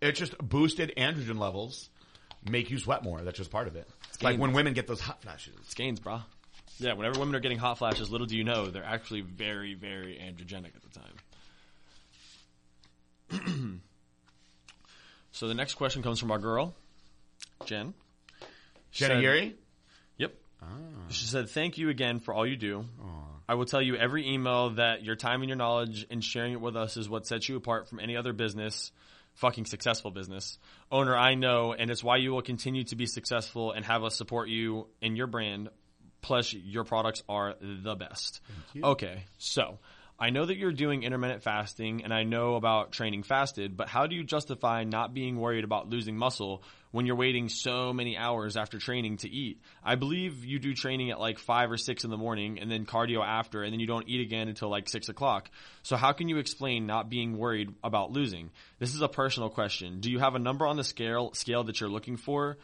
It's 0.00 0.18
just 0.18 0.38
boosted 0.38 0.92
androgen 0.96 1.38
levels 1.38 1.90
make 2.48 2.70
you 2.70 2.78
sweat 2.78 3.02
more. 3.02 3.20
That's 3.22 3.36
just 3.36 3.50
part 3.50 3.68
of 3.68 3.76
it. 3.76 3.88
Like 4.22 4.38
when 4.38 4.52
women 4.52 4.72
get 4.74 4.86
those 4.86 5.00
hot 5.00 5.22
flashes. 5.22 5.54
It's 5.62 5.74
gains, 5.74 6.00
brah. 6.00 6.22
Yeah, 6.78 6.94
whenever 6.94 7.18
women 7.20 7.34
are 7.34 7.40
getting 7.40 7.58
hot 7.58 7.78
flashes, 7.78 8.10
little 8.10 8.26
do 8.26 8.36
you 8.36 8.44
know, 8.44 8.66
they're 8.70 8.84
actually 8.84 9.20
very, 9.20 9.74
very 9.74 10.14
androgenic 10.16 10.74
at 10.74 10.82
the 10.82 11.00
time. 13.38 13.80
so 15.32 15.46
the 15.48 15.54
next 15.54 15.74
question 15.74 16.02
comes 16.02 16.18
from 16.18 16.30
our 16.30 16.38
girl, 16.38 16.74
Jen. 17.66 17.94
Said- 18.92 19.22
Yuri? 19.22 19.54
Yep. 20.18 20.34
Ah. 20.62 20.66
She 21.10 21.26
said, 21.26 21.48
"Thank 21.50 21.78
you 21.78 21.88
again 21.90 22.18
for 22.20 22.34
all 22.34 22.46
you 22.46 22.56
do. 22.56 22.84
I 23.50 23.54
will 23.54 23.64
tell 23.64 23.82
you 23.82 23.96
every 23.96 24.32
email 24.32 24.70
that 24.76 25.02
your 25.02 25.16
time 25.16 25.42
and 25.42 25.48
your 25.48 25.56
knowledge 25.56 26.06
and 26.08 26.22
sharing 26.22 26.52
it 26.52 26.60
with 26.60 26.76
us 26.76 26.96
is 26.96 27.08
what 27.08 27.26
sets 27.26 27.48
you 27.48 27.56
apart 27.56 27.88
from 27.88 27.98
any 27.98 28.16
other 28.16 28.32
business, 28.32 28.92
fucking 29.34 29.64
successful 29.64 30.12
business 30.12 30.56
owner 30.92 31.16
I 31.16 31.34
know, 31.34 31.72
and 31.72 31.90
it's 31.90 32.04
why 32.04 32.18
you 32.18 32.30
will 32.30 32.42
continue 32.42 32.84
to 32.84 32.94
be 32.94 33.06
successful 33.06 33.72
and 33.72 33.84
have 33.84 34.04
us 34.04 34.14
support 34.14 34.48
you 34.48 34.86
in 35.02 35.16
your 35.16 35.26
brand. 35.26 35.68
Plus, 36.22 36.52
your 36.52 36.84
products 36.84 37.24
are 37.28 37.56
the 37.60 37.96
best. 37.96 38.40
Okay, 38.84 39.24
so." 39.38 39.80
I 40.22 40.28
know 40.28 40.44
that 40.44 40.58
you're 40.58 40.72
doing 40.72 41.02
intermittent 41.02 41.42
fasting 41.42 42.04
and 42.04 42.12
I 42.12 42.24
know 42.24 42.56
about 42.56 42.92
training 42.92 43.22
fasted, 43.22 43.74
but 43.74 43.88
how 43.88 44.06
do 44.06 44.14
you 44.14 44.22
justify 44.22 44.84
not 44.84 45.14
being 45.14 45.38
worried 45.38 45.64
about 45.64 45.88
losing 45.88 46.14
muscle 46.14 46.62
when 46.90 47.06
you're 47.06 47.16
waiting 47.16 47.48
so 47.48 47.94
many 47.94 48.18
hours 48.18 48.58
after 48.58 48.78
training 48.78 49.16
to 49.18 49.30
eat? 49.30 49.62
I 49.82 49.94
believe 49.94 50.44
you 50.44 50.58
do 50.58 50.74
training 50.74 51.10
at 51.10 51.18
like 51.18 51.38
five 51.38 51.70
or 51.70 51.78
six 51.78 52.04
in 52.04 52.10
the 52.10 52.18
morning 52.18 52.58
and 52.58 52.70
then 52.70 52.84
cardio 52.84 53.24
after 53.26 53.62
and 53.62 53.72
then 53.72 53.80
you 53.80 53.86
don't 53.86 54.10
eat 54.10 54.20
again 54.20 54.48
until 54.48 54.68
like 54.68 54.90
six 54.90 55.08
o'clock. 55.08 55.50
So 55.84 55.96
how 55.96 56.12
can 56.12 56.28
you 56.28 56.36
explain 56.36 56.86
not 56.86 57.08
being 57.08 57.38
worried 57.38 57.74
about 57.82 58.12
losing? 58.12 58.50
This 58.78 58.94
is 58.94 59.00
a 59.00 59.08
personal 59.08 59.48
question. 59.48 60.00
Do 60.00 60.10
you 60.10 60.18
have 60.18 60.34
a 60.34 60.38
number 60.38 60.66
on 60.66 60.76
the 60.76 60.84
scale, 60.84 61.32
scale 61.32 61.64
that 61.64 61.80
you're 61.80 61.88
looking 61.88 62.18
for? 62.18 62.58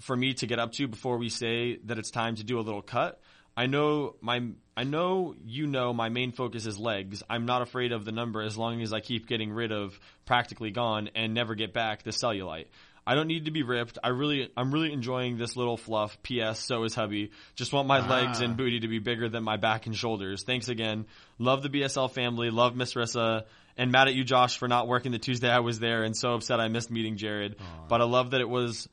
for 0.00 0.16
me 0.16 0.34
to 0.34 0.46
get 0.46 0.58
up 0.58 0.72
to 0.72 0.88
before 0.88 1.18
we 1.18 1.28
say 1.28 1.76
that 1.84 1.98
it's 1.98 2.10
time 2.10 2.36
to 2.36 2.44
do 2.44 2.58
a 2.58 2.62
little 2.62 2.82
cut. 2.82 3.20
I 3.56 3.66
know 3.66 4.16
my 4.20 4.40
I 4.76 4.84
know 4.84 5.34
you 5.44 5.66
know 5.66 5.92
my 5.92 6.08
main 6.08 6.32
focus 6.32 6.66
is 6.66 6.78
legs. 6.78 7.22
I'm 7.28 7.46
not 7.46 7.62
afraid 7.62 7.92
of 7.92 8.04
the 8.04 8.12
number 8.12 8.40
as 8.42 8.56
long 8.56 8.80
as 8.82 8.92
I 8.92 9.00
keep 9.00 9.26
getting 9.26 9.52
rid 9.52 9.72
of 9.72 9.98
practically 10.24 10.70
gone 10.70 11.10
and 11.14 11.34
never 11.34 11.54
get 11.54 11.72
back 11.72 12.02
the 12.02 12.10
cellulite. 12.10 12.66
I 13.06 13.14
don't 13.14 13.26
need 13.26 13.46
to 13.46 13.50
be 13.50 13.62
ripped. 13.62 13.98
I 14.04 14.08
really, 14.08 14.50
I'm 14.56 14.72
really 14.72 14.92
enjoying 14.92 15.36
this 15.36 15.56
little 15.56 15.76
fluff. 15.76 16.22
P.S. 16.22 16.60
So 16.60 16.84
is 16.84 16.94
hubby. 16.94 17.30
Just 17.56 17.72
want 17.72 17.88
my 17.88 18.00
ah. 18.00 18.08
legs 18.08 18.40
and 18.40 18.56
booty 18.56 18.80
to 18.80 18.88
be 18.88 18.98
bigger 18.98 19.28
than 19.28 19.42
my 19.42 19.56
back 19.56 19.86
and 19.86 19.96
shoulders. 19.96 20.44
Thanks 20.44 20.68
again. 20.68 21.06
Love 21.38 21.62
the 21.62 21.70
BSL 21.70 22.10
family. 22.12 22.50
Love 22.50 22.76
Miss 22.76 22.94
Rissa. 22.94 23.44
And 23.76 23.90
mad 23.90 24.08
at 24.08 24.14
you, 24.14 24.24
Josh, 24.24 24.58
for 24.58 24.68
not 24.68 24.88
working 24.88 25.12
the 25.12 25.18
Tuesday 25.18 25.48
I 25.48 25.60
was 25.60 25.78
there, 25.78 26.02
and 26.02 26.16
so 26.16 26.34
upset 26.34 26.60
I 26.60 26.68
missed 26.68 26.90
meeting 26.90 27.16
Jared. 27.16 27.56
But 27.88 28.00
I 28.00 28.04
love 28.04 28.32
that 28.32 28.40
it 28.40 28.48
was. 28.48 28.88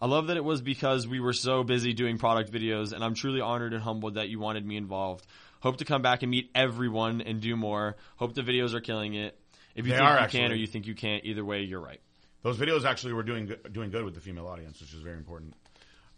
I 0.00 0.06
love 0.06 0.28
that 0.28 0.36
it 0.36 0.44
was 0.44 0.60
because 0.62 1.08
we 1.08 1.18
were 1.20 1.32
so 1.32 1.64
busy 1.64 1.92
doing 1.92 2.18
product 2.18 2.52
videos, 2.52 2.92
and 2.92 3.02
I'm 3.02 3.14
truly 3.14 3.40
honored 3.40 3.72
and 3.72 3.82
humbled 3.82 4.14
that 4.14 4.28
you 4.28 4.38
wanted 4.38 4.64
me 4.64 4.76
involved. 4.76 5.26
Hope 5.60 5.78
to 5.78 5.84
come 5.84 6.02
back 6.02 6.22
and 6.22 6.30
meet 6.30 6.50
everyone 6.54 7.20
and 7.20 7.40
do 7.40 7.56
more. 7.56 7.96
Hope 8.16 8.34
the 8.34 8.42
videos 8.42 8.74
are 8.74 8.80
killing 8.80 9.14
it. 9.14 9.36
If 9.74 9.86
you 9.86 9.92
They 9.92 9.98
think 9.98 10.08
you 10.08 10.16
actually. 10.16 10.40
can 10.40 10.52
or 10.52 10.54
you 10.54 10.66
think 10.68 10.86
you 10.86 10.94
can't, 10.94 11.24
either 11.24 11.44
way, 11.44 11.62
you're 11.62 11.80
right. 11.80 12.00
Those 12.42 12.56
videos 12.58 12.84
actually 12.84 13.14
were 13.14 13.24
doing 13.24 13.46
good, 13.46 13.72
doing 13.72 13.90
good 13.90 14.04
with 14.04 14.14
the 14.14 14.20
female 14.20 14.46
audience, 14.46 14.80
which 14.80 14.94
is 14.94 15.00
very 15.00 15.16
important. 15.16 15.54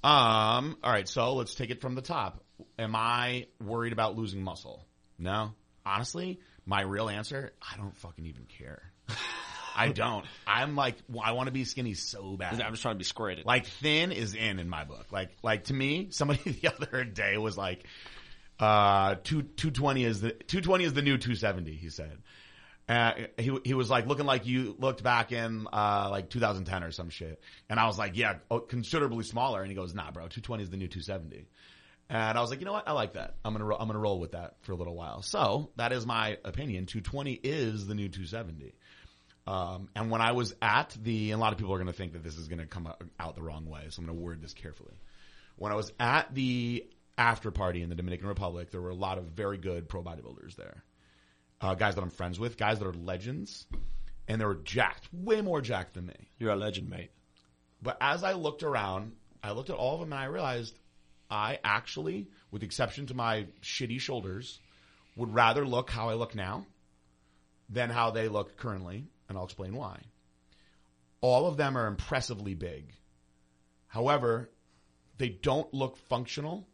Um, 0.04 0.76
all 0.82 0.90
right, 0.92 1.08
so 1.08 1.34
let's 1.34 1.54
take 1.54 1.70
it 1.70 1.80
from 1.80 1.94
the 1.94 2.02
top. 2.02 2.42
Am 2.78 2.94
I 2.94 3.46
worried 3.62 3.92
about 3.94 4.16
losing 4.16 4.42
muscle? 4.42 4.84
No. 5.18 5.52
Honestly, 5.84 6.40
my 6.66 6.82
real 6.82 7.08
answer, 7.08 7.52
I 7.62 7.76
don't 7.78 7.96
fucking 7.96 8.26
even 8.26 8.44
care. 8.44 8.92
I 9.76 9.88
don't. 9.88 10.24
I'm 10.46 10.76
like, 10.76 10.96
well, 11.08 11.22
I 11.24 11.32
want 11.32 11.46
to 11.46 11.52
be 11.52 11.64
skinny 11.64 11.94
so 11.94 12.36
bad. 12.36 12.60
I'm 12.60 12.72
just 12.72 12.82
trying 12.82 12.94
to 12.94 12.98
be 12.98 13.04
squared. 13.04 13.42
Like 13.44 13.66
thin 13.66 14.12
is 14.12 14.34
in 14.34 14.58
in 14.58 14.68
my 14.68 14.84
book. 14.84 15.06
Like 15.10 15.30
like 15.42 15.64
to 15.64 15.74
me, 15.74 16.08
somebody 16.10 16.50
the 16.52 16.68
other 16.68 17.04
day 17.04 17.38
was 17.38 17.56
like, 17.56 17.84
uh, 18.58 19.16
two 19.22 19.42
two 19.42 19.70
twenty 19.70 20.04
is 20.04 20.20
the 20.20 20.32
two 20.32 20.60
twenty 20.60 20.84
is 20.84 20.92
the 20.92 21.02
new 21.02 21.18
two 21.18 21.34
seventy. 21.34 21.74
He 21.74 21.88
said. 21.90 22.18
Uh, 22.88 23.12
he 23.38 23.56
he 23.64 23.74
was 23.74 23.88
like 23.88 24.06
looking 24.08 24.26
like 24.26 24.46
you 24.46 24.74
looked 24.80 25.04
back 25.04 25.30
in 25.30 25.68
uh, 25.72 26.08
like 26.10 26.28
2010 26.28 26.82
or 26.82 26.90
some 26.90 27.08
shit, 27.08 27.40
and 27.68 27.78
I 27.78 27.86
was 27.86 27.96
like, 27.96 28.16
yeah, 28.16 28.38
oh, 28.50 28.58
considerably 28.58 29.22
smaller. 29.22 29.60
And 29.60 29.70
he 29.70 29.76
goes, 29.76 29.94
nah, 29.94 30.10
bro, 30.10 30.24
220 30.24 30.64
is 30.64 30.70
the 30.70 30.76
new 30.76 30.88
270. 30.88 31.46
And 32.08 32.36
I 32.36 32.40
was 32.40 32.50
like, 32.50 32.58
you 32.58 32.66
know 32.66 32.72
what? 32.72 32.88
I 32.88 32.92
like 32.92 33.12
that. 33.12 33.36
I'm 33.44 33.52
gonna 33.52 33.64
ro- 33.64 33.76
I'm 33.78 33.86
gonna 33.86 34.00
roll 34.00 34.18
with 34.18 34.32
that 34.32 34.56
for 34.62 34.72
a 34.72 34.74
little 34.74 34.96
while. 34.96 35.22
So 35.22 35.70
that 35.76 35.92
is 35.92 36.04
my 36.04 36.38
opinion. 36.44 36.86
220 36.86 37.34
is 37.34 37.86
the 37.86 37.94
new 37.94 38.08
270. 38.08 38.74
Um, 39.50 39.88
and 39.96 40.12
when 40.12 40.20
I 40.20 40.30
was 40.30 40.54
at 40.62 40.96
the, 41.02 41.32
and 41.32 41.40
a 41.40 41.42
lot 41.42 41.52
of 41.52 41.58
people 41.58 41.74
are 41.74 41.78
going 41.78 41.88
to 41.88 41.92
think 41.92 42.12
that 42.12 42.22
this 42.22 42.38
is 42.38 42.46
going 42.46 42.60
to 42.60 42.66
come 42.66 42.86
out, 43.18 43.34
the 43.34 43.42
wrong 43.42 43.66
way, 43.66 43.80
so 43.88 43.98
I'm 43.98 44.06
going 44.06 44.16
to 44.16 44.22
word 44.22 44.40
this 44.40 44.54
carefully. 44.54 44.94
When 45.56 45.72
I 45.72 45.74
was 45.74 45.92
at 45.98 46.32
the 46.32 46.86
after 47.18 47.50
party 47.50 47.82
in 47.82 47.88
the 47.88 47.96
Dominican 47.96 48.28
Republic, 48.28 48.70
there 48.70 48.80
were 48.80 48.90
a 48.90 48.94
lot 48.94 49.18
of 49.18 49.24
very 49.24 49.58
good 49.58 49.88
pro 49.88 50.04
bodybuilders 50.04 50.54
there. 50.54 50.84
Uh, 51.60 51.74
guys 51.74 51.96
that 51.96 52.02
I'm 52.02 52.10
friends 52.10 52.38
with, 52.38 52.58
guys 52.58 52.78
that 52.78 52.86
are 52.86 52.92
legends, 52.92 53.66
and 54.28 54.40
they 54.40 54.44
were 54.44 54.54
jacked, 54.54 55.08
way 55.12 55.40
more 55.40 55.60
jacked 55.60 55.94
than 55.94 56.06
me. 56.06 56.28
You're 56.38 56.52
a 56.52 56.56
legend, 56.56 56.88
mate. 56.88 57.10
But 57.82 57.96
as 58.00 58.22
I 58.22 58.34
looked 58.34 58.62
around, 58.62 59.16
I 59.42 59.50
looked 59.50 59.70
at 59.70 59.76
all 59.76 59.94
of 59.94 60.00
them 60.00 60.12
and 60.12 60.22
I 60.22 60.26
realized 60.26 60.78
I 61.28 61.58
actually, 61.64 62.28
with 62.52 62.60
the 62.60 62.66
exception 62.66 63.06
to 63.06 63.14
my 63.14 63.46
shitty 63.62 64.00
shoulders, 64.00 64.60
would 65.16 65.34
rather 65.34 65.66
look 65.66 65.90
how 65.90 66.08
I 66.08 66.14
look 66.14 66.36
now 66.36 66.66
than 67.68 67.90
how 67.90 68.12
they 68.12 68.28
look 68.28 68.56
currently, 68.56 69.06
and 69.30 69.38
I'll 69.38 69.44
explain 69.44 69.74
why. 69.74 70.00
All 71.22 71.46
of 71.46 71.56
them 71.56 71.78
are 71.78 71.86
impressively 71.86 72.54
big. 72.54 72.92
However, 73.86 74.50
they 75.18 75.28
don't 75.28 75.72
look 75.72 75.96
functional 76.08 76.66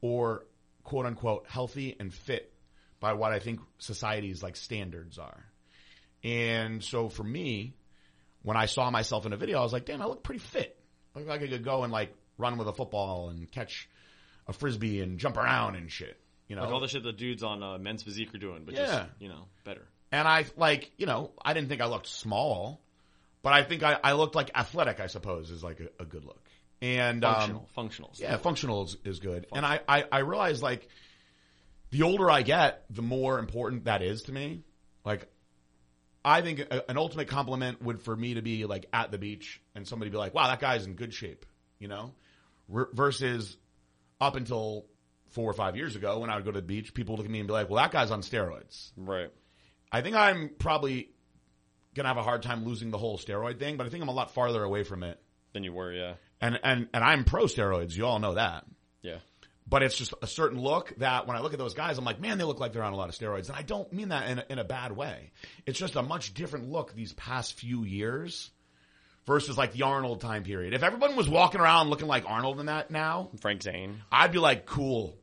or 0.00 0.46
quote 0.84 1.04
unquote 1.06 1.46
healthy 1.48 1.96
and 1.98 2.14
fit 2.14 2.52
by 3.00 3.12
what 3.14 3.32
I 3.32 3.40
think 3.40 3.60
society's 3.78 4.42
like 4.42 4.56
standards 4.56 5.18
are. 5.18 5.44
And 6.24 6.82
so 6.82 7.08
for 7.08 7.22
me, 7.24 7.74
when 8.42 8.56
I 8.56 8.66
saw 8.66 8.90
myself 8.90 9.26
in 9.26 9.32
a 9.32 9.36
video, 9.36 9.58
I 9.58 9.62
was 9.62 9.72
like, 9.72 9.84
damn, 9.86 10.00
I 10.00 10.06
look 10.06 10.22
pretty 10.22 10.40
fit. 10.40 10.78
I 11.14 11.18
look 11.20 11.28
like 11.28 11.42
I 11.42 11.46
could 11.48 11.64
go 11.64 11.82
and 11.82 11.92
like 11.92 12.14
run 12.38 12.58
with 12.58 12.68
a 12.68 12.72
football 12.72 13.28
and 13.30 13.50
catch 13.50 13.88
a 14.46 14.52
frisbee 14.52 15.00
and 15.00 15.18
jump 15.18 15.36
around 15.36 15.74
and 15.76 15.90
shit. 15.90 16.16
You 16.46 16.56
know, 16.56 16.62
Like 16.62 16.72
all 16.72 16.80
the 16.80 16.88
shit 16.88 17.02
the 17.02 17.12
dudes 17.12 17.42
on 17.42 17.62
uh, 17.62 17.78
Men's 17.78 18.02
Physique 18.02 18.34
are 18.34 18.38
doing, 18.38 18.62
but 18.64 18.74
Yeah. 18.74 18.86
just, 18.86 19.02
you 19.18 19.28
know, 19.28 19.46
better. 19.64 19.86
And 20.12 20.26
I 20.26 20.46
like, 20.56 20.90
you 20.96 21.06
know, 21.06 21.32
I 21.44 21.54
didn't 21.54 21.68
think 21.68 21.80
I 21.80 21.86
looked 21.86 22.06
small, 22.06 22.80
but 23.42 23.52
I 23.52 23.62
think 23.62 23.82
I, 23.82 23.98
I 24.02 24.12
looked 24.12 24.34
like 24.34 24.50
athletic. 24.54 25.00
I 25.00 25.06
suppose 25.06 25.50
is 25.50 25.62
like 25.62 25.80
a, 25.80 26.02
a 26.02 26.06
good 26.06 26.24
look. 26.24 26.42
And 26.80 27.24
um, 27.24 27.34
Functional. 27.34 27.68
functional. 27.74 28.12
Yeah, 28.16 28.36
functional 28.36 28.84
is, 28.84 28.96
is 29.04 29.18
good. 29.18 29.46
And 29.52 29.66
I, 29.66 29.80
I, 29.88 30.04
I 30.12 30.18
realize 30.20 30.62
like 30.62 30.88
the 31.90 32.02
older 32.02 32.30
I 32.30 32.42
get, 32.42 32.84
the 32.90 33.02
more 33.02 33.38
important 33.38 33.84
that 33.84 34.02
is 34.02 34.22
to 34.24 34.32
me. 34.32 34.62
Like, 35.04 35.28
I 36.24 36.42
think 36.42 36.60
a, 36.60 36.90
an 36.90 36.98
ultimate 36.98 37.28
compliment 37.28 37.82
would 37.82 38.00
for 38.02 38.14
me 38.14 38.34
to 38.34 38.42
be 38.42 38.64
like 38.64 38.86
at 38.92 39.10
the 39.10 39.18
beach 39.18 39.60
and 39.74 39.88
somebody 39.88 40.10
be 40.10 40.18
like, 40.18 40.34
wow, 40.34 40.48
that 40.48 40.60
guy's 40.60 40.86
in 40.86 40.94
good 40.94 41.14
shape, 41.14 41.46
you 41.78 41.88
know, 41.88 42.12
R- 42.72 42.90
versus 42.92 43.56
up 44.20 44.36
until 44.36 44.86
four 45.30 45.50
or 45.50 45.54
five 45.54 45.76
years 45.76 45.96
ago 45.96 46.18
when 46.20 46.30
I 46.30 46.36
would 46.36 46.44
go 46.44 46.52
to 46.52 46.60
the 46.60 46.66
beach, 46.66 46.92
people 46.94 47.14
would 47.14 47.18
look 47.18 47.26
at 47.26 47.30
me 47.30 47.38
and 47.38 47.46
be 47.48 47.52
like, 47.52 47.68
well, 47.70 47.82
that 47.82 47.92
guy's 47.92 48.10
on 48.10 48.22
steroids. 48.22 48.90
Right. 48.96 49.30
I 49.90 50.02
think 50.02 50.16
I'm 50.16 50.50
probably 50.58 51.10
going 51.94 52.04
to 52.04 52.08
have 52.08 52.16
a 52.16 52.22
hard 52.22 52.42
time 52.42 52.64
losing 52.64 52.90
the 52.90 52.98
whole 52.98 53.18
steroid 53.18 53.58
thing, 53.58 53.76
but 53.76 53.86
I 53.86 53.90
think 53.90 54.02
I'm 54.02 54.08
a 54.08 54.12
lot 54.12 54.32
farther 54.32 54.62
away 54.62 54.84
from 54.84 55.02
it. 55.02 55.20
Than 55.54 55.64
you 55.64 55.72
were, 55.72 55.92
yeah. 55.92 56.14
And, 56.40 56.60
and, 56.62 56.88
and 56.92 57.02
I'm 57.02 57.24
pro 57.24 57.44
steroids. 57.44 57.96
You 57.96 58.04
all 58.06 58.18
know 58.18 58.34
that 58.34 58.64
Yeah. 59.02 59.16
but 59.66 59.82
it's 59.82 59.96
just 59.96 60.12
a 60.22 60.26
certain 60.26 60.60
look 60.60 60.92
that 60.98 61.26
when 61.26 61.36
I 61.36 61.40
look 61.40 61.54
at 61.54 61.58
those 61.58 61.74
guys, 61.74 61.96
I'm 61.98 62.04
like, 62.04 62.20
man, 62.20 62.38
they 62.38 62.44
look 62.44 62.60
like 62.60 62.72
they're 62.72 62.84
on 62.84 62.92
a 62.92 62.96
lot 62.96 63.08
of 63.08 63.14
steroids. 63.14 63.48
And 63.48 63.56
I 63.56 63.62
don't 63.62 63.90
mean 63.92 64.10
that 64.10 64.28
in 64.28 64.38
a, 64.38 64.44
in 64.50 64.58
a 64.58 64.64
bad 64.64 64.92
way. 64.94 65.32
It's 65.66 65.78
just 65.78 65.96
a 65.96 66.02
much 66.02 66.34
different 66.34 66.70
look 66.70 66.94
these 66.94 67.14
past 67.14 67.54
few 67.54 67.82
years 67.84 68.50
versus 69.26 69.56
like 69.58 69.72
the 69.72 69.82
Arnold 69.82 70.20
time 70.20 70.44
period. 70.44 70.74
If 70.74 70.82
everyone 70.82 71.16
was 71.16 71.28
walking 71.28 71.60
around 71.60 71.88
looking 71.88 72.08
like 72.08 72.24
Arnold 72.26 72.60
in 72.60 72.66
that 72.66 72.90
now, 72.90 73.30
Frank 73.40 73.62
Zane. 73.62 74.02
I'd 74.12 74.32
be 74.32 74.38
like, 74.38 74.66
cool. 74.66 75.16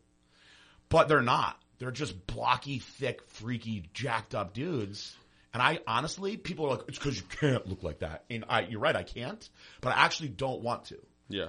But 0.89 1.07
they're 1.07 1.21
not. 1.21 1.59
They're 1.79 1.91
just 1.91 2.25
blocky, 2.27 2.79
thick, 2.79 3.21
freaky, 3.27 3.89
jacked 3.93 4.33
up 4.33 4.53
dudes. 4.53 5.15
And 5.53 5.61
I 5.61 5.79
honestly, 5.87 6.37
people 6.37 6.65
are 6.65 6.71
like, 6.71 6.81
it's 6.87 6.97
because 6.97 7.17
you 7.17 7.23
can't 7.39 7.65
look 7.67 7.83
like 7.83 7.99
that. 7.99 8.25
And 8.29 8.45
I, 8.49 8.61
you're 8.61 8.79
right, 8.79 8.95
I 8.95 9.03
can't. 9.03 9.47
But 9.81 9.95
I 9.95 10.05
actually 10.05 10.29
don't 10.29 10.61
want 10.61 10.85
to. 10.85 10.97
Yeah. 11.29 11.47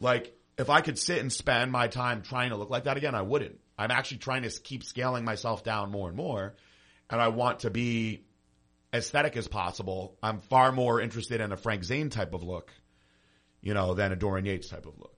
Like, 0.00 0.36
if 0.58 0.70
I 0.70 0.80
could 0.80 0.98
sit 0.98 1.18
and 1.18 1.32
spend 1.32 1.70
my 1.72 1.88
time 1.88 2.22
trying 2.22 2.50
to 2.50 2.56
look 2.56 2.70
like 2.70 2.84
that 2.84 2.96
again, 2.96 3.14
I 3.14 3.22
wouldn't. 3.22 3.58
I'm 3.78 3.90
actually 3.90 4.18
trying 4.18 4.42
to 4.42 4.50
keep 4.50 4.84
scaling 4.84 5.24
myself 5.24 5.64
down 5.64 5.90
more 5.90 6.08
and 6.08 6.16
more. 6.16 6.54
And 7.10 7.20
I 7.20 7.28
want 7.28 7.60
to 7.60 7.70
be 7.70 8.24
aesthetic 8.92 9.36
as 9.36 9.48
possible. 9.48 10.16
I'm 10.22 10.40
far 10.40 10.72
more 10.72 11.00
interested 11.00 11.40
in 11.40 11.52
a 11.52 11.56
Frank 11.56 11.84
Zane 11.84 12.10
type 12.10 12.34
of 12.34 12.42
look, 12.42 12.72
you 13.60 13.74
know, 13.74 13.94
than 13.94 14.12
a 14.12 14.16
Dorian 14.16 14.46
Yates 14.46 14.68
type 14.68 14.86
of 14.86 14.98
look. 14.98 15.13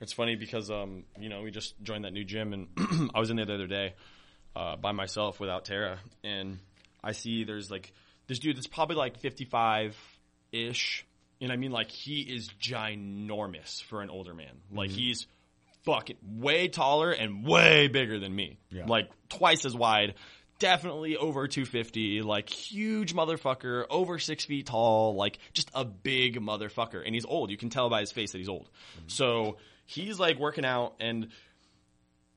It's 0.00 0.12
funny 0.12 0.36
because 0.36 0.70
um, 0.70 1.04
you 1.18 1.28
know, 1.28 1.42
we 1.42 1.50
just 1.50 1.74
joined 1.82 2.04
that 2.04 2.12
new 2.12 2.24
gym 2.24 2.52
and 2.52 2.68
I 3.14 3.20
was 3.20 3.30
in 3.30 3.36
there 3.36 3.46
the 3.46 3.54
other 3.54 3.66
day 3.66 3.94
uh, 4.54 4.76
by 4.76 4.92
myself 4.92 5.40
without 5.40 5.64
Tara 5.64 5.98
and 6.22 6.58
I 7.02 7.12
see 7.12 7.44
there's 7.44 7.70
like 7.70 7.92
this 8.26 8.38
dude 8.38 8.56
that's 8.56 8.66
probably 8.66 8.96
like 8.96 9.18
55 9.18 9.96
ish 10.52 11.04
and 11.40 11.52
I 11.52 11.56
mean 11.56 11.70
like 11.70 11.90
he 11.90 12.20
is 12.20 12.48
ginormous 12.60 13.82
for 13.84 14.02
an 14.02 14.10
older 14.10 14.34
man. 14.34 14.60
Like 14.72 14.90
he's 14.90 15.26
fucking 15.84 16.16
way 16.22 16.68
taller 16.68 17.12
and 17.12 17.46
way 17.46 17.88
bigger 17.88 18.18
than 18.18 18.34
me. 18.34 18.58
Yeah. 18.70 18.86
Like 18.86 19.10
twice 19.28 19.64
as 19.64 19.74
wide. 19.74 20.14
Definitely 20.58 21.16
over 21.16 21.46
250, 21.46 22.22
like 22.22 22.50
huge 22.50 23.14
motherfucker, 23.14 23.84
over 23.88 24.18
six 24.18 24.44
feet 24.44 24.66
tall, 24.66 25.14
like 25.14 25.38
just 25.52 25.70
a 25.72 25.84
big 25.84 26.40
motherfucker. 26.40 27.00
And 27.06 27.14
he's 27.14 27.24
old. 27.24 27.50
You 27.50 27.56
can 27.56 27.70
tell 27.70 27.88
by 27.88 28.00
his 28.00 28.10
face 28.10 28.32
that 28.32 28.38
he's 28.38 28.48
old. 28.48 28.68
So 29.06 29.58
he's 29.88 30.20
like 30.20 30.38
working 30.38 30.66
out 30.66 30.94
and 31.00 31.28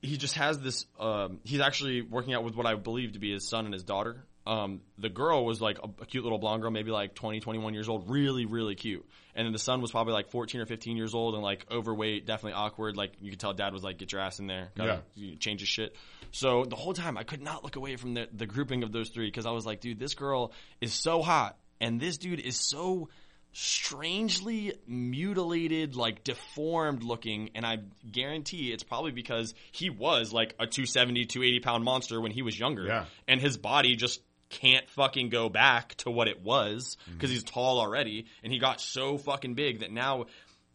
he 0.01 0.17
just 0.17 0.35
has 0.35 0.59
this, 0.59 0.85
um, 0.99 1.39
he's 1.43 1.59
actually 1.59 2.01
working 2.01 2.33
out 2.33 2.43
with 2.43 2.55
what 2.55 2.65
I 2.65 2.75
believe 2.75 3.11
to 3.11 3.19
be 3.19 3.33
his 3.33 3.47
son 3.47 3.65
and 3.65 3.73
his 3.73 3.83
daughter. 3.83 4.23
Um, 4.47 4.79
the 4.97 5.09
girl 5.09 5.45
was 5.45 5.61
like 5.61 5.77
a, 5.77 5.89
a 6.01 6.05
cute 6.05 6.23
little 6.23 6.39
blonde 6.39 6.61
girl, 6.63 6.71
maybe 6.71 6.91
like 6.91 7.13
20, 7.13 7.41
21 7.41 7.73
years 7.73 7.89
old, 7.89 8.09
really, 8.09 8.45
really 8.45 8.73
cute. 8.73 9.05
And 9.35 9.45
then 9.45 9.51
the 9.51 9.59
son 9.59 9.81
was 9.81 9.91
probably 9.91 10.13
like 10.13 10.29
14 10.29 10.61
or 10.61 10.65
15 10.65 10.95
years 10.95 11.13
old 11.13 11.35
and 11.35 11.43
like 11.43 11.65
overweight, 11.69 12.25
definitely 12.25 12.53
awkward. 12.53 12.95
Like 12.95 13.11
you 13.19 13.29
could 13.29 13.39
tell 13.39 13.53
dad 13.53 13.73
was 13.73 13.83
like, 13.83 13.97
get 13.97 14.13
your 14.13 14.21
ass 14.21 14.39
in 14.39 14.47
there. 14.47 14.69
Gotta 14.75 15.03
you 15.15 15.35
change 15.35 15.59
his 15.59 15.69
shit. 15.69 15.95
So 16.31 16.63
the 16.63 16.77
whole 16.77 16.93
time 16.93 17.17
I 17.17 17.23
could 17.23 17.41
not 17.41 17.63
look 17.63 17.75
away 17.75 17.97
from 17.97 18.13
the, 18.13 18.29
the 18.33 18.47
grouping 18.47 18.83
of 18.83 18.93
those 18.93 19.09
three 19.09 19.27
because 19.27 19.45
I 19.45 19.51
was 19.51 19.65
like, 19.65 19.81
dude, 19.81 19.99
this 19.99 20.15
girl 20.15 20.53
is 20.79 20.93
so 20.93 21.21
hot 21.21 21.57
and 21.81 21.99
this 21.99 22.17
dude 22.17 22.39
is 22.39 22.55
so 22.55 23.09
strangely 23.53 24.73
mutilated, 24.87 25.95
like 25.95 26.23
deformed 26.23 27.03
looking, 27.03 27.51
and 27.55 27.65
I 27.65 27.79
guarantee 28.09 28.71
it's 28.71 28.83
probably 28.83 29.11
because 29.11 29.53
he 29.71 29.89
was 29.89 30.31
like 30.31 30.53
a 30.59 30.67
270, 30.67 31.25
280 31.25 31.59
pound 31.59 31.83
monster 31.83 32.21
when 32.21 32.31
he 32.31 32.41
was 32.41 32.57
younger. 32.57 32.85
Yeah. 32.85 33.05
And 33.27 33.41
his 33.41 33.57
body 33.57 33.95
just 33.95 34.21
can't 34.49 34.89
fucking 34.89 35.29
go 35.29 35.49
back 35.49 35.95
to 35.95 36.11
what 36.11 36.27
it 36.27 36.43
was 36.43 36.97
because 37.05 37.29
mm-hmm. 37.29 37.33
he's 37.33 37.43
tall 37.43 37.79
already, 37.79 38.25
and 38.43 38.51
he 38.51 38.59
got 38.59 38.79
so 38.81 39.17
fucking 39.17 39.53
big 39.53 39.79
that 39.79 39.91
now 39.91 40.25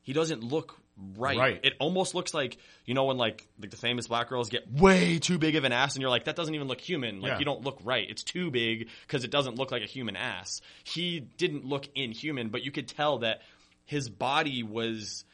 he 0.03 0.13
doesn't 0.13 0.43
look 0.43 0.79
right. 1.17 1.37
Right. 1.39 1.61
It 1.63 1.75
almost 1.79 2.15
looks 2.15 2.33
like 2.35 2.59
you 2.85 2.95
know 2.95 3.05
when 3.05 3.17
like 3.19 3.47
like 3.61 3.71
the 3.71 3.77
famous 3.77 4.07
black 4.09 4.29
girls 4.29 4.49
get 4.49 4.71
way 4.73 5.19
too 5.19 5.39
big 5.39 5.57
of 5.57 5.65
an 5.65 5.73
ass, 5.73 5.95
and 5.95 6.01
you're 6.01 6.11
like 6.11 6.25
that 6.25 6.37
doesn't 6.37 6.55
even 6.55 6.69
look 6.69 6.81
human. 6.81 7.21
Like 7.21 7.33
Yeah. 7.33 7.39
you 7.39 7.45
don't 7.45 7.63
look 7.63 7.79
right. 7.85 8.09
It's 8.09 8.23
too 8.23 8.51
big 8.51 8.89
because 9.07 9.25
it 9.25 9.31
doesn't 9.31 9.57
look 9.57 9.71
like 9.71 9.83
a 9.83 9.87
human 9.87 10.17
ass. 10.17 10.61
He 10.85 11.21
didn't 11.21 11.65
look 11.65 11.89
inhuman, 11.95 12.49
but 12.49 12.63
you 12.63 12.71
could 12.71 12.89
tell 12.89 13.19
that 13.19 13.43
his 13.85 14.09
body 14.09 14.63
was 14.63 15.25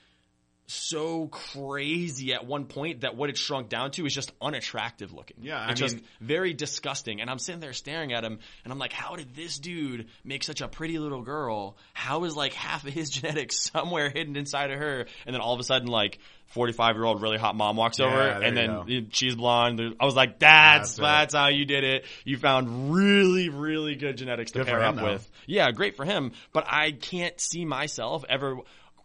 so 0.67 1.27
crazy 1.27 2.33
at 2.33 2.47
one 2.47 2.65
point 2.65 3.03
that 3.03 3.17
what 3.17 3.29
it 3.31 3.37
shrunk 3.37 3.69
down 3.69 3.91
to 3.93 4.07
is 4.07 4.15
just 4.15 4.33
unattractive 4.41 5.13
looking. 5.13 5.39
Yeah, 5.43 5.59
I 5.61 5.71
it's 5.73 5.81
just 5.81 5.97
mean- 5.97 6.05
very 6.21 6.55
disgusting. 6.55 7.21
And 7.21 7.29
I'm 7.29 7.39
sitting 7.39 7.61
there 7.61 7.73
staring 7.73 8.13
at 8.13 8.25
him, 8.25 8.39
and 8.65 8.73
I'm 8.73 8.79
like, 8.79 8.93
how 8.93 9.17
did 9.17 9.35
this 9.35 9.59
dude 9.59 10.07
make 10.25 10.43
such 10.45 10.61
a 10.61 10.69
pretty 10.69 10.99
little 10.99 11.23
girl? 11.23 11.77
How 11.93 12.25
is 12.25 12.37
like 12.37 12.53
half 12.55 12.87
of 12.87 12.93
his 12.93 13.11
genetics 13.11 13.71
somewhere 13.71 14.09
hidden 14.11 14.37
inside 14.37 14.71
of 14.71 14.79
her? 14.79 15.07
And 15.27 15.35
then 15.35 15.41
all 15.41 15.55
of 15.55 15.61
a 15.61 15.65
sudden, 15.65 15.89
like. 15.89 16.19
45 16.49 16.97
year 16.97 17.05
old 17.05 17.23
really 17.23 17.39
hot 17.39 17.57
mom 17.57 17.77
walks 17.79 17.99
over 17.99 18.11
Yeah, 18.15 18.39
there 18.39 18.43
and 18.43 18.55
then 18.55 19.09
she's 19.13 19.35
blonde. 19.35 19.81
I 19.99 20.05
was 20.05 20.15
like, 20.15 20.39
that's, 20.39 20.97
That's 20.97 20.99
that's 20.99 21.35
how 21.35 21.49
you 21.49 21.65
did 21.65 21.83
it. 21.83 22.05
You 22.27 22.37
found 22.37 22.93
really, 22.93 23.49
really 23.49 23.95
good 23.95 24.19
genetics 24.19 24.51
to 24.51 24.59
Good 24.59 24.67
pair 24.67 24.83
him, 24.83 24.85
up 24.85 24.97
though. 24.97 25.13
with. 25.15 25.31
Yeah, 25.47 25.71
great 25.73 25.97
for 25.97 26.05
him. 26.05 26.33
But 26.53 26.67
I 26.69 26.91
can't 26.93 27.41
see 27.41 27.65
myself 27.65 28.27
ever 28.29 28.59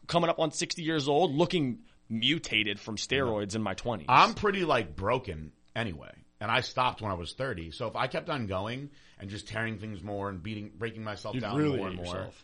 coming 0.08 0.30
up 0.30 0.40
on 0.40 0.52
60 0.52 0.82
years 0.82 1.08
old 1.08 1.36
looking 1.36 1.80
mutated 2.10 2.80
from 2.80 2.96
steroids 2.98 3.56
in 3.56 3.62
my 3.62 3.76
20s. 3.76 4.06
I'm 4.08 4.34
pretty 4.34 4.64
like 4.66 4.96
broken 4.96 5.52
anyway, 5.76 6.12
and 6.40 6.50
I 6.50 6.62
stopped 6.62 7.02
when 7.02 7.12
I 7.12 7.16
was 7.16 7.34
30. 7.34 7.72
So 7.72 7.88
if 7.88 7.96
I 7.96 8.08
kept 8.08 8.30
on 8.30 8.48
going 8.48 8.90
and 9.20 9.30
just 9.30 9.48
tearing 9.48 9.78
things 9.80 10.02
more 10.02 10.30
and 10.30 10.42
beating, 10.42 10.72
breaking 10.78 11.04
myself 11.04 11.36
You'd 11.36 11.42
down 11.42 11.58
really 11.58 11.78
more 11.78 11.88
and 11.88 11.96
more, 11.98 12.06
yourself. 12.06 12.44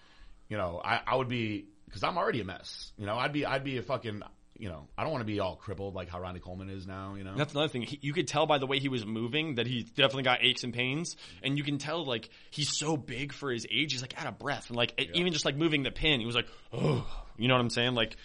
you 0.50 0.58
know, 0.58 0.82
I, 0.84 1.02
I 1.08 1.16
would 1.16 1.30
be 1.30 1.66
because 1.86 2.04
I'm 2.04 2.18
already 2.18 2.42
a 2.42 2.46
mess. 2.46 2.92
You 2.98 3.06
know, 3.06 3.16
I'd 3.16 3.32
be 3.34 3.46
I'd 3.46 3.64
be 3.64 3.78
a 3.78 3.84
fucking 3.84 4.22
you 4.58 4.70
know 4.70 4.88
I 4.98 5.04
don't 5.04 5.12
want 5.12 5.22
to 5.22 5.26
be 5.26 5.40
all 5.40 5.56
crippled 5.56 5.96
like 5.96 6.10
how 6.10 6.20
Ronnie 6.20 6.40
Coleman 6.40 6.70
is 6.70 6.86
now. 6.86 7.16
You 7.16 7.24
know, 7.24 7.36
That's 7.36 7.54
another 7.54 7.68
thing. 7.68 7.84
He, 7.84 8.00
you 8.02 8.14
could 8.14 8.28
tell 8.28 8.46
by 8.46 8.58
the 8.58 8.68
way 8.68 8.80
he 8.80 8.90
was 8.90 9.06
moving 9.06 9.56
that 9.56 9.68
he 9.68 9.84
definitely 9.84 10.24
got 10.24 10.44
aches 10.44 10.64
and 10.64 10.74
pains, 10.74 11.16
and 11.42 11.58
you 11.58 11.64
can 11.64 11.78
tell 11.78 12.06
like 12.06 12.30
he's 12.52 12.78
so 12.78 12.98
big 12.98 13.34
for 13.34 13.52
his 13.52 13.66
age. 13.72 13.92
He's 13.92 14.02
like 14.02 14.20
out 14.20 14.28
of 14.28 14.40
breath, 14.40 14.70
and 14.70 14.78
like 14.78 14.94
even 15.14 15.34
just 15.34 15.46
like 15.46 15.56
moving 15.56 15.84
the 15.84 15.92
pin, 15.92 16.20
he 16.20 16.26
was 16.26 16.36
like, 16.36 16.48
oh, 16.72 17.06
you 17.38 17.48
know 17.48 17.56
what 17.56 17.62
I'm 17.62 17.70
saying? 17.70 17.96
Like, 17.96 18.16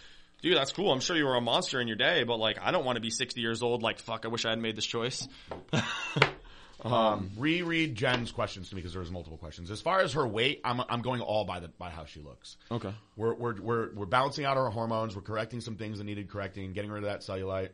dude, 0.43 0.57
that's 0.57 0.73
cool. 0.73 0.93
I'm 0.93 1.01
sure 1.01 1.17
you 1.17 1.25
were 1.25 1.37
a 1.37 1.41
monster 1.41 1.81
in 1.81 1.89
your 1.89 1.97
day, 1.97 2.25
but 2.25 2.37
like, 2.37 2.59
I 2.61 2.71
don't 2.71 2.85
want 2.85 2.97
to 2.97 3.03
be 3.03 3.11
60 3.11 3.41
years 3.41 3.63
old. 3.63 3.83
Like, 3.83 3.99
fuck, 3.99 4.25
I 4.25 4.29
wish 4.29 4.45
I 4.45 4.51
had 4.51 4.59
made 4.59 4.77
this 4.77 4.87
choice. 4.87 5.27
um, 6.85 7.31
reread 7.37 7.95
Jen's 7.95 8.31
questions 8.31 8.69
to 8.69 8.75
me 8.75 8.81
because 8.81 8.93
there 8.93 9.01
was 9.01 9.11
multiple 9.11 9.39
questions. 9.39 9.71
As 9.71 9.81
far 9.81 10.01
as 10.01 10.13
her 10.13 10.27
weight, 10.27 10.61
I'm 10.65 10.81
I'm 10.89 11.03
going 11.03 11.21
all 11.21 11.45
by 11.45 11.61
the 11.61 11.69
by 11.69 11.91
how 11.91 12.05
she 12.05 12.21
looks. 12.21 12.57
Okay. 12.71 12.95
We're 13.17 13.35
we're 13.35 13.61
we're 13.61 13.95
we're 13.95 14.07
balancing 14.07 14.45
out 14.45 14.57
our 14.57 14.71
hormones. 14.71 15.17
We're 15.17 15.23
correcting 15.23 15.61
some 15.61 15.77
things 15.77 15.99
that 15.99 16.05
needed 16.05 16.31
correcting, 16.31 16.73
getting 16.73 16.91
rid 16.91 17.03
of 17.05 17.11
that 17.11 17.21
cellulite. 17.21 17.71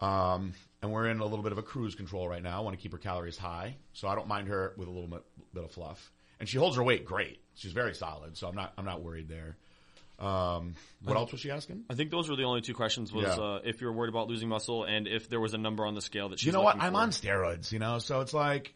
Um, 0.00 0.54
and 0.82 0.90
we're 0.90 1.08
in 1.08 1.20
a 1.20 1.24
little 1.24 1.42
bit 1.42 1.52
of 1.52 1.58
a 1.58 1.62
cruise 1.62 1.94
control 1.94 2.28
right 2.28 2.42
now. 2.42 2.56
I 2.58 2.60
want 2.60 2.76
to 2.76 2.82
keep 2.82 2.92
her 2.92 2.98
calories 2.98 3.36
high, 3.36 3.76
so 3.92 4.08
I 4.08 4.14
don't 4.14 4.28
mind 4.28 4.48
her 4.48 4.72
with 4.76 4.88
a 4.88 4.90
little 4.90 5.08
bit, 5.08 5.22
bit 5.52 5.64
of 5.64 5.70
fluff. 5.70 6.10
And 6.38 6.48
she 6.48 6.56
holds 6.56 6.76
her 6.76 6.82
weight 6.82 7.04
great. 7.04 7.42
She's 7.54 7.72
very 7.72 7.94
solid, 7.94 8.36
so 8.36 8.48
I'm 8.48 8.54
not 8.54 8.72
I'm 8.78 8.84
not 8.86 9.02
worried 9.02 9.28
there. 9.28 9.56
Um, 10.20 10.74
what 11.02 11.16
else 11.16 11.32
was 11.32 11.40
she 11.40 11.50
asking? 11.50 11.84
I 11.88 11.94
think 11.94 12.10
those 12.10 12.28
were 12.28 12.36
the 12.36 12.44
only 12.44 12.60
two 12.60 12.74
questions. 12.74 13.12
Was 13.12 13.24
Yeah. 13.24 13.42
uh, 13.42 13.60
if 13.64 13.80
you're 13.80 13.92
worried 13.92 14.10
about 14.10 14.28
losing 14.28 14.48
muscle, 14.48 14.84
and 14.84 15.08
if 15.08 15.28
there 15.28 15.40
was 15.40 15.54
a 15.54 15.58
number 15.58 15.86
on 15.86 15.94
the 15.94 16.02
scale 16.02 16.28
that 16.28 16.38
she's 16.38 16.46
you 16.46 16.52
know 16.52 16.60
what? 16.62 16.76
I'm 16.76 16.92
for. 16.92 17.00
on 17.00 17.10
steroids, 17.10 17.72
you 17.72 17.78
know, 17.78 17.98
so 17.98 18.20
it's 18.20 18.34
like 18.34 18.74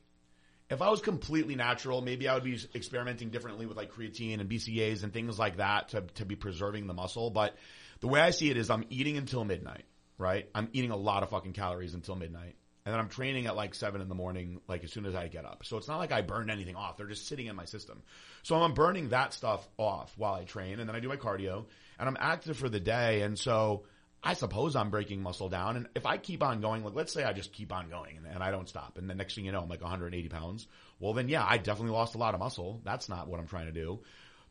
if 0.71 0.81
I 0.81 0.89
was 0.89 1.03
completely 1.03 1.55
natural, 1.55 2.01
maybe 2.01 2.27
I 2.29 2.35
would 2.35 2.45
be 2.45 2.59
experimenting 2.75 3.29
differently 3.29 3.67
with 3.67 3.77
like 3.77 3.93
creatine 3.93 4.41
and 4.41 4.49
BCAAs 4.49 5.05
and 5.05 5.13
things 5.13 5.39
like 5.39 5.59
that 5.59 5.91
to 5.91 6.01
to 6.15 6.25
be 6.25 6.35
preserving 6.37 6.87
the 6.87 6.95
muscle. 6.95 7.31
But 7.31 7.55
the 8.01 8.09
way 8.09 8.21
I 8.21 8.31
see 8.31 8.51
it 8.51 8.57
is, 8.57 8.71
I'm 8.71 8.85
eating 8.89 9.19
until 9.19 9.45
midnight, 9.45 9.85
right? 10.17 10.49
I'm 10.55 10.69
eating 10.73 10.91
a 10.93 10.97
lot 10.97 11.23
of 11.23 11.31
fucking 11.31 11.53
calories 11.53 11.93
until 11.95 12.17
midnight. 12.17 12.57
And 12.85 12.93
then 12.93 13.01
I'm 13.01 13.09
training 13.09 13.47
at 13.47 13.57
like 13.57 13.75
seven 13.75 14.03
in 14.03 14.09
the 14.09 14.15
morning, 14.15 14.61
like 14.69 14.85
as 14.85 14.93
soon 14.93 15.07
as 15.07 15.15
I 15.15 15.29
get 15.29 15.47
up. 15.47 15.65
So 15.65 15.79
it's 15.79 15.89
not 15.89 15.99
like 15.99 16.13
I 16.13 16.21
burned 16.21 16.51
anything 16.51 16.77
off. 16.77 16.99
They're 16.99 17.07
just 17.07 17.27
sitting 17.27 17.47
in 17.47 17.57
my 17.57 17.65
system. 17.65 18.03
So 18.43 18.57
I'm 18.57 18.75
burning 18.75 19.09
that 19.09 19.33
stuff 19.33 19.67
off 19.79 20.13
while 20.19 20.35
I 20.35 20.45
train 20.45 20.81
and 20.81 20.89
then 20.89 20.95
I 20.95 21.01
do 21.01 21.09
my 21.09 21.17
cardio 21.17 21.65
and 21.99 22.09
I'm 22.09 22.19
active 22.21 22.59
for 22.59 22.69
the 22.69 22.81
day. 22.81 23.23
And 23.23 23.39
so 23.39 23.85
I 24.23 24.35
suppose 24.35 24.77
I'm 24.77 24.91
breaking 24.91 25.23
muscle 25.23 25.49
down. 25.49 25.77
And 25.77 25.89
if 25.95 26.05
I 26.05 26.19
keep 26.19 26.43
on 26.43 26.61
going, 26.61 26.85
like 26.85 26.95
let's 26.95 27.13
say 27.13 27.25
I 27.25 27.33
just 27.33 27.55
keep 27.55 27.73
on 27.73 27.89
going 27.89 28.19
and, 28.19 28.27
and 28.27 28.43
I 28.43 28.51
don't 28.51 28.69
stop. 28.69 28.99
And 28.99 29.09
the 29.09 29.15
next 29.15 29.35
thing 29.35 29.47
you 29.47 29.53
know, 29.53 29.61
I'm 29.61 29.69
like 29.71 29.81
180 29.81 30.29
pounds. 30.29 30.67
Well, 31.01 31.15
then 31.15 31.31
yeah, 31.31 31.45
I 31.47 31.57
definitely 31.57 31.93
lost 31.93 32.15
a 32.15 32.19
lot 32.19 32.35
of 32.35 32.41
muscle. 32.41 32.83
That's 32.85 33.09
not 33.09 33.29
what 33.29 33.41
I'm 33.41 33.47
trying 33.47 33.67
to 33.67 33.73
do. 33.73 34.01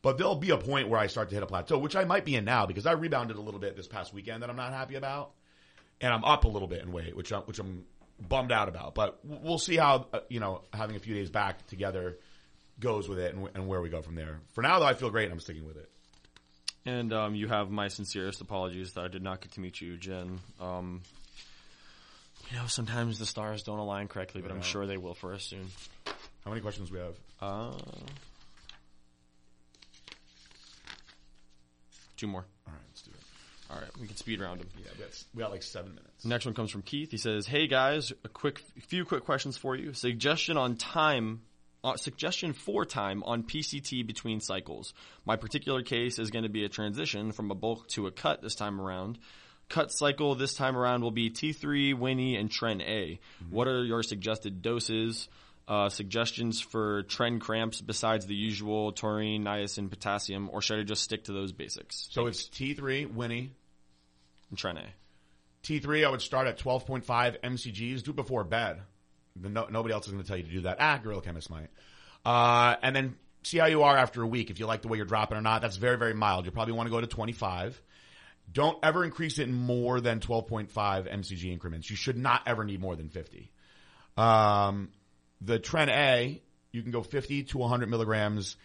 But 0.02 0.18
there'll 0.18 0.34
be 0.34 0.50
a 0.50 0.58
point 0.58 0.88
where 0.88 1.00
I 1.00 1.06
start 1.06 1.28
to 1.28 1.34
hit 1.36 1.44
a 1.44 1.46
plateau, 1.46 1.78
which 1.78 1.94
I 1.94 2.04
might 2.04 2.24
be 2.24 2.34
in 2.34 2.44
now 2.44 2.66
because 2.66 2.84
I 2.84 2.92
rebounded 2.92 3.36
a 3.36 3.40
little 3.40 3.60
bit 3.60 3.76
this 3.76 3.86
past 3.86 4.12
weekend 4.12 4.42
that 4.42 4.50
I'm 4.50 4.56
not 4.56 4.72
happy 4.72 4.96
about 4.96 5.32
and 6.00 6.12
I'm 6.12 6.24
up 6.24 6.44
a 6.44 6.48
little 6.48 6.68
bit 6.68 6.82
in 6.82 6.92
weight, 6.92 7.16
which 7.16 7.32
I'm, 7.32 7.42
which 7.42 7.58
I'm 7.58 7.84
bummed 8.28 8.52
out 8.52 8.68
about. 8.68 8.94
But 8.94 9.18
we'll 9.24 9.58
see 9.58 9.76
how 9.76 10.06
uh, 10.12 10.20
you 10.28 10.40
know 10.40 10.62
having 10.72 10.96
a 10.96 10.98
few 10.98 11.14
days 11.14 11.30
back 11.30 11.66
together 11.66 12.18
goes 12.80 13.08
with 13.08 13.18
it 13.18 13.34
and, 13.34 13.48
and 13.54 13.68
where 13.68 13.80
we 13.80 13.88
go 13.88 14.02
from 14.02 14.14
there. 14.14 14.40
For 14.52 14.62
now, 14.62 14.78
though, 14.78 14.86
I 14.86 14.94
feel 14.94 15.10
great 15.10 15.24
and 15.24 15.32
I'm 15.32 15.40
sticking 15.40 15.66
with 15.66 15.76
it. 15.76 15.90
And 16.86 17.12
um, 17.12 17.34
you 17.34 17.48
have 17.48 17.70
my 17.70 17.88
sincerest 17.88 18.40
apologies 18.40 18.92
that 18.94 19.04
I 19.04 19.08
did 19.08 19.22
not 19.22 19.40
get 19.40 19.52
to 19.52 19.60
meet 19.60 19.80
you, 19.80 19.96
Jen. 19.96 20.40
Um, 20.60 21.00
you 22.50 22.58
know, 22.58 22.66
sometimes 22.66 23.18
the 23.18 23.26
stars 23.26 23.62
don't 23.62 23.78
align 23.78 24.08
correctly, 24.08 24.42
but 24.42 24.50
I'm 24.50 24.60
sure 24.60 24.86
they 24.86 24.98
will 24.98 25.14
for 25.14 25.32
us 25.32 25.44
soon. 25.44 25.66
How 26.44 26.50
many 26.50 26.60
questions 26.60 26.90
we 26.90 26.98
have? 26.98 27.14
Uh, 27.40 27.72
two 32.18 32.26
more. 32.26 32.44
All 32.66 32.72
right, 32.72 32.82
let's 32.90 33.02
do 33.02 33.12
it. 33.12 33.13
All 33.74 33.80
right, 33.80 33.90
we 34.00 34.06
can 34.06 34.16
speed 34.16 34.40
round 34.40 34.60
them. 34.60 34.68
Yeah, 34.76 34.90
we 34.92 35.00
got, 35.00 35.24
we 35.34 35.40
got 35.40 35.50
like 35.50 35.62
seven 35.62 35.94
minutes. 35.94 36.24
Next 36.24 36.44
one 36.44 36.54
comes 36.54 36.70
from 36.70 36.82
Keith. 36.82 37.10
He 37.10 37.16
says, 37.16 37.46
"Hey 37.46 37.66
guys, 37.66 38.12
a 38.24 38.28
quick 38.28 38.60
few 38.86 39.04
quick 39.04 39.24
questions 39.24 39.56
for 39.56 39.74
you. 39.74 39.92
Suggestion 39.92 40.56
on 40.56 40.76
time." 40.76 41.42
Uh, 41.82 41.98
suggestion 41.98 42.54
for 42.54 42.86
time 42.86 43.22
on 43.24 43.42
PCT 43.42 44.06
between 44.06 44.40
cycles. 44.40 44.94
My 45.26 45.36
particular 45.36 45.82
case 45.82 46.18
is 46.18 46.30
going 46.30 46.44
to 46.44 46.48
be 46.48 46.64
a 46.64 46.68
transition 46.70 47.30
from 47.30 47.50
a 47.50 47.54
bulk 47.54 47.88
to 47.88 48.06
a 48.06 48.10
cut 48.10 48.40
this 48.40 48.54
time 48.54 48.80
around. 48.80 49.18
Cut 49.68 49.92
cycle 49.92 50.34
this 50.34 50.54
time 50.54 50.78
around 50.78 51.02
will 51.02 51.10
be 51.10 51.28
T3, 51.28 51.92
Winnie, 51.92 52.36
and 52.36 52.48
Tren 52.48 52.80
A. 52.80 53.20
What 53.50 53.68
are 53.68 53.84
your 53.84 54.02
suggested 54.02 54.62
doses? 54.62 55.28
Uh, 55.66 55.88
suggestions 55.88 56.60
for 56.60 57.04
tren 57.04 57.40
cramps 57.40 57.80
besides 57.80 58.26
the 58.26 58.34
usual 58.34 58.92
taurine, 58.92 59.44
niacin, 59.44 59.88
potassium, 59.88 60.50
or 60.52 60.60
should 60.60 60.78
I 60.78 60.82
just 60.82 61.02
stick 61.02 61.24
to 61.24 61.32
those 61.32 61.52
basics? 61.52 62.08
So 62.10 62.26
it's 62.26 62.48
T3, 62.48 63.12
Winnie. 63.12 63.52
And 64.50 64.58
Tren 64.58 64.78
A. 64.78 64.86
T3, 65.64 66.06
I 66.06 66.10
would 66.10 66.20
start 66.20 66.46
at 66.46 66.58
12.5 66.58 67.04
mcgs. 67.40 68.02
Do 68.02 68.10
it 68.10 68.16
before 68.16 68.44
bed. 68.44 68.80
No, 69.40 69.66
nobody 69.70 69.94
else 69.94 70.06
is 70.06 70.12
going 70.12 70.22
to 70.22 70.28
tell 70.28 70.36
you 70.36 70.44
to 70.44 70.50
do 70.50 70.60
that. 70.62 70.76
Ah, 70.78 71.00
Gorilla 71.02 71.22
Chemist 71.22 71.50
might. 71.50 71.68
Uh, 72.24 72.76
and 72.82 72.94
then 72.94 73.16
see 73.42 73.58
how 73.58 73.66
you 73.66 73.82
are 73.82 73.96
after 73.96 74.22
a 74.22 74.26
week. 74.26 74.50
If 74.50 74.60
you 74.60 74.66
like 74.66 74.82
the 74.82 74.88
way 74.88 74.96
you're 74.96 75.06
dropping 75.06 75.36
or 75.36 75.42
not, 75.42 75.62
that's 75.62 75.76
very, 75.76 75.96
very 75.96 76.14
mild. 76.14 76.44
You 76.44 76.50
probably 76.50 76.74
want 76.74 76.86
to 76.86 76.90
go 76.90 77.00
to 77.00 77.06
25. 77.06 77.80
Don't 78.52 78.78
ever 78.82 79.04
increase 79.04 79.38
it 79.38 79.48
in 79.48 79.54
more 79.54 80.00
than 80.00 80.20
12.5 80.20 80.68
mcg 80.72 81.44
increments. 81.52 81.90
You 81.90 81.96
should 81.96 82.16
not 82.16 82.42
ever 82.46 82.64
need 82.64 82.80
more 82.80 82.94
than 82.94 83.08
50. 83.08 83.50
Um, 84.16 84.90
the 85.40 85.58
Tren 85.58 85.88
A, 85.88 86.42
you 86.72 86.82
can 86.82 86.90
go 86.90 87.02
50 87.02 87.44
to 87.44 87.58
100 87.58 87.88
milligrams 87.88 88.56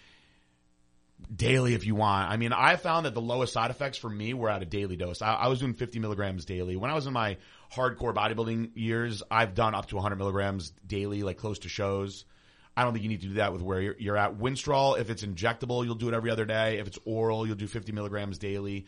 daily 1.34 1.74
if 1.74 1.86
you 1.86 1.96
want. 1.96 2.30
I 2.30 2.38
mean, 2.38 2.54
I 2.54 2.76
found 2.76 3.06
that 3.06 3.14
the 3.14 3.22
lowest 3.22 3.54
side 3.54 3.72
effects 3.72 3.98
for 3.98 4.10
me 4.10 4.34
were 4.34 4.50
at 4.50 4.62
a 4.62 4.66
daily 4.66 4.96
dose. 4.96 5.22
I, 5.22 5.34
I 5.34 5.48
was 5.48 5.60
doing 5.60 5.74
50 5.74 6.00
milligrams 6.00 6.46
daily. 6.46 6.76
When 6.76 6.92
I 6.92 6.96
was 6.96 7.08
in 7.08 7.14
my 7.14 7.38
hardcore 7.74 8.14
bodybuilding 8.14 8.72
years, 8.76 9.24
I've 9.30 9.54
done 9.54 9.76
up 9.76 9.88
to 9.88 9.96
100 9.96 10.16
milligrams 10.16 10.72
daily, 10.86 11.24
like 11.24 11.38
close 11.38 11.60
to 11.60 11.70
shows. 11.70 12.26
I 12.76 12.84
don't 12.84 12.94
think 12.94 13.04
you 13.04 13.10
need 13.10 13.22
to 13.22 13.28
do 13.28 13.34
that 13.36 13.52
with 13.52 13.62
where 13.62 13.82
you're, 13.82 13.96
you're 14.00 14.18
at. 14.18 14.38
Winstrol, 14.38 15.00
if 15.00 15.10
it's 15.10 15.24
injectable, 15.24 15.84
you'll 15.84 15.96
do 15.96 16.08
it 16.08 16.14
every 16.14 16.32
other 16.32 16.46
day. 16.46 16.80
If 16.80 16.88
it's 16.88 17.00
oral, 17.06 17.46
you'll 17.46 17.58
do 17.58 17.68
50 17.68 17.92
milligrams 17.92 18.38
daily. 18.38 18.86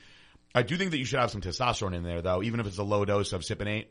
I 0.53 0.63
do 0.63 0.77
think 0.77 0.91
that 0.91 0.97
you 0.97 1.05
should 1.05 1.19
have 1.19 1.31
some 1.31 1.41
testosterone 1.41 1.95
in 1.95 2.03
there, 2.03 2.21
though, 2.21 2.41
even 2.41 2.59
if 2.59 2.67
it's 2.67 2.77
a 2.77 2.83
low 2.83 3.05
dose 3.05 3.33
of 3.33 3.41
Cypionate. 3.41 3.87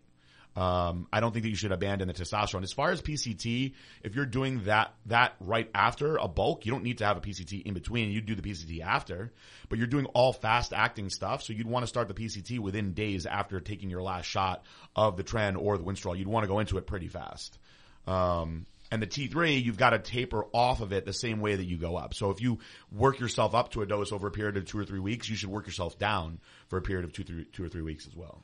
Um, 0.56 1.06
I 1.12 1.20
don't 1.20 1.32
think 1.32 1.44
that 1.44 1.48
you 1.48 1.56
should 1.56 1.70
abandon 1.70 2.08
the 2.08 2.14
testosterone. 2.14 2.64
As 2.64 2.72
far 2.72 2.90
as 2.90 3.00
PCT, 3.00 3.74
if 4.02 4.14
you're 4.16 4.26
doing 4.26 4.64
that 4.64 4.92
that 5.06 5.34
right 5.40 5.70
after 5.74 6.16
a 6.16 6.26
bulk, 6.26 6.66
you 6.66 6.72
don't 6.72 6.82
need 6.82 6.98
to 6.98 7.06
have 7.06 7.16
a 7.16 7.20
PCT 7.20 7.62
in 7.62 7.72
between. 7.72 8.10
You 8.10 8.20
do 8.20 8.34
the 8.34 8.42
PCT 8.42 8.80
after, 8.80 9.32
but 9.68 9.78
you're 9.78 9.86
doing 9.86 10.06
all 10.06 10.32
fast 10.32 10.72
acting 10.72 11.08
stuff, 11.08 11.42
so 11.42 11.52
you'd 11.52 11.68
want 11.68 11.84
to 11.84 11.86
start 11.86 12.08
the 12.08 12.14
PCT 12.14 12.58
within 12.58 12.94
days 12.94 13.26
after 13.26 13.60
taking 13.60 13.90
your 13.90 14.02
last 14.02 14.26
shot 14.26 14.64
of 14.96 15.16
the 15.16 15.24
tren 15.24 15.56
or 15.56 15.78
the 15.78 15.84
Winstrol. 15.84 16.18
You'd 16.18 16.28
want 16.28 16.44
to 16.44 16.48
go 16.48 16.58
into 16.58 16.78
it 16.78 16.86
pretty 16.86 17.08
fast. 17.08 17.58
Um, 18.06 18.66
and 18.90 19.00
the 19.00 19.06
T3, 19.06 19.62
you've 19.62 19.78
got 19.78 19.90
to 19.90 20.00
taper 20.00 20.46
off 20.52 20.80
of 20.80 20.92
it 20.92 21.04
the 21.04 21.12
same 21.12 21.40
way 21.40 21.54
that 21.54 21.64
you 21.64 21.76
go 21.76 21.96
up. 21.96 22.12
So 22.12 22.30
if 22.30 22.40
you 22.40 22.58
work 22.90 23.20
yourself 23.20 23.54
up 23.54 23.70
to 23.72 23.82
a 23.82 23.86
dose 23.86 24.10
over 24.10 24.26
a 24.26 24.32
period 24.32 24.56
of 24.56 24.64
two 24.66 24.78
or 24.78 24.84
three 24.84 24.98
weeks, 24.98 25.28
you 25.28 25.36
should 25.36 25.50
work 25.50 25.66
yourself 25.66 25.96
down 25.96 26.40
for 26.66 26.76
a 26.76 26.82
period 26.82 27.04
of 27.04 27.12
two, 27.12 27.22
three, 27.22 27.44
two 27.44 27.64
or 27.64 27.68
three 27.68 27.82
weeks 27.82 28.08
as 28.08 28.16
well. 28.16 28.42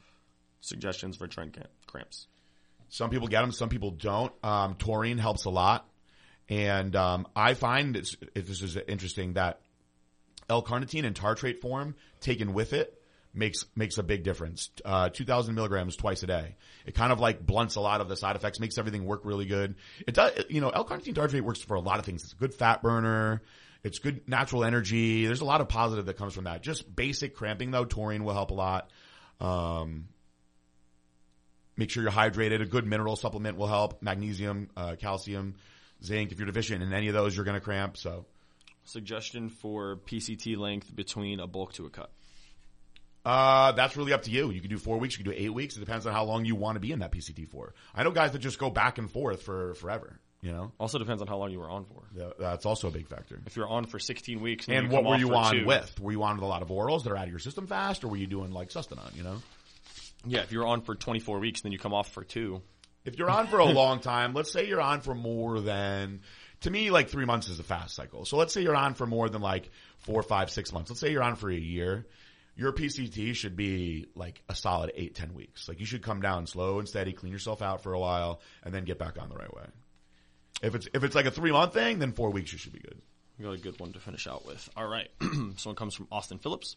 Suggestions 0.60 1.16
for 1.16 1.26
tren 1.28 1.52
cramp- 1.52 1.70
cramps. 1.86 2.26
Some 2.88 3.10
people 3.10 3.28
get 3.28 3.40
them, 3.40 3.52
some 3.52 3.68
people 3.68 3.90
don't. 3.90 4.32
Um, 4.44 4.74
taurine 4.76 5.18
helps 5.18 5.44
a 5.44 5.50
lot, 5.50 5.88
and 6.48 6.94
um, 6.94 7.26
I 7.34 7.54
find 7.54 7.96
it's, 7.96 8.16
if 8.34 8.46
this 8.46 8.62
is 8.62 8.76
interesting 8.76 9.34
that 9.34 9.60
L-carnitine 10.48 11.04
in 11.04 11.14
tartrate 11.14 11.60
form 11.60 11.96
taken 12.20 12.54
with 12.54 12.72
it 12.72 12.96
makes 13.34 13.64
makes 13.74 13.98
a 13.98 14.02
big 14.02 14.22
difference. 14.22 14.70
Uh, 14.84 15.08
2,000 15.08 15.54
milligrams 15.54 15.96
twice 15.96 16.22
a 16.22 16.26
day. 16.26 16.56
It 16.86 16.94
kind 16.94 17.12
of 17.12 17.20
like 17.20 17.44
blunts 17.44 17.76
a 17.76 17.80
lot 17.80 18.00
of 18.00 18.08
the 18.08 18.16
side 18.16 18.36
effects, 18.36 18.60
makes 18.60 18.78
everything 18.78 19.04
work 19.04 19.22
really 19.24 19.46
good. 19.46 19.74
It 20.06 20.14
does, 20.14 20.32
you 20.48 20.60
know, 20.60 20.70
L-carnitine 20.70 21.14
tartrate 21.14 21.42
works 21.42 21.60
for 21.60 21.74
a 21.74 21.80
lot 21.80 21.98
of 21.98 22.04
things. 22.04 22.24
It's 22.24 22.32
a 22.32 22.36
good 22.36 22.54
fat 22.54 22.82
burner. 22.82 23.42
It's 23.82 23.98
good 23.98 24.28
natural 24.28 24.64
energy. 24.64 25.26
There's 25.26 25.42
a 25.42 25.44
lot 25.44 25.60
of 25.60 25.68
positive 25.68 26.06
that 26.06 26.16
comes 26.16 26.34
from 26.34 26.44
that. 26.44 26.62
Just 26.62 26.94
basic 26.94 27.36
cramping 27.36 27.70
though, 27.70 27.84
taurine 27.84 28.24
will 28.24 28.34
help 28.34 28.50
a 28.50 28.54
lot. 28.54 28.90
Um, 29.40 30.08
make 31.76 31.90
sure 31.90 32.02
you're 32.02 32.12
hydrated. 32.12 32.62
A 32.62 32.66
good 32.66 32.86
mineral 32.86 33.16
supplement 33.16 33.56
will 33.56 33.66
help. 33.66 34.02
Magnesium, 34.02 34.70
uh, 34.76 34.96
calcium, 34.98 35.54
zinc. 36.04 36.32
If 36.32 36.38
you're 36.38 36.46
deficient 36.46 36.82
in 36.82 36.92
any 36.92 37.08
of 37.08 37.14
those, 37.14 37.34
you're 37.36 37.44
going 37.44 37.58
to 37.58 37.60
cramp. 37.64 37.96
So 37.96 38.26
Suggestion 38.84 39.48
for 39.48 39.96
PCT 40.06 40.56
length 40.56 40.94
between 40.94 41.40
a 41.40 41.46
bulk 41.46 41.72
to 41.74 41.86
a 41.86 41.90
cut. 41.90 42.10
Uh, 43.24 43.72
that's 43.72 43.96
really 43.96 44.12
up 44.12 44.22
to 44.22 44.30
you. 44.30 44.50
You 44.50 44.60
can 44.60 44.70
do 44.70 44.78
four 44.78 44.98
weeks, 44.98 45.18
you 45.18 45.24
can 45.24 45.32
do 45.32 45.36
eight 45.36 45.52
weeks. 45.52 45.76
It 45.76 45.80
depends 45.80 46.06
on 46.06 46.12
how 46.12 46.24
long 46.24 46.44
you 46.44 46.54
want 46.54 46.76
to 46.76 46.80
be 46.80 46.92
in 46.92 47.00
that 47.00 47.10
PCT 47.10 47.48
for. 47.48 47.74
I 47.92 48.04
know 48.04 48.12
guys 48.12 48.30
that 48.32 48.38
just 48.38 48.60
go 48.60 48.70
back 48.70 48.98
and 48.98 49.10
forth 49.10 49.42
for 49.42 49.74
forever. 49.74 50.20
You 50.42 50.52
know, 50.52 50.70
Also 50.78 50.98
depends 50.98 51.22
on 51.22 51.26
how 51.26 51.38
long 51.38 51.50
you 51.50 51.58
were 51.58 51.68
on 51.68 51.86
for. 51.86 52.04
Th- 52.14 52.32
that's 52.38 52.66
also 52.66 52.86
a 52.86 52.90
big 52.92 53.08
factor. 53.08 53.40
If 53.46 53.56
you're 53.56 53.66
on 53.66 53.86
for 53.86 53.98
16 53.98 54.40
weeks 54.40 54.68
And 54.68 54.86
you 54.86 54.92
what 54.92 55.02
were 55.04 55.16
you 55.16 55.34
on 55.34 55.52
two- 55.56 55.66
with? 55.66 55.98
Were 55.98 56.12
you 56.12 56.22
on 56.22 56.36
with 56.36 56.44
a 56.44 56.46
lot 56.46 56.62
of 56.62 56.68
orals 56.68 57.02
that 57.02 57.10
are 57.10 57.16
out 57.16 57.24
of 57.24 57.30
your 57.30 57.40
system 57.40 57.66
fast, 57.66 58.04
or 58.04 58.08
were 58.08 58.16
you 58.16 58.28
doing 58.28 58.52
like 58.52 58.68
Sustanon? 58.68 59.16
You 59.16 59.24
know, 59.24 59.42
Yeah, 60.26 60.40
if 60.40 60.52
you're 60.52 60.66
on 60.66 60.82
for 60.82 60.94
24 60.94 61.38
weeks, 61.38 61.62
then 61.62 61.72
you 61.72 61.78
come 61.78 61.94
off 61.94 62.12
for 62.12 62.24
two. 62.24 62.62
if 63.04 63.18
you're 63.18 63.30
on 63.30 63.46
for 63.46 63.58
a 63.58 63.64
long 63.66 64.00
time, 64.00 64.34
let's 64.34 64.52
say 64.52 64.66
you're 64.66 64.80
on 64.80 65.00
for 65.00 65.14
more 65.14 65.60
than, 65.60 66.20
to 66.62 66.70
me, 66.70 66.90
like 66.90 67.08
three 67.08 67.24
months 67.24 67.48
is 67.48 67.58
a 67.60 67.62
fast 67.62 67.94
cycle. 67.94 68.24
So 68.24 68.36
let's 68.36 68.52
say 68.52 68.62
you're 68.62 68.74
on 68.76 68.94
for 68.94 69.06
more 69.06 69.28
than 69.28 69.42
like 69.42 69.70
four, 69.98 70.22
five, 70.22 70.50
six 70.50 70.72
months. 70.72 70.90
Let's 70.90 71.00
say 71.00 71.12
you're 71.12 71.22
on 71.22 71.36
for 71.36 71.50
a 71.50 71.56
year. 71.56 72.06
Your 72.56 72.72
PCT 72.72 73.34
should 73.34 73.54
be 73.54 74.06
like 74.14 74.42
a 74.48 74.54
solid 74.54 74.90
eight, 74.94 75.14
ten 75.14 75.34
weeks. 75.34 75.68
Like 75.68 75.78
you 75.78 75.86
should 75.86 76.02
come 76.02 76.20
down 76.22 76.46
slow 76.46 76.78
and 76.78 76.88
steady, 76.88 77.12
clean 77.12 77.32
yourself 77.32 77.60
out 77.60 77.82
for 77.82 77.92
a 77.92 77.98
while, 77.98 78.40
and 78.64 78.72
then 78.74 78.84
get 78.84 78.98
back 78.98 79.20
on 79.20 79.28
the 79.28 79.36
right 79.36 79.54
way. 79.54 79.66
If 80.62 80.74
it's 80.74 80.88
if 80.94 81.04
it's 81.04 81.14
like 81.14 81.26
a 81.26 81.30
three 81.30 81.52
month 81.52 81.74
thing, 81.74 81.98
then 81.98 82.12
four 82.12 82.30
weeks 82.30 82.52
you 82.52 82.58
should 82.58 82.72
be 82.72 82.78
good. 82.78 82.98
We 83.38 83.44
got 83.44 83.52
a 83.52 83.58
good 83.58 83.78
one 83.78 83.92
to 83.92 84.00
finish 84.00 84.26
out 84.26 84.46
with. 84.46 84.66
All 84.74 84.88
right. 84.88 85.08
Someone 85.56 85.76
comes 85.76 85.94
from 85.94 86.08
Austin 86.10 86.38
Phillips. 86.38 86.76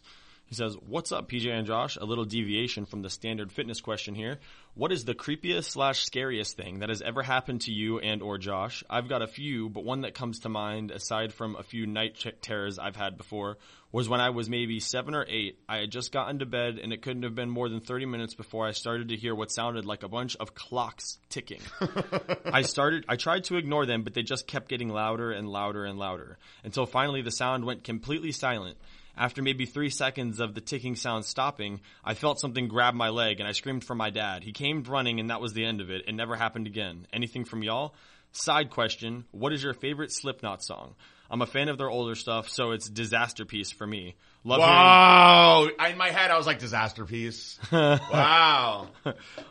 He 0.50 0.56
says, 0.56 0.76
What's 0.88 1.12
up, 1.12 1.30
PJ 1.30 1.47
and 1.47 1.68
Josh? 1.68 1.95
A 1.95 2.06
little 2.06 2.26
deviation 2.26 2.86
from 2.86 3.04
the 3.04 3.10
standard 3.10 3.52
fitness 3.52 3.82
question 3.82 4.16
here. 4.16 4.39
What 4.74 4.91
is 4.91 5.06
the 5.06 5.14
creepiest 5.14 5.66
slash 5.66 6.04
scariest 6.04 6.58
thing 6.58 6.80
that 6.80 6.89
has 6.89 7.04
ever 7.04 7.22
happened 7.22 7.62
to 7.62 7.72
you 7.72 8.00
and 8.00 8.24
or 8.24 8.39
Josh? 8.39 8.84
I've 8.89 9.08
got 9.08 9.22
a 9.22 9.28
few, 9.28 9.70
but 9.70 9.84
one 9.84 10.02
that 10.02 10.16
comes 10.16 10.39
to 10.39 10.50
mind, 10.50 10.89
aside 10.89 11.34
from 11.34 11.56
a 11.56 11.62
few 11.62 11.86
night 11.86 12.26
terrors 12.41 12.80
I've 12.80 12.95
had 12.95 13.16
before, 13.16 13.58
was 13.91 14.10
when 14.10 14.22
I 14.22 14.32
was 14.32 14.50
maybe 14.50 14.80
seven 14.80 15.14
or 15.14 15.24
eight. 15.28 15.60
I 15.70 15.78
had 15.78 15.91
just 15.91 16.12
gotten 16.12 16.39
to 16.39 16.47
bed, 16.47 16.80
and 16.82 16.91
it 16.91 17.04
couldn't 17.04 17.24
have 17.24 17.36
been 17.36 17.50
more 17.50 17.70
than 17.70 17.80
30 17.80 18.08
minutes 18.08 18.34
before 18.34 18.68
I 18.68 18.72
started 18.72 19.10
to 19.10 19.18
hear 19.18 19.36
what 19.36 19.52
sounded 19.52 19.86
like 19.86 20.02
a 20.02 20.10
bunch 20.10 20.36
of 20.38 20.56
clocks 20.56 21.20
ticking. 21.30 21.62
I 22.45 22.64
started, 22.64 23.06
I 23.08 23.18
tried 23.18 23.43
to 23.45 23.58
ignore 23.58 23.86
them, 23.86 24.02
but 24.02 24.16
they 24.16 24.24
just 24.24 24.47
kept 24.47 24.68
getting 24.68 24.89
louder 24.89 25.32
and 25.32 25.47
louder 25.47 25.86
and 25.86 26.00
louder 26.00 26.39
until 26.64 26.88
finally 26.88 27.22
the 27.22 27.32
sound 27.32 27.66
went 27.66 27.84
completely 27.84 28.32
silent. 28.32 28.78
After 29.20 29.41
maybe 29.41 29.65
three 29.65 29.89
seconds 29.89 30.39
of 30.39 30.55
the 30.55 30.61
ticking 30.61 30.95
sound 30.95 31.26
stopping, 31.26 31.82
I 32.05 32.13
felt 32.13 32.39
something 32.39 32.70
grab 32.70 32.93
my 32.93 33.09
leg 33.09 33.41
and 33.41 33.47
I 33.47 33.51
screamed 33.51 33.84
for 33.84 33.93
my 33.93 34.09
dad. 34.09 34.45
He 34.45 34.53
came 34.53 34.82
running 34.84 35.20
and 35.20 35.30
that 35.30 35.41
was 35.41 35.51
the 35.51 35.65
end 35.65 35.82
of 35.82 35.91
it. 35.91 36.03
It 36.07 36.15
never 36.15 36.38
happened 36.38 36.67
again. 36.67 37.05
Anything 37.11 37.43
from 37.43 37.61
y'all? 37.61 37.93
Side 38.32 38.70
question, 38.70 39.26
what 39.32 39.51
is 39.51 39.61
your 39.61 39.74
favorite 39.74 40.13
Slipknot 40.13 40.63
song? 40.63 40.95
I'm 41.30 41.41
a 41.41 41.45
fan 41.45 41.67
of 41.67 41.78
their 41.78 41.89
older 41.89 42.15
stuff, 42.15 42.47
so 42.47 42.72
it's 42.72 42.89
Disaster 42.89 43.43
Piece 43.43 43.72
for 43.72 43.86
me. 43.86 44.15
Love 44.45 44.59
hearing, 44.59 44.72
Wow! 44.72 45.67
In 45.89 45.97
my 45.97 46.11
head, 46.11 46.32
I 46.32 46.38
was 46.38 46.47
like 46.47 46.59
disaster 46.59 47.05
piece. 47.05 47.59
wow, 47.72 48.88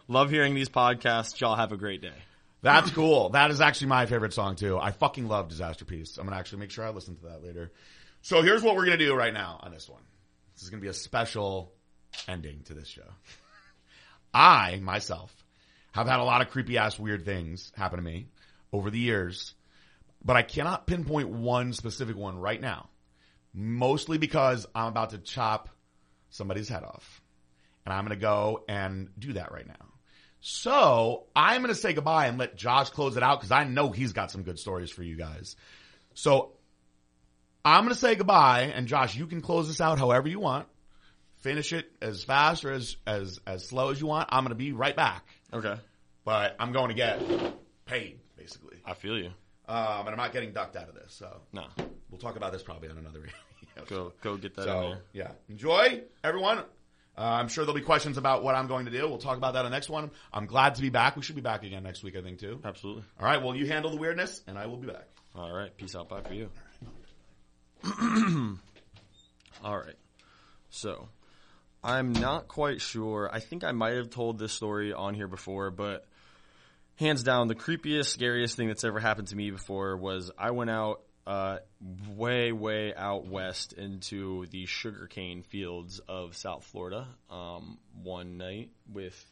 love 0.08 0.30
hearing 0.30 0.54
these 0.54 0.70
podcasts. 0.70 1.38
Y'all 1.40 1.56
have 1.56 1.72
a 1.72 1.76
great 1.76 2.00
day. 2.00 2.14
that's 2.62 2.90
cool. 2.90 3.28
That 3.30 3.50
is 3.50 3.60
actually 3.60 3.88
my 3.88 4.06
favorite 4.06 4.32
song 4.32 4.56
too. 4.56 4.78
I 4.78 4.92
fucking 4.92 5.28
love 5.28 5.48
Disaster 5.48 5.84
Piece. 5.84 6.16
I'm 6.16 6.24
gonna 6.24 6.38
actually 6.38 6.60
make 6.60 6.70
sure 6.70 6.84
I 6.86 6.90
listen 6.90 7.16
to 7.16 7.24
that 7.26 7.44
later. 7.44 7.70
So 8.22 8.42
here's 8.42 8.62
what 8.62 8.76
we're 8.76 8.84
gonna 8.84 8.98
do 8.98 9.14
right 9.14 9.32
now 9.32 9.60
on 9.62 9.72
this 9.72 9.88
one. 9.88 10.02
This 10.54 10.62
is 10.62 10.70
gonna 10.70 10.82
be 10.82 10.88
a 10.88 10.94
special 10.94 11.72
ending 12.26 12.62
to 12.64 12.74
this 12.74 12.88
show. 12.88 13.08
I 14.34 14.80
myself 14.82 15.34
have 15.92 16.06
had 16.06 16.20
a 16.20 16.24
lot 16.24 16.42
of 16.42 16.50
creepy 16.50 16.78
ass 16.78 16.98
weird 16.98 17.24
things 17.24 17.72
happen 17.76 17.98
to 17.98 18.04
me 18.04 18.28
over 18.72 18.90
the 18.90 18.98
years, 18.98 19.54
but 20.24 20.36
I 20.36 20.42
cannot 20.42 20.86
pinpoint 20.86 21.28
one 21.28 21.72
specific 21.72 22.16
one 22.16 22.38
right 22.38 22.60
now. 22.60 22.88
Mostly 23.54 24.18
because 24.18 24.66
I'm 24.74 24.88
about 24.88 25.10
to 25.10 25.18
chop 25.18 25.70
somebody's 26.30 26.68
head 26.68 26.84
off. 26.84 27.20
And 27.84 27.92
I'm 27.92 28.04
going 28.04 28.16
to 28.16 28.20
go 28.20 28.64
and 28.68 29.08
do 29.18 29.32
that 29.32 29.50
right 29.50 29.66
now. 29.66 29.86
So 30.40 31.24
I'm 31.34 31.62
going 31.62 31.74
to 31.74 31.80
say 31.80 31.94
goodbye 31.94 32.26
and 32.26 32.38
let 32.38 32.56
Josh 32.56 32.90
close 32.90 33.16
it 33.16 33.22
out 33.22 33.40
because 33.40 33.50
I 33.50 33.64
know 33.64 33.90
he's 33.90 34.12
got 34.12 34.30
some 34.30 34.42
good 34.42 34.58
stories 34.58 34.90
for 34.90 35.02
you 35.02 35.16
guys. 35.16 35.56
So 36.14 36.52
I'm 37.68 37.84
going 37.84 37.94
to 37.94 38.00
say 38.00 38.14
goodbye 38.14 38.72
and 38.74 38.86
Josh, 38.86 39.14
you 39.16 39.26
can 39.26 39.40
close 39.40 39.68
this 39.68 39.80
out 39.80 39.98
however 39.98 40.28
you 40.28 40.40
want. 40.40 40.66
Finish 41.40 41.72
it 41.72 41.90
as 42.02 42.24
fast 42.24 42.64
or 42.64 42.72
as, 42.72 42.96
as, 43.06 43.38
as 43.46 43.66
slow 43.68 43.90
as 43.90 44.00
you 44.00 44.06
want. 44.06 44.28
I'm 44.32 44.42
going 44.42 44.50
to 44.50 44.56
be 44.56 44.72
right 44.72 44.96
back, 44.96 45.24
Okay. 45.52 45.76
but 46.24 46.56
I'm 46.58 46.72
going 46.72 46.88
to 46.88 46.94
get 46.94 47.20
paid 47.84 48.18
basically. 48.36 48.78
I 48.84 48.94
feel 48.94 49.18
you. 49.18 49.30
Um, 49.68 50.00
and 50.00 50.08
I'm 50.10 50.16
not 50.16 50.32
getting 50.32 50.52
ducked 50.52 50.76
out 50.76 50.88
of 50.88 50.94
this. 50.94 51.12
So 51.14 51.28
No. 51.52 51.64
we'll 52.10 52.18
talk 52.20 52.36
about 52.36 52.52
this 52.52 52.62
probably 52.62 52.88
on 52.88 52.98
another. 52.98 53.20
Go, 53.88 54.12
go 54.22 54.36
get 54.36 54.56
that 54.56 54.64
So 54.64 54.94
yeah, 55.12 55.30
enjoy 55.48 56.02
everyone. 56.24 56.58
Uh, 56.58 56.62
I'm 57.16 57.46
sure 57.48 57.64
there'll 57.64 57.78
be 57.78 57.84
questions 57.84 58.16
about 58.18 58.42
what 58.42 58.56
I'm 58.56 58.66
going 58.66 58.86
to 58.86 58.90
do. 58.90 59.08
We'll 59.08 59.18
talk 59.18 59.36
about 59.36 59.52
that 59.52 59.60
on 59.64 59.70
the 59.70 59.76
next 59.76 59.88
one. 59.88 60.10
I'm 60.32 60.46
glad 60.46 60.74
to 60.76 60.80
be 60.82 60.88
back. 60.88 61.14
We 61.16 61.22
should 61.22 61.36
be 61.36 61.42
back 61.42 61.62
again 61.62 61.84
next 61.84 62.02
week, 62.02 62.16
I 62.16 62.22
think, 62.22 62.40
too. 62.40 62.60
Absolutely. 62.64 63.04
All 63.20 63.26
right. 63.26 63.40
Well, 63.42 63.54
you 63.54 63.66
handle 63.66 63.90
the 63.92 63.96
weirdness, 63.96 64.42
and 64.48 64.58
I 64.58 64.66
will 64.66 64.76
be 64.78 64.88
back. 64.88 65.06
All 65.36 65.52
right. 65.52 65.76
Peace 65.76 65.94
out. 65.94 66.08
Bye 66.08 66.22
for 66.22 66.34
you. 66.34 66.48
All 69.64 69.76
right. 69.76 69.97
So, 70.70 71.09
I'm 71.82 72.12
not 72.12 72.49
quite 72.49 72.80
sure. 72.80 73.30
I 73.32 73.41
think 73.41 73.64
I 73.64 73.72
might 73.72 73.95
have 73.95 74.11
told 74.11 74.39
this 74.39 74.53
story 74.53 74.93
on 74.93 75.14
here 75.14 75.28
before, 75.28 75.70
but 75.70 76.05
hands 76.97 77.22
down, 77.22 77.49
the 77.49 77.55
creepiest, 77.55 78.07
scariest 78.07 78.57
thing 78.57 78.68
that's 78.68 78.84
ever 78.84 78.99
happened 79.01 79.28
to 79.28 79.36
me 79.36 79.51
before 79.51 79.97
was 79.97 80.30
I 80.36 80.51
went 80.51 80.70
out 80.70 81.03
uh, 81.26 81.59
way, 82.16 82.53
way 82.53 82.95
out 82.95 83.26
west 83.26 83.74
into 83.74 84.47
the 84.47 84.66
sugarcane 84.66 85.43
fields 85.43 86.01
of 86.09 86.36
South 86.36 86.64
Florida 86.64 87.07
um, 87.30 87.78
one 88.03 88.39
night 88.39 88.70
with 88.93 89.24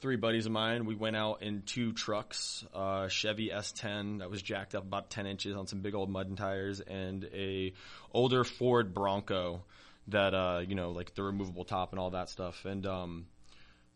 three 0.00 0.16
buddies 0.16 0.46
of 0.46 0.52
mine. 0.52 0.86
We 0.86 0.94
went 0.94 1.16
out 1.16 1.42
in 1.42 1.62
two 1.62 1.92
trucks, 1.92 2.64
uh, 2.74 3.08
Chevy 3.08 3.50
S10 3.50 4.18
that 4.20 4.30
was 4.30 4.42
jacked 4.42 4.74
up 4.74 4.84
about 4.84 5.10
10 5.10 5.26
inches 5.26 5.56
on 5.56 5.66
some 5.66 5.80
big 5.80 5.94
old 5.94 6.10
mud 6.10 6.28
and 6.28 6.36
tires, 6.36 6.80
and 6.80 7.24
a 7.32 7.72
older 8.12 8.44
Ford 8.44 8.94
Bronco 8.94 9.62
that 10.08 10.34
uh, 10.34 10.60
you 10.66 10.74
know 10.74 10.90
like 10.90 11.14
the 11.14 11.22
removable 11.22 11.64
top 11.64 11.92
and 11.92 12.00
all 12.00 12.10
that 12.10 12.28
stuff. 12.28 12.64
And 12.64 12.86
um, 12.86 13.26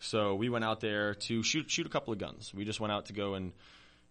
so 0.00 0.34
we 0.34 0.48
went 0.48 0.64
out 0.64 0.80
there 0.80 1.14
to 1.14 1.42
shoot 1.42 1.70
shoot 1.70 1.86
a 1.86 1.90
couple 1.90 2.12
of 2.12 2.18
guns. 2.18 2.52
We 2.54 2.64
just 2.64 2.80
went 2.80 2.92
out 2.92 3.06
to 3.06 3.12
go 3.12 3.34
and 3.34 3.52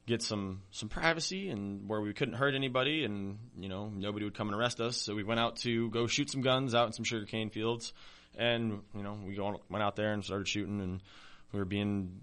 get 0.05 0.21
some 0.21 0.61
some 0.71 0.89
privacy 0.89 1.49
and 1.49 1.89
where 1.89 1.99
we 1.99 2.13
couldn't 2.13 2.35
hurt 2.35 2.55
anybody 2.55 3.03
and 3.03 3.37
you 3.59 3.67
know 3.67 3.91
nobody 3.93 4.23
would 4.25 4.35
come 4.35 4.47
and 4.47 4.57
arrest 4.57 4.79
us. 4.79 4.97
So 4.97 5.15
we 5.15 5.23
went 5.23 5.39
out 5.39 5.57
to 5.57 5.89
go 5.89 6.07
shoot 6.07 6.29
some 6.29 6.41
guns 6.41 6.75
out 6.75 6.87
in 6.87 6.93
some 6.93 7.05
sugarcane 7.05 7.49
fields, 7.49 7.93
and 8.37 8.81
you 8.95 9.03
know 9.03 9.17
we 9.25 9.39
went 9.69 9.83
out 9.83 9.95
there 9.95 10.13
and 10.13 10.23
started 10.23 10.47
shooting 10.47 10.81
and 10.81 11.01
we 11.51 11.59
were 11.59 11.65
being 11.65 12.21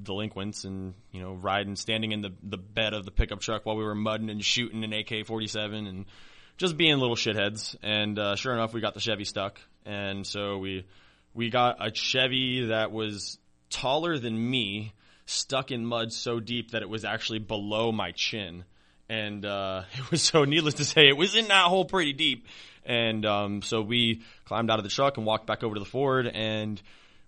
delinquents 0.00 0.64
and 0.64 0.94
you 1.12 1.20
know 1.20 1.34
riding 1.34 1.76
standing 1.76 2.10
in 2.12 2.20
the 2.20 2.32
the 2.42 2.58
bed 2.58 2.94
of 2.94 3.04
the 3.04 3.12
pickup 3.12 3.40
truck 3.40 3.64
while 3.64 3.76
we 3.76 3.84
were 3.84 3.94
mudding 3.94 4.28
and 4.28 4.44
shooting 4.44 4.82
an 4.82 4.92
AK-47 4.92 5.88
and 5.88 6.06
just 6.56 6.76
being 6.76 6.98
little 6.98 7.16
shitheads. 7.16 7.76
And 7.82 8.18
uh, 8.18 8.36
sure 8.36 8.52
enough 8.52 8.72
we 8.72 8.80
got 8.80 8.94
the 8.94 9.00
Chevy 9.00 9.24
stuck. 9.24 9.60
And 9.84 10.26
so 10.26 10.58
we 10.58 10.86
we 11.34 11.50
got 11.50 11.84
a 11.84 11.90
Chevy 11.92 12.66
that 12.66 12.92
was 12.92 13.38
taller 13.70 14.18
than 14.18 14.50
me 14.50 14.92
stuck 15.26 15.70
in 15.70 15.84
mud 15.84 16.12
so 16.12 16.38
deep 16.38 16.72
that 16.72 16.82
it 16.82 16.88
was 16.88 17.04
actually 17.04 17.38
below 17.38 17.92
my 17.92 18.12
chin. 18.12 18.64
And 19.08 19.44
uh, 19.44 19.82
it 19.92 20.10
was 20.10 20.22
so 20.22 20.44
needless 20.44 20.74
to 20.74 20.84
say 20.84 21.08
it 21.08 21.16
was 21.16 21.34
in 21.34 21.48
that 21.48 21.66
hole 21.66 21.84
pretty 21.84 22.12
deep. 22.12 22.46
And 22.86 23.24
um, 23.24 23.62
so 23.62 23.80
we 23.80 24.22
climbed 24.44 24.70
out 24.70 24.78
of 24.78 24.84
the 24.84 24.90
truck 24.90 25.16
and 25.16 25.24
walked 25.24 25.46
back 25.46 25.62
over 25.62 25.74
to 25.74 25.80
the 25.80 25.86
Ford 25.86 26.26
and 26.26 26.80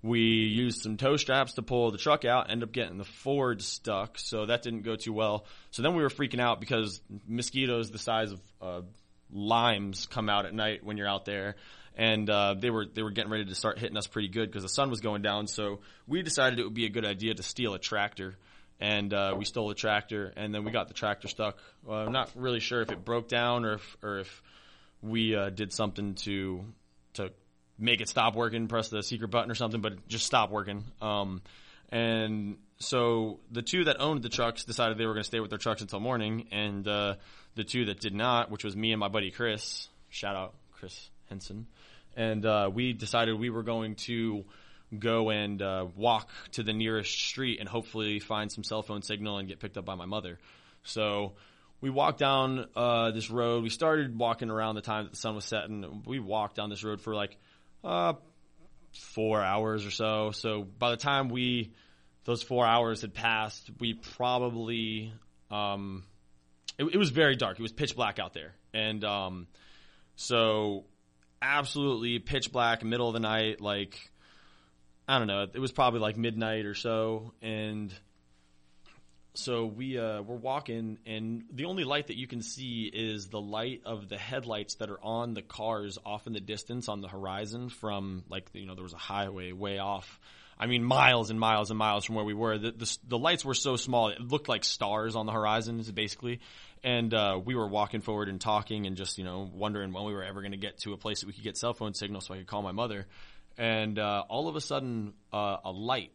we 0.07 0.21
used 0.21 0.83
some 0.83 0.97
tow 0.97 1.17
straps 1.17 1.55
to 1.55 1.63
pull 1.63 1.91
the 1.91 1.99
truck 1.99 2.25
out, 2.25 2.51
ended 2.51 2.69
up 2.69 2.73
getting 2.73 2.97
the 2.97 3.05
Ford 3.05 3.61
stuck, 3.61 4.19
so 4.19 4.47
that 4.47 4.63
didn't 4.63 4.83
go 4.83 4.97
too 4.97 5.13
well. 5.13 5.45
So 5.73 5.83
then 5.83 5.95
we 5.95 6.03
were 6.03 6.09
freaking 6.09 6.41
out 6.41 6.61
because 6.61 7.01
mosquitoes 7.27 7.91
the 7.91 7.99
size 7.99 8.33
of 8.33 8.41
uh, 8.63 8.81
limes 9.33 10.07
come 10.07 10.29
out 10.29 10.47
at 10.47 10.55
night 10.55 10.85
when 10.85 10.97
you're 10.97 11.09
out 11.09 11.25
there, 11.25 11.57
and 11.97 12.29
uh, 12.31 12.55
they 12.55 12.71
were 12.71 12.87
they 12.87 13.03
were 13.03 13.11
getting 13.11 13.31
ready 13.31 13.45
to 13.47 13.55
start 13.55 13.79
hitting 13.79 13.97
us 13.97 14.07
pretty 14.07 14.29
good 14.29 14.49
because 14.49 14.63
the 14.63 14.69
sun 14.69 14.91
was 14.91 15.01
going 15.01 15.23
down. 15.23 15.47
So 15.49 15.81
we 16.07 16.23
decided 16.23 16.59
it 16.59 16.65
would 16.65 16.75
be 16.75 16.87
a 16.87 16.91
good 16.91 17.07
idea 17.07 17.35
to 17.35 17.43
steal 17.43 17.75
a 17.75 17.79
tractor, 17.79 18.37
and 18.81 19.13
uh, 19.13 19.35
we 19.37 19.45
stole 19.45 19.71
a 19.71 19.75
tractor, 19.75 20.33
and 20.37 20.55
then 20.55 20.65
we 20.65 20.71
got 20.71 20.89
the 20.89 20.95
tractor 20.95 21.29
stuck. 21.29 21.59
Uh, 21.89 21.95
I'm 21.95 22.13
not 22.13 22.31
really 22.37 22.61
sure 22.61 22.81
if 22.81 22.93
it 22.93 23.05
broke 23.05 23.29
down 23.29 23.65
or 23.65 23.75
if 23.75 23.97
or 24.03 24.19
if 24.21 24.43
we 25.03 25.35
uh, 25.35 25.51
did 25.51 25.73
something 25.73 26.15
to 26.15 26.65
make 27.79 28.01
it 28.01 28.09
stop 28.09 28.35
working, 28.35 28.69
press 28.69 28.89
the 28.89 29.03
secret 29.03 29.29
button 29.29 29.51
or 29.51 29.55
something, 29.55 29.81
but 29.81 29.93
it 29.93 30.09
just 30.09 30.27
stopped 30.27 30.53
working. 30.53 30.85
Um, 31.01 31.43
and 31.91 32.57
so 32.79 33.41
the 33.51 33.63
two 33.63 33.85
that 33.85 34.01
owned 34.01 34.23
the 34.23 34.29
trucks 34.29 34.65
decided 34.65 34.99
they 34.99 35.07
were 35.07 35.15
going 35.15 35.23
to 35.23 35.29
stay 35.29 35.41
with 35.41 35.51
their 35.51 35.59
trucks 35.59 35.83
until 35.83 36.01
morning, 36.01 36.49
and 36.51 36.87
uh, 36.87 37.15
the 37.55 37.65
two 37.65 37.87
that 37.87 38.01
did 38.01 38.15
not, 38.15 38.51
which 38.51 38.65
was 38.65 38.77
me 38.77 38.93
and 38.93 39.01
my 39.01 39.09
buddy 39.09 39.31
Chris, 39.31 39.89
shout 40.09 40.37
out 40.37 40.55
Chris 40.73 41.11
Henson, 41.29 41.67
and 42.17 42.45
uh, 42.45 42.71
we 42.73 42.93
decided 42.93 43.39
we 43.39 43.51
were 43.51 43.63
going 43.63 43.95
to 43.95 44.45
go 44.97 45.31
and 45.31 45.63
uh, 45.63 45.87
walk 45.97 46.31
to 46.53 46.63
the 46.63 46.73
nearest 46.73 47.13
street 47.13 47.59
and 47.61 47.69
hopefully 47.69 48.21
find 48.21 48.51
some 48.53 48.63
cell 48.63 48.83
phone 48.83 49.03
signal 49.03 49.39
and 49.39 49.49
get 49.49 49.59
picked 49.59 49.77
up 49.77 49.85
by 49.85 49.95
my 49.95 50.07
mother. 50.07 50.39
So 50.85 51.35
we 51.81 51.91
walked 51.91 52.19
down 52.19 52.67
uh, 52.77 53.11
this 53.11 53.31
road. 53.31 53.63
We 53.63 53.71
started 53.71 54.17
walking 54.17 54.51
around 54.51 54.77
the 54.77 54.83
time 54.83 55.05
that 55.05 55.11
the 55.11 55.17
sun 55.17 55.35
was 55.35 55.45
setting. 55.45 56.03
We 56.07 56.21
walked 56.21 56.57
down 56.57 56.71
this 56.71 56.85
road 56.85 57.01
for 57.01 57.15
like 57.15 57.37
uh, 57.85 58.15
four 58.93 59.43
hours 59.43 59.87
or 59.87 59.91
so. 59.91 60.31
So 60.33 60.63
by 60.63 60.91
the 60.91 60.97
time 60.97 61.29
we 61.29 61.73
those 62.25 62.43
four 62.43 62.67
hours 62.67 63.03
had 63.03 63.15
passed, 63.15 63.71
we 63.79 63.95
probably 63.95 65.13
um, 65.51 66.05
it, 66.79 66.85
it 66.85 66.97
was 66.97 67.11
very 67.11 67.37
dark. 67.37 67.59
It 67.59 67.63
was 67.63 67.73
pitch 67.73 67.95
black 67.95 68.19
out 68.19 68.35
there, 68.35 68.55
and 68.75 69.05
um, 69.05 69.47
so 70.17 70.85
absolutely 71.41 72.19
pitch 72.19 72.51
black, 72.53 72.83
middle 72.83 73.09
of 73.09 73.15
the 73.15 73.21
night, 73.21 73.61
like 73.61 74.11
I 75.09 75.19
don't 75.19 75.29
know. 75.29 75.47
It 75.53 75.59
was 75.59 75.73
probably 75.73 76.01
like 76.01 76.17
midnight 76.17 76.67
or 76.67 76.75
so, 76.75 77.33
and 77.41 77.95
so 79.37 79.67
we 79.67 79.99
uh, 79.99 80.23
we're 80.23 80.37
walking, 80.37 80.99
and 81.07 81.45
the 81.53 81.67
only 81.67 81.85
light 81.85 82.09
that 82.09 82.17
you 82.17 82.27
can 82.27 82.43
see 82.43 82.91
is 82.93 83.29
the 83.29 83.41
light 83.41 83.83
of 83.85 84.09
the 84.09 84.17
headlights 84.17 84.77
that 84.77 84.91
are 84.91 85.03
on 85.03 85.35
the 85.35 85.43
cars 85.43 85.99
off 86.05 86.27
in 86.27 86.33
the 86.33 86.41
distance 86.41 86.89
on 86.89 87.01
the 87.01 87.09
horizon 87.09 87.69
from 87.69 88.25
like 88.29 88.47
you 88.55 88.67
know 88.67 88.75
there 88.75 88.83
was 88.83 88.95
a 88.95 88.99
highway 88.99 89.53
way 89.53 89.79
off. 89.79 90.19
I 90.59 90.67
mean 90.67 90.83
miles 90.83 91.29
and 91.29 91.39
miles 91.39 91.71
and 91.71 91.79
miles 91.79 92.07
from 92.07 92.15
where 92.15 92.25
we 92.25 92.35
were. 92.35 92.57
The 92.57 92.71
the, 92.71 92.99
the 93.09 93.19
lights 93.19 93.45
were 93.45 93.55
so 93.55 93.77
small 93.77 94.09
it 94.09 94.21
looked 94.21 94.49
like 94.49 94.65
stars 94.65 95.17
on 95.17 95.27
the 95.27 95.33
horizon, 95.33 95.83
basically. 95.95 96.41
And 96.83 97.13
uh, 97.13 97.41
we 97.45 97.55
were 97.55 97.67
walking 97.67 98.01
forward 98.01 98.29
and 98.29 98.41
talking, 98.41 98.87
and 98.87 98.97
just 98.97 99.19
you 99.19 99.25
know 99.25 99.51
wondering 99.53 99.93
when 99.93 100.05
we 100.05 100.15
were 100.15 100.25
ever 100.25 100.41
going 100.41 100.53
to 100.53 100.59
get 100.59 100.79
to 100.79 100.93
a 100.93 100.97
place 100.97 101.21
that 101.21 101.27
we 101.27 101.33
could 101.33 101.45
get 101.45 101.57
cell 101.57 101.75
phone 101.75 101.95
signal 101.95 102.21
so 102.21 102.35
I 102.35 102.39
could 102.39 102.47
call 102.47 102.63
my 102.63 102.73
mother. 102.73 103.07
And 103.59 103.99
uh, 103.99 104.25
all 104.29 104.49
of 104.49 104.57
a 104.57 104.61
sudden, 104.61 105.15
uh, 105.33 105.57
a 105.65 105.71
light 105.71 106.13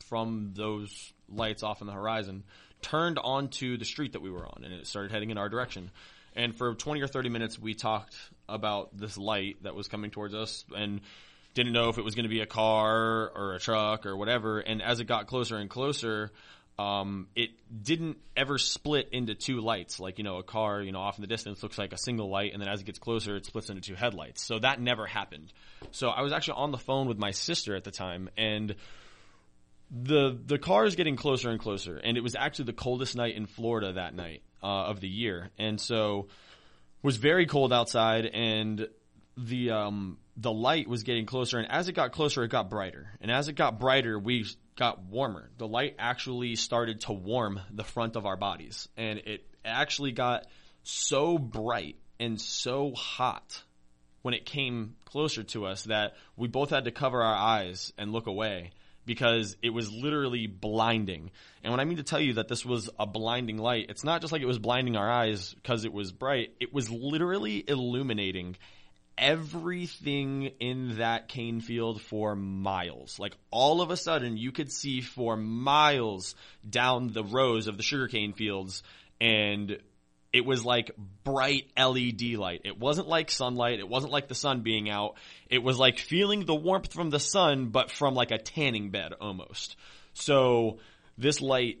from 0.00 0.52
those 0.54 1.12
lights 1.28 1.62
off 1.62 1.80
in 1.80 1.86
the 1.86 1.92
horizon 1.92 2.44
turned 2.82 3.18
onto 3.18 3.76
the 3.76 3.84
street 3.84 4.12
that 4.12 4.22
we 4.22 4.30
were 4.30 4.44
on 4.46 4.62
and 4.64 4.72
it 4.72 4.86
started 4.86 5.10
heading 5.10 5.30
in 5.30 5.38
our 5.38 5.48
direction. 5.48 5.90
And 6.34 6.54
for 6.54 6.74
20 6.74 7.00
or 7.00 7.06
30 7.06 7.30
minutes, 7.30 7.58
we 7.58 7.74
talked 7.74 8.14
about 8.48 8.96
this 8.96 9.16
light 9.16 9.62
that 9.62 9.74
was 9.74 9.88
coming 9.88 10.10
towards 10.10 10.34
us 10.34 10.64
and 10.76 11.00
didn't 11.54 11.72
know 11.72 11.88
if 11.88 11.96
it 11.96 12.04
was 12.04 12.14
going 12.14 12.24
to 12.24 12.30
be 12.30 12.40
a 12.40 12.46
car 12.46 13.30
or 13.34 13.54
a 13.54 13.58
truck 13.58 14.04
or 14.04 14.16
whatever. 14.16 14.60
And 14.60 14.82
as 14.82 15.00
it 15.00 15.06
got 15.06 15.26
closer 15.26 15.56
and 15.56 15.70
closer, 15.70 16.30
um, 16.78 17.28
it 17.34 17.50
didn't 17.82 18.18
ever 18.36 18.58
split 18.58 19.08
into 19.12 19.34
two 19.34 19.60
lights. 19.62 19.98
Like, 19.98 20.18
you 20.18 20.24
know, 20.24 20.36
a 20.36 20.42
car, 20.42 20.82
you 20.82 20.92
know, 20.92 21.00
off 21.00 21.16
in 21.16 21.22
the 21.22 21.26
distance 21.26 21.62
looks 21.62 21.78
like 21.78 21.94
a 21.94 21.98
single 21.98 22.28
light. 22.28 22.52
And 22.52 22.60
then 22.60 22.68
as 22.68 22.82
it 22.82 22.84
gets 22.84 22.98
closer, 22.98 23.36
it 23.36 23.46
splits 23.46 23.70
into 23.70 23.80
two 23.80 23.94
headlights. 23.94 24.44
So 24.44 24.58
that 24.58 24.78
never 24.78 25.06
happened. 25.06 25.50
So 25.92 26.08
I 26.08 26.20
was 26.20 26.32
actually 26.32 26.58
on 26.58 26.72
the 26.72 26.78
phone 26.78 27.08
with 27.08 27.18
my 27.18 27.30
sister 27.30 27.74
at 27.74 27.84
the 27.84 27.90
time 27.90 28.28
and 28.36 28.74
the 29.90 30.38
the 30.44 30.58
car 30.58 30.84
is 30.84 30.96
getting 30.96 31.16
closer 31.16 31.50
and 31.50 31.60
closer, 31.60 31.96
and 31.96 32.16
it 32.16 32.22
was 32.22 32.34
actually 32.34 32.66
the 32.66 32.72
coldest 32.72 33.16
night 33.16 33.36
in 33.36 33.46
Florida 33.46 33.94
that 33.94 34.14
night 34.14 34.42
uh, 34.62 34.86
of 34.86 35.00
the 35.00 35.08
year, 35.08 35.50
and 35.58 35.80
so 35.80 36.28
was 37.02 37.16
very 37.16 37.46
cold 37.46 37.72
outside, 37.72 38.26
and 38.26 38.88
the 39.36 39.70
um, 39.70 40.18
the 40.36 40.52
light 40.52 40.88
was 40.88 41.02
getting 41.02 41.26
closer, 41.26 41.58
and 41.58 41.70
as 41.70 41.88
it 41.88 41.92
got 41.92 42.12
closer, 42.12 42.42
it 42.42 42.48
got 42.48 42.68
brighter, 42.68 43.08
and 43.20 43.30
as 43.30 43.48
it 43.48 43.52
got 43.52 43.78
brighter, 43.78 44.18
we 44.18 44.46
got 44.76 45.04
warmer. 45.04 45.50
The 45.56 45.68
light 45.68 45.94
actually 45.98 46.56
started 46.56 47.02
to 47.02 47.12
warm 47.12 47.60
the 47.70 47.84
front 47.84 48.16
of 48.16 48.26
our 48.26 48.36
bodies, 48.36 48.88
and 48.96 49.20
it 49.20 49.46
actually 49.64 50.12
got 50.12 50.46
so 50.82 51.38
bright 51.38 51.96
and 52.18 52.40
so 52.40 52.92
hot 52.92 53.62
when 54.22 54.34
it 54.34 54.44
came 54.44 54.96
closer 55.04 55.44
to 55.44 55.66
us 55.66 55.84
that 55.84 56.14
we 56.36 56.48
both 56.48 56.70
had 56.70 56.86
to 56.86 56.90
cover 56.90 57.22
our 57.22 57.36
eyes 57.36 57.92
and 57.96 58.12
look 58.12 58.26
away 58.26 58.72
because 59.06 59.56
it 59.62 59.70
was 59.70 59.90
literally 59.90 60.46
blinding. 60.46 61.30
And 61.62 61.72
when 61.72 61.80
I 61.80 61.84
mean 61.84 61.96
to 61.96 62.02
tell 62.02 62.20
you 62.20 62.34
that 62.34 62.48
this 62.48 62.66
was 62.66 62.90
a 62.98 63.06
blinding 63.06 63.56
light, 63.56 63.86
it's 63.88 64.04
not 64.04 64.20
just 64.20 64.32
like 64.32 64.42
it 64.42 64.46
was 64.46 64.58
blinding 64.58 64.96
our 64.96 65.10
eyes 65.10 65.54
because 65.54 65.84
it 65.84 65.92
was 65.92 66.12
bright. 66.12 66.52
It 66.60 66.74
was 66.74 66.90
literally 66.90 67.64
illuminating 67.66 68.56
everything 69.16 70.50
in 70.60 70.98
that 70.98 71.28
cane 71.28 71.60
field 71.60 72.02
for 72.02 72.36
miles. 72.36 73.18
Like 73.18 73.34
all 73.50 73.80
of 73.80 73.90
a 73.90 73.96
sudden 73.96 74.36
you 74.36 74.52
could 74.52 74.70
see 74.70 75.00
for 75.00 75.36
miles 75.36 76.34
down 76.68 77.12
the 77.12 77.24
rows 77.24 77.66
of 77.66 77.76
the 77.76 77.82
sugarcane 77.82 78.34
fields 78.34 78.82
and 79.20 79.78
it 80.36 80.44
was 80.44 80.66
like 80.66 80.90
bright 81.24 81.70
LED 81.78 82.34
light. 82.34 82.60
It 82.66 82.78
wasn't 82.78 83.08
like 83.08 83.30
sunlight. 83.30 83.78
It 83.78 83.88
wasn't 83.88 84.12
like 84.12 84.28
the 84.28 84.34
sun 84.34 84.60
being 84.60 84.90
out. 84.90 85.14
It 85.48 85.62
was 85.62 85.78
like 85.78 85.98
feeling 85.98 86.44
the 86.44 86.54
warmth 86.54 86.92
from 86.92 87.08
the 87.08 87.18
sun, 87.18 87.70
but 87.70 87.90
from 87.90 88.14
like 88.14 88.32
a 88.32 88.36
tanning 88.36 88.90
bed 88.90 89.14
almost. 89.18 89.76
So 90.12 90.76
this 91.16 91.40
light 91.40 91.78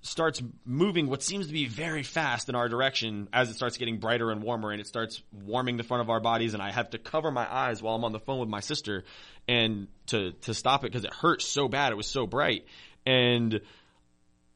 starts 0.00 0.42
moving 0.64 1.06
what 1.06 1.22
seems 1.22 1.46
to 1.46 1.52
be 1.52 1.66
very 1.66 2.02
fast 2.02 2.48
in 2.48 2.56
our 2.56 2.68
direction 2.68 3.28
as 3.32 3.48
it 3.48 3.54
starts 3.54 3.76
getting 3.76 3.98
brighter 3.98 4.32
and 4.32 4.42
warmer 4.42 4.72
and 4.72 4.80
it 4.80 4.88
starts 4.88 5.22
warming 5.32 5.76
the 5.76 5.84
front 5.84 6.00
of 6.00 6.10
our 6.10 6.18
bodies 6.18 6.54
and 6.54 6.62
I 6.62 6.72
have 6.72 6.90
to 6.90 6.98
cover 6.98 7.30
my 7.30 7.46
eyes 7.48 7.80
while 7.80 7.94
I'm 7.94 8.04
on 8.04 8.10
the 8.10 8.18
phone 8.18 8.40
with 8.40 8.48
my 8.48 8.58
sister 8.58 9.04
and 9.46 9.86
to 10.06 10.32
to 10.32 10.54
stop 10.54 10.82
it 10.82 10.90
because 10.90 11.04
it 11.04 11.14
hurts 11.14 11.44
so 11.44 11.68
bad 11.68 11.92
it 11.92 11.96
was 11.96 12.08
so 12.08 12.26
bright 12.26 12.64
and 13.06 13.60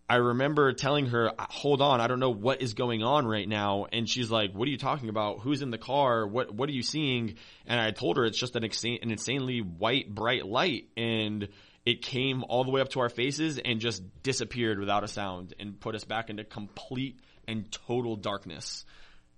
I 0.08 0.16
remember 0.16 0.72
telling 0.72 1.06
her, 1.06 1.32
"Hold 1.38 1.82
on, 1.82 2.00
I 2.00 2.06
don't 2.06 2.20
know 2.20 2.30
what 2.30 2.62
is 2.62 2.74
going 2.74 3.02
on 3.02 3.26
right 3.26 3.48
now." 3.48 3.86
And 3.90 4.08
she's 4.08 4.30
like, 4.30 4.52
"What 4.52 4.68
are 4.68 4.70
you 4.70 4.78
talking 4.78 5.08
about? 5.08 5.40
Who's 5.40 5.62
in 5.62 5.70
the 5.70 5.78
car? 5.78 6.26
What 6.26 6.54
What 6.54 6.68
are 6.68 6.72
you 6.72 6.82
seeing?" 6.82 7.34
And 7.66 7.80
I 7.80 7.90
told 7.90 8.16
her 8.16 8.24
it's 8.24 8.38
just 8.38 8.54
an, 8.54 8.64
insane, 8.64 9.00
an 9.02 9.10
insanely 9.10 9.60
white, 9.60 10.14
bright 10.14 10.46
light, 10.46 10.88
and 10.96 11.48
it 11.84 12.02
came 12.02 12.44
all 12.44 12.64
the 12.64 12.70
way 12.70 12.80
up 12.80 12.90
to 12.90 13.00
our 13.00 13.08
faces 13.08 13.58
and 13.58 13.80
just 13.80 14.02
disappeared 14.22 14.78
without 14.78 15.02
a 15.02 15.08
sound 15.08 15.54
and 15.58 15.80
put 15.80 15.94
us 15.94 16.04
back 16.04 16.30
into 16.30 16.44
complete 16.44 17.18
and 17.48 17.70
total 17.70 18.16
darkness. 18.16 18.84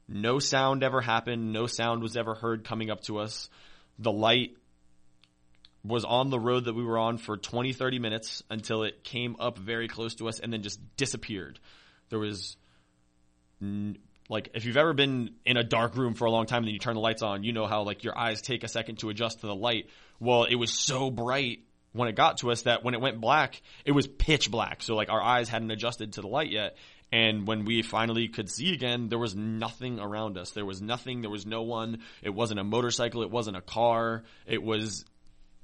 No 0.09 0.39
sound 0.39 0.83
ever 0.83 1.01
happened. 1.01 1.53
No 1.53 1.67
sound 1.67 2.03
was 2.03 2.17
ever 2.17 2.35
heard 2.35 2.65
coming 2.65 2.91
up 2.91 3.03
to 3.03 3.19
us. 3.19 3.51
The 3.99 4.13
light 4.13 4.57
was 5.89 6.05
on 6.05 6.31
the 6.31 6.39
road 6.39 6.67
that 6.67 6.75
we 6.75 6.85
were 6.85 6.99
on 6.99 7.19
for 7.19 7.37
20, 7.37 7.73
30 7.73 7.99
minutes 7.99 8.43
until 8.51 8.83
it 8.83 9.03
came 9.03 9.37
up 9.41 9.59
very 9.59 9.89
close 9.89 10.15
to 10.17 10.29
us 10.29 10.39
and 10.39 10.53
then 10.53 10.63
just 10.63 10.79
disappeared. 10.97 11.59
There 12.11 12.19
was, 12.19 12.57
like, 14.29 14.51
if 14.55 14.65
you've 14.65 14.77
ever 14.77 14.93
been 14.93 15.35
in 15.45 15.57
a 15.57 15.65
dark 15.65 15.97
room 15.97 16.15
for 16.15 16.27
a 16.27 16.31
long 16.31 16.47
time 16.47 16.59
and 16.59 16.69
then 16.69 16.75
you 16.75 16.81
turn 16.81 16.95
the 16.95 17.01
lights 17.01 17.23
on, 17.23 17.43
you 17.43 17.53
know 17.53 17.67
how, 17.67 17.83
like, 17.83 18.05
your 18.05 18.17
eyes 18.17 18.43
take 18.43 18.65
a 18.65 18.69
second 18.69 19.01
to 19.01 19.11
adjust 19.11 19.41
to 19.41 19.47
the 19.47 19.55
light. 19.55 19.89
Well, 20.21 20.45
it 20.45 20.57
was 20.57 20.73
so 20.73 21.11
bright 21.11 21.61
when 21.93 22.09
it 22.09 22.15
got 22.15 22.39
to 22.39 22.51
us 22.51 22.63
that 22.63 22.85
when 22.85 22.95
it 22.95 23.01
went 23.01 23.21
black, 23.21 23.61
it 23.85 23.93
was 23.93 24.07
pitch 24.07 24.51
black. 24.51 24.83
So, 24.83 24.95
like, 24.95 25.09
our 25.11 25.23
eyes 25.23 25.49
hadn't 25.49 25.71
adjusted 25.71 26.13
to 26.15 26.21
the 26.21 26.29
light 26.29 26.51
yet. 26.51 26.77
And 27.11 27.47
when 27.47 27.65
we 27.65 27.81
finally 27.81 28.29
could 28.29 28.51
see 28.51 28.75
again, 28.75 29.09
there 29.09 29.19
was 29.19 29.35
nothing 29.35 29.99
around 29.99 30.37
us. 30.37 30.51
There 30.51 30.67
was 30.67 30.83
nothing. 30.83 31.23
There 31.23 31.31
was 31.31 31.47
no 31.47 31.63
one. 31.63 32.01
It 32.23 32.31
wasn't 32.31 32.61
a 32.61 32.65
motorcycle. 32.65 33.23
It 33.23 33.31
wasn't 33.31 33.57
a 33.57 33.63
car. 33.63 34.25
It 34.47 34.63
was 34.63 35.07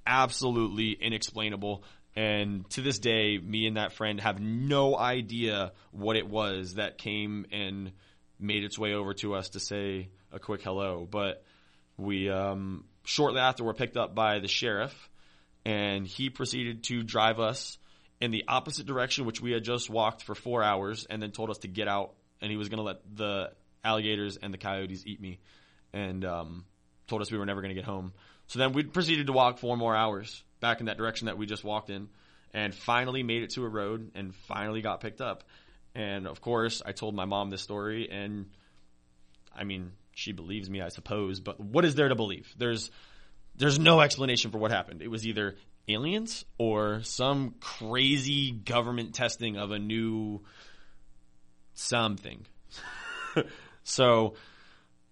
absolutely 0.07 0.93
inexplainable. 0.93 1.85
And 2.17 2.69
to 2.71 2.81
this 2.81 2.99
day, 2.99 3.39
me 3.39 3.67
and 3.67 3.77
that 3.77 3.93
friend 3.93 4.21
have 4.21 4.41
no 4.41 4.97
idea 4.97 5.73
what 5.91 6.17
it 6.17 6.29
was 6.29 6.75
that 6.75 6.99
came 6.99 7.47
and 7.51 7.93
made 8.39 8.65
its 8.65 8.79
way 8.79 8.95
over 8.95 9.15
to 9.15 9.35
us 9.35 9.51
to 9.51 9.61
say 9.61 10.09
a 10.33 10.39
quick 10.39 10.63
hello. 10.63 11.07
But 11.11 11.43
we, 11.97 12.29
um, 12.29 12.85
shortly 13.05 13.41
after, 13.41 13.65
were 13.65 13.75
picked 13.75 13.97
up 13.97 14.15
by 14.15 14.39
the 14.39 14.49
sheriff, 14.49 14.95
and 15.65 16.07
he 16.07 16.31
proceeded 16.31 16.85
to 16.85 17.03
drive 17.03 17.41
us 17.41 17.79
in 18.21 18.31
the 18.31 18.45
opposite 18.47 18.87
direction, 18.87 19.25
which 19.25 19.41
we 19.41 19.53
had 19.53 19.65
just 19.65 19.91
walked 19.91 20.23
for 20.23 20.35
four 20.35 20.63
hours, 20.63 21.07
and 21.11 21.21
then 21.23 21.33
told 21.33 21.51
us 21.51 21.59
to 21.59 21.69
get 21.69 21.89
out, 21.89 22.15
and 22.41 22.51
he 22.51 22.57
was 22.57 22.69
going 22.69 22.79
to 22.79 22.85
let 22.85 23.01
the 23.17 23.51
alligators 23.83 24.37
and 24.37 24.55
the 24.55 24.59
coyotes 24.59 25.05
eat 25.07 25.21
me, 25.21 25.41
and 25.93 26.25
um, 26.25 26.65
told 27.07 27.23
us 27.23 27.31
we 27.31 27.39
were 27.39 27.47
never 27.47 27.61
going 27.61 27.75
to 27.75 27.81
get 27.81 27.85
home. 27.85 28.13
So 28.47 28.59
then 28.59 28.73
we 28.73 28.85
proceeded 28.85 29.27
to 29.29 29.33
walk 29.33 29.59
four 29.59 29.77
more 29.77 29.95
hours 29.97 30.43
back 30.61 30.81
in 30.81 30.87
that 30.87 30.97
direction 30.97 31.27
that 31.27 31.39
we 31.39 31.47
just 31.47 31.65
walked 31.65 31.91
in 31.91 32.09
and 32.53 32.75
finally 32.75 33.23
made 33.23 33.43
it 33.43 33.51
to 33.51 33.65
a 33.65 33.69
road 33.69 34.13
and 34.15 34.35
finally 34.35 34.81
got 34.81 35.01
picked 35.01 35.21
up. 35.21 35.45
And 35.95 36.27
of 36.27 36.41
course, 36.41 36.83
I 36.85 36.93
told 36.93 37.15
my 37.15 37.25
mom 37.25 37.51
this 37.51 37.63
story 37.63 38.09
and 38.11 38.47
I 39.57 39.65
mean, 39.65 39.93
she 40.13 40.33
believes 40.33 40.69
me, 40.69 40.81
I 40.81 40.89
suppose, 40.89 41.41
but 41.41 41.61
what 41.61 41.85
is 41.85 41.95
there 41.95 42.09
to 42.09 42.15
believe? 42.15 42.53
There's 42.57 42.91
there's 43.57 43.79
no 43.79 44.01
explanation 44.01 44.51
for 44.51 44.59
what 44.59 44.73
happened. 44.73 45.01
It 45.01 45.09
was 45.09 45.27
either 45.27 45.57
aliens 45.87 46.45
or 46.59 47.03
some 47.03 47.55
crazy 47.61 48.51
government 48.51 49.15
testing 49.15 49.57
of 49.57 49.71
a 49.71 49.79
new 49.79 50.43
something. 51.75 52.47
so 53.85 54.35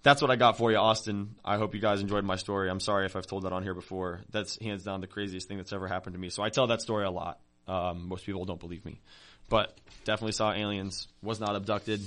that's 0.02 0.20
what 0.20 0.30
I 0.30 0.36
got 0.36 0.58
for 0.58 0.70
you, 0.70 0.78
Austin. 0.78 1.36
I 1.44 1.58
hope 1.58 1.74
you 1.74 1.80
guys 1.80 2.00
enjoyed 2.00 2.24
my 2.24 2.36
story. 2.36 2.68
I'm 2.68 2.80
sorry 2.80 3.06
if 3.06 3.14
I've 3.14 3.26
told 3.26 3.44
that 3.44 3.52
on 3.52 3.62
here 3.62 3.74
before. 3.74 4.20
That's 4.30 4.58
hands 4.60 4.82
down 4.82 5.00
the 5.00 5.06
craziest 5.06 5.46
thing 5.48 5.58
that's 5.58 5.72
ever 5.72 5.86
happened 5.86 6.14
to 6.14 6.20
me. 6.20 6.28
So 6.28 6.42
I 6.42 6.48
tell 6.48 6.66
that 6.68 6.82
story 6.82 7.04
a 7.04 7.10
lot. 7.10 7.38
Um, 7.68 8.08
most 8.08 8.26
people 8.26 8.44
don't 8.44 8.58
believe 8.58 8.84
me, 8.84 9.00
but 9.48 9.76
definitely 10.04 10.32
saw 10.32 10.52
aliens. 10.52 11.06
Was 11.22 11.38
not 11.38 11.54
abducted. 11.54 12.00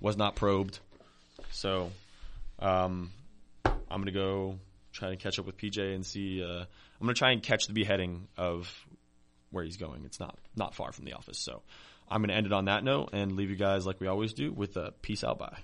Was 0.00 0.16
not 0.16 0.36
probed. 0.36 0.78
So, 1.50 1.92
um, 2.58 3.10
I'm 3.66 4.00
gonna 4.00 4.12
go 4.12 4.58
try 4.92 5.10
to 5.10 5.16
catch 5.16 5.38
up 5.38 5.44
with 5.44 5.58
PJ 5.58 5.94
and 5.94 6.06
see. 6.06 6.42
Uh, 6.42 6.60
I'm 6.60 6.66
gonna 7.00 7.12
try 7.12 7.32
and 7.32 7.42
catch 7.42 7.66
the 7.66 7.74
beheading 7.74 8.28
of 8.38 8.72
where 9.50 9.62
he's 9.62 9.76
going. 9.76 10.04
It's 10.06 10.18
not 10.18 10.38
not 10.56 10.74
far 10.74 10.92
from 10.92 11.04
the 11.04 11.12
office. 11.12 11.38
So, 11.38 11.60
I'm 12.08 12.22
gonna 12.22 12.32
end 12.32 12.46
it 12.46 12.52
on 12.54 12.64
that 12.64 12.82
note 12.82 13.10
and 13.12 13.32
leave 13.32 13.50
you 13.50 13.56
guys 13.56 13.86
like 13.86 14.00
we 14.00 14.06
always 14.06 14.32
do 14.32 14.50
with 14.50 14.78
a 14.78 14.92
peace 15.02 15.22
out. 15.22 15.38
Bye. 15.38 15.58